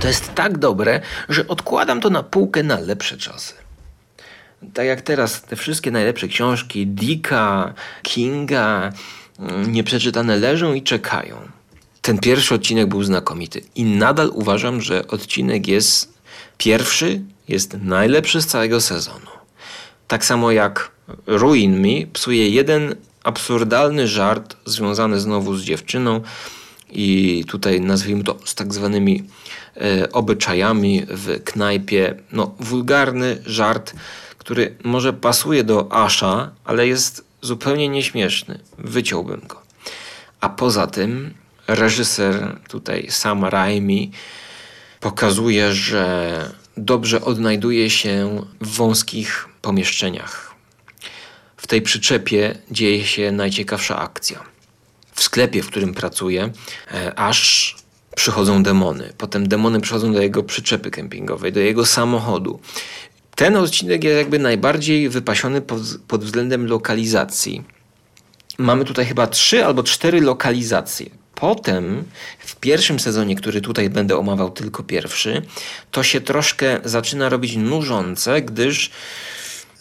To 0.00 0.08
jest 0.08 0.34
tak 0.34 0.58
dobre, 0.58 1.00
że 1.28 1.48
odkładam 1.48 2.00
to 2.00 2.10
na 2.10 2.22
półkę 2.22 2.62
na 2.62 2.78
lepsze 2.80 3.16
czasy. 3.16 3.54
Tak 4.74 4.86
jak 4.86 5.00
teraz 5.00 5.42
te 5.42 5.56
wszystkie 5.56 5.90
najlepsze 5.90 6.28
książki 6.28 6.86
Dicka, 6.86 7.74
Kinga, 8.02 8.92
mm, 9.38 9.72
nieprzeczytane 9.72 10.36
leżą 10.36 10.74
i 10.74 10.82
czekają. 10.82 11.36
Ten 12.02 12.18
pierwszy 12.18 12.54
odcinek 12.54 12.88
był 12.88 13.02
znakomity 13.02 13.60
i 13.74 13.84
nadal 13.84 14.30
uważam, 14.34 14.80
że 14.80 15.06
odcinek 15.08 15.68
jest 15.68 16.12
pierwszy, 16.58 17.20
jest 17.48 17.76
najlepszy 17.82 18.42
z 18.42 18.46
całego 18.46 18.80
sezonu. 18.80 19.41
Tak 20.12 20.24
samo 20.24 20.50
jak 20.50 20.90
Ruin 21.26 21.80
Me 21.80 22.06
psuje 22.12 22.48
jeden 22.48 22.94
absurdalny 23.24 24.08
żart 24.08 24.56
związany 24.64 25.20
znowu 25.20 25.56
z 25.56 25.62
dziewczyną 25.62 26.20
i 26.90 27.44
tutaj 27.48 27.80
nazwijmy 27.80 28.24
to 28.24 28.36
z 28.44 28.54
tak 28.54 28.74
zwanymi 28.74 29.24
e, 29.76 30.12
obyczajami 30.12 31.02
w 31.08 31.44
knajpie. 31.44 32.14
No, 32.32 32.54
wulgarny 32.60 33.42
żart, 33.46 33.94
który 34.38 34.76
może 34.84 35.12
pasuje 35.12 35.64
do 35.64 35.92
Asha, 35.92 36.50
ale 36.64 36.86
jest 36.86 37.24
zupełnie 37.40 37.88
nieśmieszny. 37.88 38.58
Wyciąłbym 38.78 39.40
go. 39.48 39.62
A 40.40 40.48
poza 40.48 40.86
tym 40.86 41.34
reżyser 41.68 42.56
tutaj 42.68 43.06
Sam 43.10 43.44
Raimi 43.44 44.10
pokazuje, 45.00 45.72
że 45.72 46.50
dobrze 46.76 47.24
odnajduje 47.24 47.90
się 47.90 48.44
w 48.60 48.76
wąskich 48.76 49.51
pomieszczeniach. 49.62 50.54
W 51.56 51.66
tej 51.66 51.82
przyczepie 51.82 52.58
dzieje 52.70 53.04
się 53.04 53.32
najciekawsza 53.32 53.98
akcja. 53.98 54.44
W 55.14 55.22
sklepie, 55.22 55.62
w 55.62 55.66
którym 55.66 55.94
pracuje, 55.94 56.50
aż 57.16 57.76
przychodzą 58.16 58.62
demony. 58.62 59.12
Potem 59.18 59.48
demony 59.48 59.80
przychodzą 59.80 60.12
do 60.12 60.22
jego 60.22 60.42
przyczepy 60.42 60.90
kempingowej, 60.90 61.52
do 61.52 61.60
jego 61.60 61.86
samochodu. 61.86 62.60
Ten 63.34 63.56
odcinek 63.56 64.04
jest 64.04 64.16
jakby 64.16 64.38
najbardziej 64.38 65.08
wypasiony 65.08 65.62
pod 66.08 66.24
względem 66.24 66.66
lokalizacji. 66.66 67.62
Mamy 68.58 68.84
tutaj 68.84 69.06
chyba 69.06 69.26
trzy 69.26 69.64
albo 69.64 69.82
cztery 69.82 70.20
lokalizacje. 70.20 71.10
Potem 71.34 72.04
w 72.38 72.56
pierwszym 72.56 73.00
sezonie, 73.00 73.36
który 73.36 73.60
tutaj 73.60 73.90
będę 73.90 74.16
omawiał 74.16 74.50
tylko 74.50 74.82
pierwszy, 74.82 75.42
to 75.90 76.02
się 76.02 76.20
troszkę 76.20 76.80
zaczyna 76.84 77.28
robić 77.28 77.56
nużące, 77.56 78.42
gdyż 78.42 78.90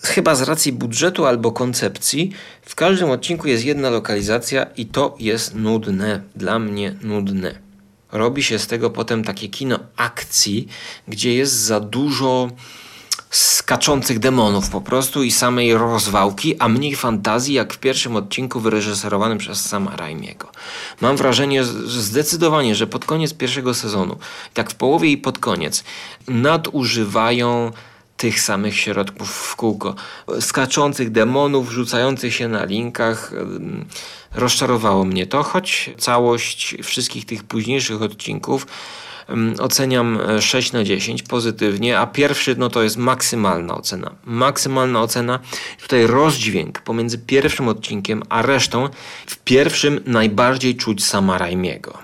chyba 0.04 0.36
z 0.36 0.42
racji 0.42 0.74
budżetu 0.74 1.26
albo 1.26 1.52
koncepcji 1.52 2.32
w 2.62 2.76
każdym 2.76 3.10
odcinku 3.10 3.48
jest 3.48 3.66
jedna 3.66 3.90
lokalizacja 3.90 4.66
i 4.78 4.86
to 4.86 5.16
jest 5.20 5.56
nudne. 5.56 6.22
Dla 6.36 6.60
mnie 6.60 6.96
nudne. 7.02 7.56
Robi 8.12 8.44
się 8.44 8.60
z 8.60 8.68
tego 8.68 8.90
potem 8.90 9.24
takie 9.24 9.50
kino 9.50 9.80
akcji, 9.96 10.68
gdzie 11.08 11.36
jest 11.36 11.54
za 11.54 11.80
dużo 11.80 12.50
skaczących 13.32 14.20
demonów 14.20 14.70
po 14.70 14.82
prostu 14.82 15.24
i 15.24 15.32
samej 15.32 15.74
rozwałki, 15.74 16.60
a 16.60 16.68
mniej 16.68 16.96
fantazji 16.96 17.54
jak 17.54 17.74
w 17.74 17.78
pierwszym 17.78 18.16
odcinku 18.16 18.60
wyreżyserowanym 18.60 19.38
przez 19.38 19.66
sama 19.66 19.96
Raimiego. 19.96 20.52
Mam 21.02 21.18
wrażenie 21.18 21.64
że 21.64 22.02
zdecydowanie, 22.02 22.76
że 22.76 22.88
pod 22.88 23.06
koniec 23.06 23.34
pierwszego 23.34 23.74
sezonu, 23.74 24.18
tak 24.54 24.72
w 24.72 24.76
połowie 24.76 25.12
i 25.12 25.18
pod 25.18 25.40
koniec, 25.40 25.84
nadużywają 26.28 27.72
tych 28.22 28.42
samych 28.42 28.76
środków 28.76 29.30
w 29.32 29.56
kółko. 29.56 29.96
Skaczących 30.40 31.12
demonów, 31.12 31.72
rzucających 31.72 32.34
się 32.34 32.48
na 32.48 32.66
linkach. 32.66 33.32
Rozczarowało 34.36 35.06
mnie 35.06 35.28
to, 35.28 35.44
choć 35.44 35.90
całość 35.98 36.76
wszystkich 36.84 37.26
tych 37.26 37.44
późniejszych 37.44 38.02
odcinków 38.02 38.68
oceniam 39.60 40.20
6 40.40 40.74
e, 40.74 40.78
na 40.78 40.84
10 40.84 41.24
pozytywnie, 41.24 42.00
a 42.00 42.08
pierwszy 42.08 42.56
no 42.58 42.70
to 42.70 42.84
jest 42.84 42.98
maksymalna 42.98 43.76
ocena. 43.76 44.12
Maksymalna 44.26 45.02
ocena. 45.02 45.40
Tutaj 45.82 46.08
rozdźwięk 46.08 46.82
pomiędzy 46.82 47.18
pierwszym 47.18 47.68
odcinkiem 47.68 48.24
a 48.30 48.42
resztą. 48.42 48.90
W 49.28 49.38
pierwszym 49.38 50.00
najbardziej 50.06 50.76
czuć 50.76 51.06
sama 51.06 51.38
Raimiego. 51.38 51.98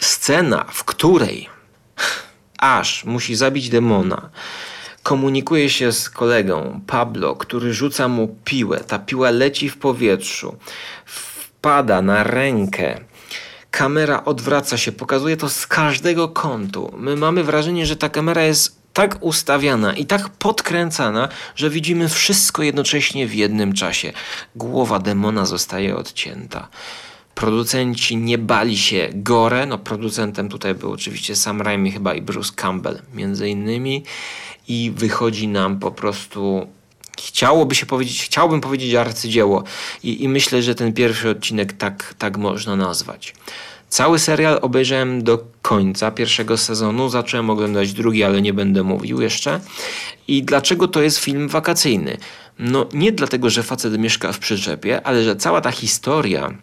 Scena, 0.00 0.64
w 0.72 0.84
której 0.84 1.48
aż 2.58 3.04
musi 3.04 3.34
zabić 3.34 3.68
demona, 3.68 4.30
komunikuje 5.10 5.70
się 5.70 5.92
z 5.92 6.10
kolegą 6.10 6.80
Pablo, 6.86 7.36
który 7.36 7.74
rzuca 7.74 8.08
mu 8.08 8.36
piłę. 8.44 8.80
Ta 8.80 8.98
piła 8.98 9.30
leci 9.30 9.68
w 9.68 9.76
powietrzu, 9.76 10.56
wpada 11.04 12.02
na 12.02 12.24
rękę 12.24 13.00
kamera 13.70 14.24
odwraca 14.24 14.76
się, 14.76 14.92
pokazuje 14.92 15.36
to 15.36 15.48
z 15.48 15.66
każdego 15.66 16.28
kątu. 16.28 16.94
My 16.96 17.16
mamy 17.16 17.44
wrażenie, 17.44 17.86
że 17.86 17.96
ta 17.96 18.08
kamera 18.08 18.42
jest 18.42 18.76
tak 18.92 19.18
ustawiana 19.20 19.92
i 19.92 20.06
tak 20.06 20.28
podkręcana, 20.28 21.28
że 21.56 21.70
widzimy 21.70 22.08
wszystko 22.08 22.62
jednocześnie 22.62 23.26
w 23.26 23.34
jednym 23.34 23.72
czasie. 23.72 24.12
Głowa 24.56 24.98
demona 24.98 25.46
zostaje 25.46 25.96
odcięta. 25.96 26.68
Producenci 27.40 28.16
nie 28.16 28.38
bali 28.38 28.78
się 28.78 29.08
gore, 29.14 29.66
no 29.66 29.78
producentem 29.78 30.48
tutaj 30.48 30.74
był 30.74 30.92
oczywiście 30.92 31.36
Sam 31.36 31.62
Raimi 31.62 31.92
chyba 31.92 32.14
i 32.14 32.22
Bruce 32.22 32.52
Campbell 32.56 33.02
między 33.14 33.48
innymi 33.48 34.04
i 34.68 34.92
wychodzi 34.96 35.48
nam 35.48 35.78
po 35.78 35.90
prostu 35.90 36.66
chciałoby 37.18 37.74
się 37.74 37.86
powiedzieć, 37.86 38.24
chciałbym 38.24 38.60
powiedzieć 38.60 38.94
arcydzieło 38.94 39.64
i, 40.02 40.24
i 40.24 40.28
myślę, 40.28 40.62
że 40.62 40.74
ten 40.74 40.92
pierwszy 40.92 41.30
odcinek 41.30 41.72
tak, 41.72 42.14
tak 42.18 42.38
można 42.38 42.76
nazwać. 42.76 43.34
Cały 43.88 44.18
serial 44.18 44.58
obejrzałem 44.62 45.24
do 45.24 45.44
końca 45.62 46.10
pierwszego 46.10 46.56
sezonu, 46.56 47.08
zacząłem 47.08 47.50
oglądać 47.50 47.92
drugi, 47.92 48.24
ale 48.24 48.42
nie 48.42 48.52
będę 48.52 48.82
mówił 48.82 49.20
jeszcze. 49.20 49.60
I 50.28 50.42
dlaczego 50.42 50.88
to 50.88 51.02
jest 51.02 51.18
film 51.18 51.48
wakacyjny? 51.48 52.16
No 52.58 52.86
nie 52.92 53.12
dlatego, 53.12 53.50
że 53.50 53.62
facet 53.62 53.98
mieszka 53.98 54.32
w 54.32 54.38
przyczepie, 54.38 55.06
ale 55.06 55.24
że 55.24 55.36
cała 55.36 55.60
ta 55.60 55.70
historia 55.70 56.54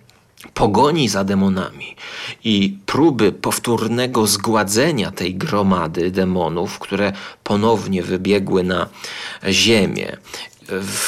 pogoni 0.53 1.09
za 1.09 1.23
demonami 1.23 1.95
i 2.43 2.77
próby 2.85 3.31
powtórnego 3.31 4.27
zgładzenia 4.27 5.11
tej 5.11 5.35
gromady 5.35 6.11
demonów, 6.11 6.79
które 6.79 7.13
ponownie 7.43 8.03
wybiegły 8.03 8.63
na 8.63 8.87
ziemię, 9.49 10.17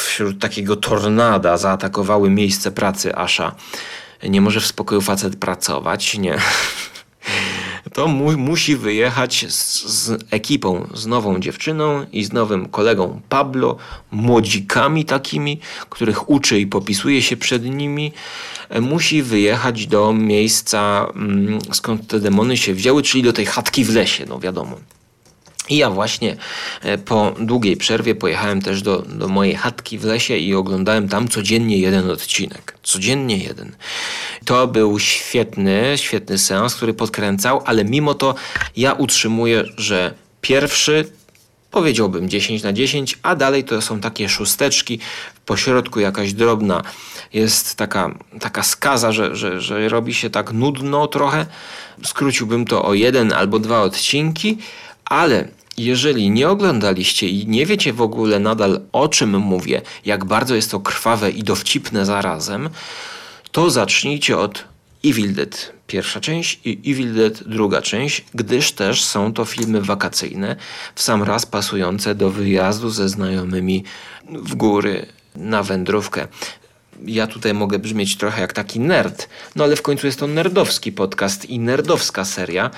wśród 0.06 0.38
takiego 0.38 0.76
tornada 0.76 1.56
zaatakowały 1.56 2.30
miejsce 2.30 2.70
pracy 2.70 3.16
Asha. 3.16 3.54
Nie 4.28 4.40
może 4.40 4.60
w 4.60 4.66
spokoju 4.66 5.00
facet 5.00 5.36
pracować, 5.36 6.18
nie. 6.18 6.38
To 7.92 8.08
mu, 8.08 8.38
musi 8.38 8.76
wyjechać 8.76 9.46
z, 9.48 9.84
z, 9.84 10.24
ekipą, 10.30 10.88
z 10.94 11.06
nową 11.06 11.40
dziewczyną 11.40 12.06
i 12.12 12.24
z 12.24 12.32
nowym 12.32 12.68
kolegą 12.68 13.20
Pablo, 13.28 13.76
młodzikami 14.10 15.04
takimi, 15.04 15.60
których 15.90 16.30
uczy 16.30 16.60
i 16.60 16.66
popisuje 16.66 17.22
się 17.22 17.36
przed 17.36 17.64
nimi. 17.64 18.12
Musi 18.80 19.22
wyjechać 19.22 19.86
do 19.86 20.12
miejsca, 20.12 21.06
mm, 21.14 21.58
skąd 21.72 22.06
te 22.06 22.20
demony 22.20 22.56
się 22.56 22.74
wzięły, 22.74 23.02
czyli 23.02 23.22
do 23.22 23.32
tej 23.32 23.46
chatki 23.46 23.84
w 23.84 23.94
lesie, 23.94 24.26
no 24.28 24.38
wiadomo. 24.38 24.76
I 25.70 25.76
ja 25.76 25.90
właśnie 25.90 26.36
e, 26.82 26.98
po 26.98 27.34
długiej 27.40 27.76
przerwie 27.76 28.14
pojechałem 28.14 28.62
też 28.62 28.82
do, 28.82 29.02
do 29.02 29.28
mojej 29.28 29.54
chatki 29.54 29.98
w 29.98 30.04
lesie 30.04 30.36
i 30.36 30.54
oglądałem 30.54 31.08
tam 31.08 31.28
codziennie 31.28 31.78
jeden 31.78 32.10
odcinek. 32.10 32.78
Codziennie 32.82 33.36
jeden. 33.38 33.76
To 34.44 34.66
był 34.66 34.98
świetny, 34.98 35.92
świetny 35.96 36.38
seans, 36.38 36.74
który 36.74 36.94
podkręcał, 36.94 37.62
ale 37.64 37.84
mimo 37.84 38.14
to 38.14 38.34
ja 38.76 38.92
utrzymuję, 38.92 39.64
że 39.76 40.14
pierwszy 40.40 41.04
powiedziałbym 41.70 42.28
10 42.28 42.62
na 42.62 42.72
10, 42.72 43.18
a 43.22 43.36
dalej 43.36 43.64
to 43.64 43.82
są 43.82 44.00
takie 44.00 44.28
szósteczki, 44.28 44.98
po 45.46 45.56
środku 45.56 46.00
jakaś 46.00 46.32
drobna 46.32 46.82
jest 47.32 47.76
taka, 47.76 48.14
taka 48.40 48.62
skaza, 48.62 49.12
że, 49.12 49.36
że, 49.36 49.60
że 49.60 49.88
robi 49.88 50.14
się 50.14 50.30
tak 50.30 50.52
nudno 50.52 51.06
trochę. 51.06 51.46
Skróciłbym 52.04 52.64
to 52.64 52.84
o 52.84 52.94
jeden 52.94 53.32
albo 53.32 53.58
dwa 53.58 53.82
odcinki, 53.82 54.58
ale 55.04 55.48
jeżeli 55.84 56.30
nie 56.30 56.48
oglądaliście 56.48 57.28
i 57.28 57.46
nie 57.46 57.66
wiecie 57.66 57.92
w 57.92 58.02
ogóle 58.02 58.40
nadal 58.40 58.80
o 58.92 59.08
czym 59.08 59.38
mówię, 59.38 59.82
jak 60.04 60.24
bardzo 60.24 60.54
jest 60.54 60.70
to 60.70 60.80
krwawe 60.80 61.30
i 61.30 61.42
dowcipne 61.42 62.06
zarazem, 62.06 62.70
to 63.52 63.70
zacznijcie 63.70 64.38
od 64.38 64.64
Evil 65.04 65.34
Dead 65.34 65.72
pierwsza 65.86 66.20
część 66.20 66.60
i 66.64 66.92
Evil 66.92 67.14
Dead 67.14 67.42
druga 67.48 67.82
część, 67.82 68.24
gdyż 68.34 68.72
też 68.72 69.04
są 69.04 69.32
to 69.32 69.44
filmy 69.44 69.82
wakacyjne, 69.82 70.56
w 70.94 71.02
sam 71.02 71.22
raz 71.22 71.46
pasujące 71.46 72.14
do 72.14 72.30
wyjazdu 72.30 72.90
ze 72.90 73.08
znajomymi 73.08 73.84
w 74.28 74.54
góry 74.54 75.06
na 75.36 75.62
wędrówkę 75.62 76.28
ja 77.06 77.26
tutaj 77.26 77.54
mogę 77.54 77.78
brzmieć 77.78 78.16
trochę 78.16 78.40
jak 78.40 78.52
taki 78.52 78.80
nerd, 78.80 79.28
no 79.56 79.64
ale 79.64 79.76
w 79.76 79.82
końcu 79.82 80.06
jest 80.06 80.18
to 80.18 80.26
nerdowski 80.26 80.92
podcast 80.92 81.44
i 81.44 81.58
nerdowska 81.58 82.24
seria, 82.24 82.70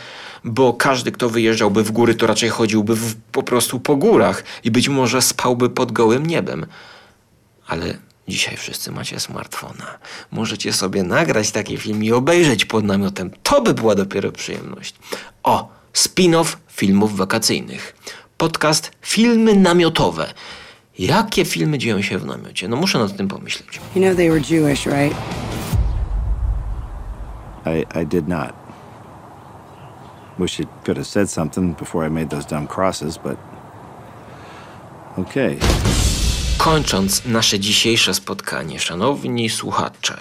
bo 0.45 0.75
każdy, 0.75 1.13
kto 1.13 1.29
wyjeżdżałby 1.31 1.85
w 1.85 1.91
góry, 1.91 2.15
to 2.15 2.27
raczej 2.27 2.49
chodziłby 2.49 2.95
w, 2.97 3.15
po 3.33 3.43
prostu 3.43 3.81
po 3.81 3.97
górach 3.97 4.45
i 4.65 4.71
być 4.71 4.89
może 4.89 5.23
spałby 5.23 5.71
pod 5.71 5.93
gołym 5.93 6.27
niebem. 6.27 6.67
Ale 7.67 7.99
dzisiaj 8.29 8.57
wszyscy 8.57 8.93
macie 8.93 9.21
smartfona. 9.21 9.99
Możecie 10.31 10.73
sobie 10.73 11.03
nagrać 11.03 11.51
taki 11.51 11.77
film 11.77 12.05
i 12.05 12.13
obejrzeć 12.13 12.65
pod 12.65 12.85
namiotem. 12.85 13.31
To 13.43 13.63
by 13.63 13.75
była 13.75 13.95
dopiero 13.95 14.33
przyjemność. 14.33 14.95
O, 15.43 15.69
spin-off 15.95 16.57
filmów 16.69 17.17
wakacyjnych. 17.17 17.97
Podcast 18.37 18.91
Filmy 19.03 19.57
namiotowe. 19.57 20.35
Jakie 21.03 21.45
filmy 21.45 21.79
dzieją 21.79 22.03
się 22.03 22.19
w 22.19 22.27
namiocie? 22.27 22.69
No 22.69 22.77
muszę 22.77 22.99
nad 22.99 23.17
tym 23.17 23.29
pomyśleć. 23.29 23.81
You 23.95 24.03
know 24.03 24.17
they 24.17 24.29
were 24.29 24.41
Jewish, 24.51 24.87
right? 24.87 25.17
I, 27.67 28.01
I 28.01 28.07
did 28.07 28.29
not. 28.29 28.53
Wish 30.39 30.59
you 30.59 30.67
could 30.85 30.97
have 30.97 31.07
said 31.07 31.31
something 31.31 31.79
before 31.79 32.07
I 32.07 32.11
made 32.11 32.29
those 32.29 32.49
dumb 32.49 32.67
crosses, 32.67 33.19
but. 33.19 33.37
Okay. 35.19 35.57
Kończąc 36.59 37.25
nasze 37.25 37.61
dzisiejsze 37.61 38.15
spotkanie, 38.15 38.79
szanowni 38.79 39.51
słuchacze, 39.51 40.17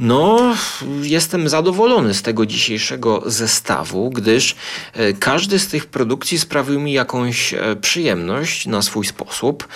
no, 0.00 0.54
jestem 1.02 1.48
zadowolony 1.48 2.14
z 2.14 2.22
tego 2.22 2.46
dzisiejszego 2.46 3.22
zestawu, 3.26 4.10
gdyż 4.10 4.56
e, 4.92 5.12
każdy 5.12 5.58
z 5.58 5.68
tych 5.68 5.86
produkcji 5.86 6.38
sprawił 6.38 6.80
mi 6.80 6.92
jakąś 6.92 7.54
e, 7.54 7.76
przyjemność 7.76 8.66
na 8.66 8.82
swój 8.82 9.06
sposób. 9.06 9.68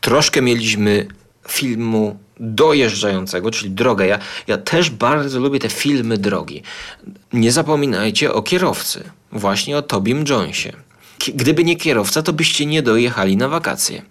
Troszkę 0.00 0.42
mieliśmy 0.42 1.06
filmu 1.48 2.18
dojeżdżającego, 2.40 3.50
czyli 3.50 3.70
drogę. 3.70 4.06
Ja, 4.06 4.18
ja 4.46 4.58
też 4.58 4.90
bardzo 4.90 5.40
lubię 5.40 5.58
te 5.58 5.68
filmy 5.68 6.18
drogi. 6.18 6.62
Nie 7.32 7.52
zapominajcie 7.52 8.32
o 8.32 8.42
kierowcy, 8.42 9.04
właśnie 9.32 9.76
o 9.76 9.82
Tobim 9.82 10.24
Jonesie. 10.28 10.72
Gdyby 11.34 11.64
nie 11.64 11.76
kierowca, 11.76 12.22
to 12.22 12.32
byście 12.32 12.66
nie 12.66 12.82
dojechali 12.82 13.36
na 13.36 13.48
wakacje. 13.48 14.02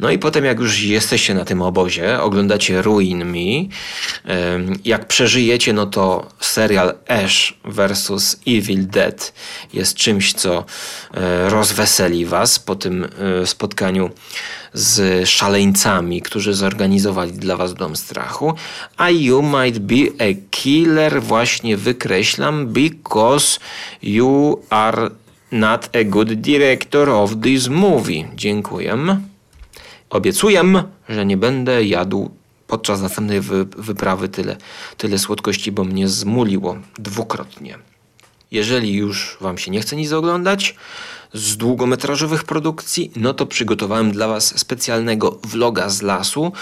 No 0.00 0.10
i 0.10 0.18
potem, 0.18 0.44
jak 0.44 0.58
już 0.58 0.82
jesteście 0.82 1.34
na 1.34 1.44
tym 1.44 1.62
obozie, 1.62 2.20
oglądacie 2.20 2.82
Ruin 2.82 3.24
Me, 3.24 3.68
jak 4.84 5.06
przeżyjecie, 5.06 5.72
no 5.72 5.86
to 5.86 6.26
serial 6.40 6.94
Ash 7.08 7.54
vs. 7.64 8.40
Evil 8.46 8.86
Dead 8.86 9.32
jest 9.72 9.94
czymś, 9.94 10.32
co 10.32 10.64
e, 11.14 11.50
rozweseli 11.50 12.26
was 12.26 12.58
po 12.58 12.74
tym 12.74 13.08
e, 13.42 13.46
spotkaniu 13.46 14.10
z 14.72 15.28
szaleńcami, 15.28 16.22
którzy 16.22 16.54
zorganizowali 16.54 17.32
dla 17.32 17.56
was 17.56 17.74
Dom 17.74 17.96
Strachu. 17.96 18.54
A 18.96 19.10
You 19.10 19.42
Might 19.42 19.78
Be 19.78 20.24
a 20.24 20.34
Killer 20.50 21.22
właśnie 21.22 21.76
wykreślam 21.76 22.66
because 22.66 23.58
you 24.02 24.62
are 24.70 25.10
not 25.52 25.96
a 25.96 26.04
good 26.04 26.34
director 26.34 27.08
of 27.08 27.30
this 27.42 27.68
movie. 27.68 28.28
Dziękuję. 28.34 28.96
Obiecuję, 30.10 30.62
że 31.08 31.26
nie 31.26 31.36
będę 31.36 31.84
jadł 31.84 32.30
podczas 32.66 33.00
następnej 33.00 33.40
wy 33.40 33.64
wyprawy 33.64 34.28
tyle, 34.28 34.56
tyle 34.96 35.18
słodkości, 35.18 35.72
bo 35.72 35.84
mnie 35.84 36.08
zmuliło 36.08 36.76
dwukrotnie. 36.98 37.78
Jeżeli 38.50 38.92
już 38.92 39.36
Wam 39.40 39.58
się 39.58 39.70
nie 39.70 39.80
chce 39.80 39.96
nic 39.96 40.12
oglądać 40.12 40.74
z 41.34 41.56
długometrażowych 41.56 42.44
produkcji, 42.44 43.12
no 43.16 43.34
to 43.34 43.46
przygotowałem 43.46 44.12
dla 44.12 44.28
Was 44.28 44.58
specjalnego 44.58 45.38
vloga 45.44 45.88
z 45.88 46.02
lasu 46.02 46.52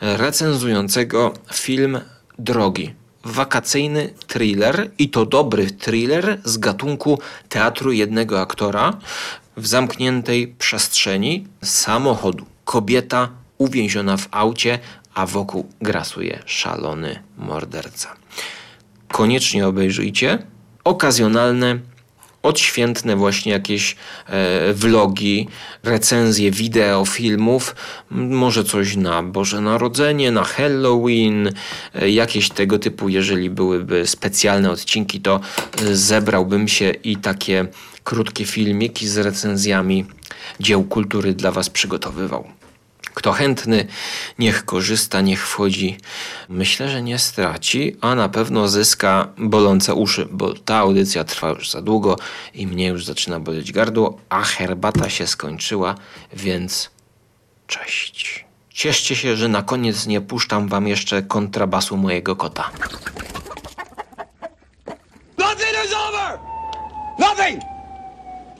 recenzującego 0.00 1.34
film 1.52 2.00
Drogi. 2.38 2.94
Wakacyjny 3.24 4.14
thriller 4.26 4.90
i 4.98 5.10
to 5.10 5.26
dobry 5.26 5.70
thriller 5.70 6.40
z 6.44 6.58
gatunku 6.58 7.18
teatru 7.48 7.92
jednego 7.92 8.40
aktora 8.40 8.96
w 9.56 9.66
zamkniętej 9.66 10.48
przestrzeni 10.58 11.46
samochodu 11.62 12.46
kobieta 12.66 13.28
uwięziona 13.58 14.16
w 14.16 14.28
aucie, 14.30 14.78
a 15.14 15.26
wokół 15.26 15.66
grasuje 15.80 16.42
szalony 16.46 17.22
morderca. 17.38 18.16
Koniecznie 19.08 19.66
obejrzyjcie. 19.66 20.38
Okazjonalne, 20.84 21.78
odświętne 22.42 23.16
właśnie 23.16 23.52
jakieś 23.52 23.96
e, 24.26 24.74
vlogi, 24.74 25.48
recenzje 25.82 26.50
wideo, 26.50 27.04
filmów, 27.04 27.76
może 28.10 28.64
coś 28.64 28.96
na 28.96 29.22
Boże 29.22 29.60
Narodzenie, 29.60 30.30
na 30.30 30.44
Halloween, 30.44 31.52
e, 31.94 32.10
jakieś 32.10 32.50
tego 32.50 32.78
typu, 32.78 33.08
jeżeli 33.08 33.50
byłyby 33.50 34.06
specjalne 34.06 34.70
odcinki, 34.70 35.20
to 35.20 35.40
e, 35.82 35.96
zebrałbym 35.96 36.68
się 36.68 36.90
i 36.90 37.16
takie 37.16 37.66
krótkie 38.04 38.44
filmiki 38.44 39.08
z 39.08 39.18
recenzjami 39.18 40.04
dzieł 40.60 40.84
kultury 40.84 41.34
dla 41.34 41.52
Was 41.52 41.70
przygotowywał. 41.70 42.55
Kto 43.16 43.32
chętny, 43.32 43.86
niech 44.38 44.64
korzysta, 44.64 45.20
niech 45.20 45.48
wchodzi. 45.48 45.98
Myślę, 46.48 46.88
że 46.88 47.02
nie 47.02 47.18
straci, 47.18 47.96
a 48.00 48.14
na 48.14 48.28
pewno 48.28 48.68
zyska 48.68 49.28
bolące 49.38 49.94
uszy, 49.94 50.28
bo 50.30 50.54
ta 50.54 50.76
audycja 50.76 51.24
trwa 51.24 51.48
już 51.48 51.70
za 51.70 51.82
długo 51.82 52.16
i 52.54 52.66
mnie 52.66 52.86
już 52.86 53.04
zaczyna 53.04 53.40
boleć 53.40 53.72
gardło, 53.72 54.18
a 54.28 54.42
herbata 54.42 55.10
się 55.10 55.26
skończyła, 55.26 55.94
więc 56.32 56.90
cześć. 57.66 58.44
Cieszcie 58.70 59.16
się, 59.16 59.36
że 59.36 59.48
na 59.48 59.62
koniec 59.62 60.06
nie 60.06 60.20
puszczam 60.20 60.68
wam 60.68 60.88
jeszcze 60.88 61.22
kontrabasu 61.22 61.96
mojego 61.96 62.36
kota. 62.36 62.70
Nothing 65.38 65.76
is 65.84 65.92
over! 66.08 66.38
Nothing! 67.18 67.62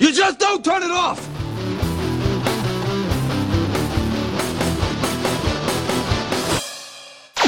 You 0.00 0.08
just 0.08 0.38
don't 0.38 0.62
turn 0.64 0.82
it 0.82 0.90
off! 0.90 1.20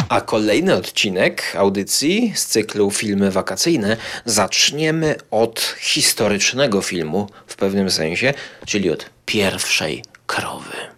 A 0.09 0.20
kolejny 0.20 0.74
odcinek 0.74 1.54
audycji 1.56 2.32
z 2.34 2.46
cyklu 2.46 2.90
Filmy 2.90 3.30
Wakacyjne 3.30 3.96
zaczniemy 4.24 5.16
od 5.30 5.74
historycznego 5.80 6.82
filmu 6.82 7.28
w 7.46 7.56
pewnym 7.56 7.90
sensie, 7.90 8.34
czyli 8.66 8.90
od 8.90 9.11
pierwszej 9.26 10.04
krowy. 10.26 10.97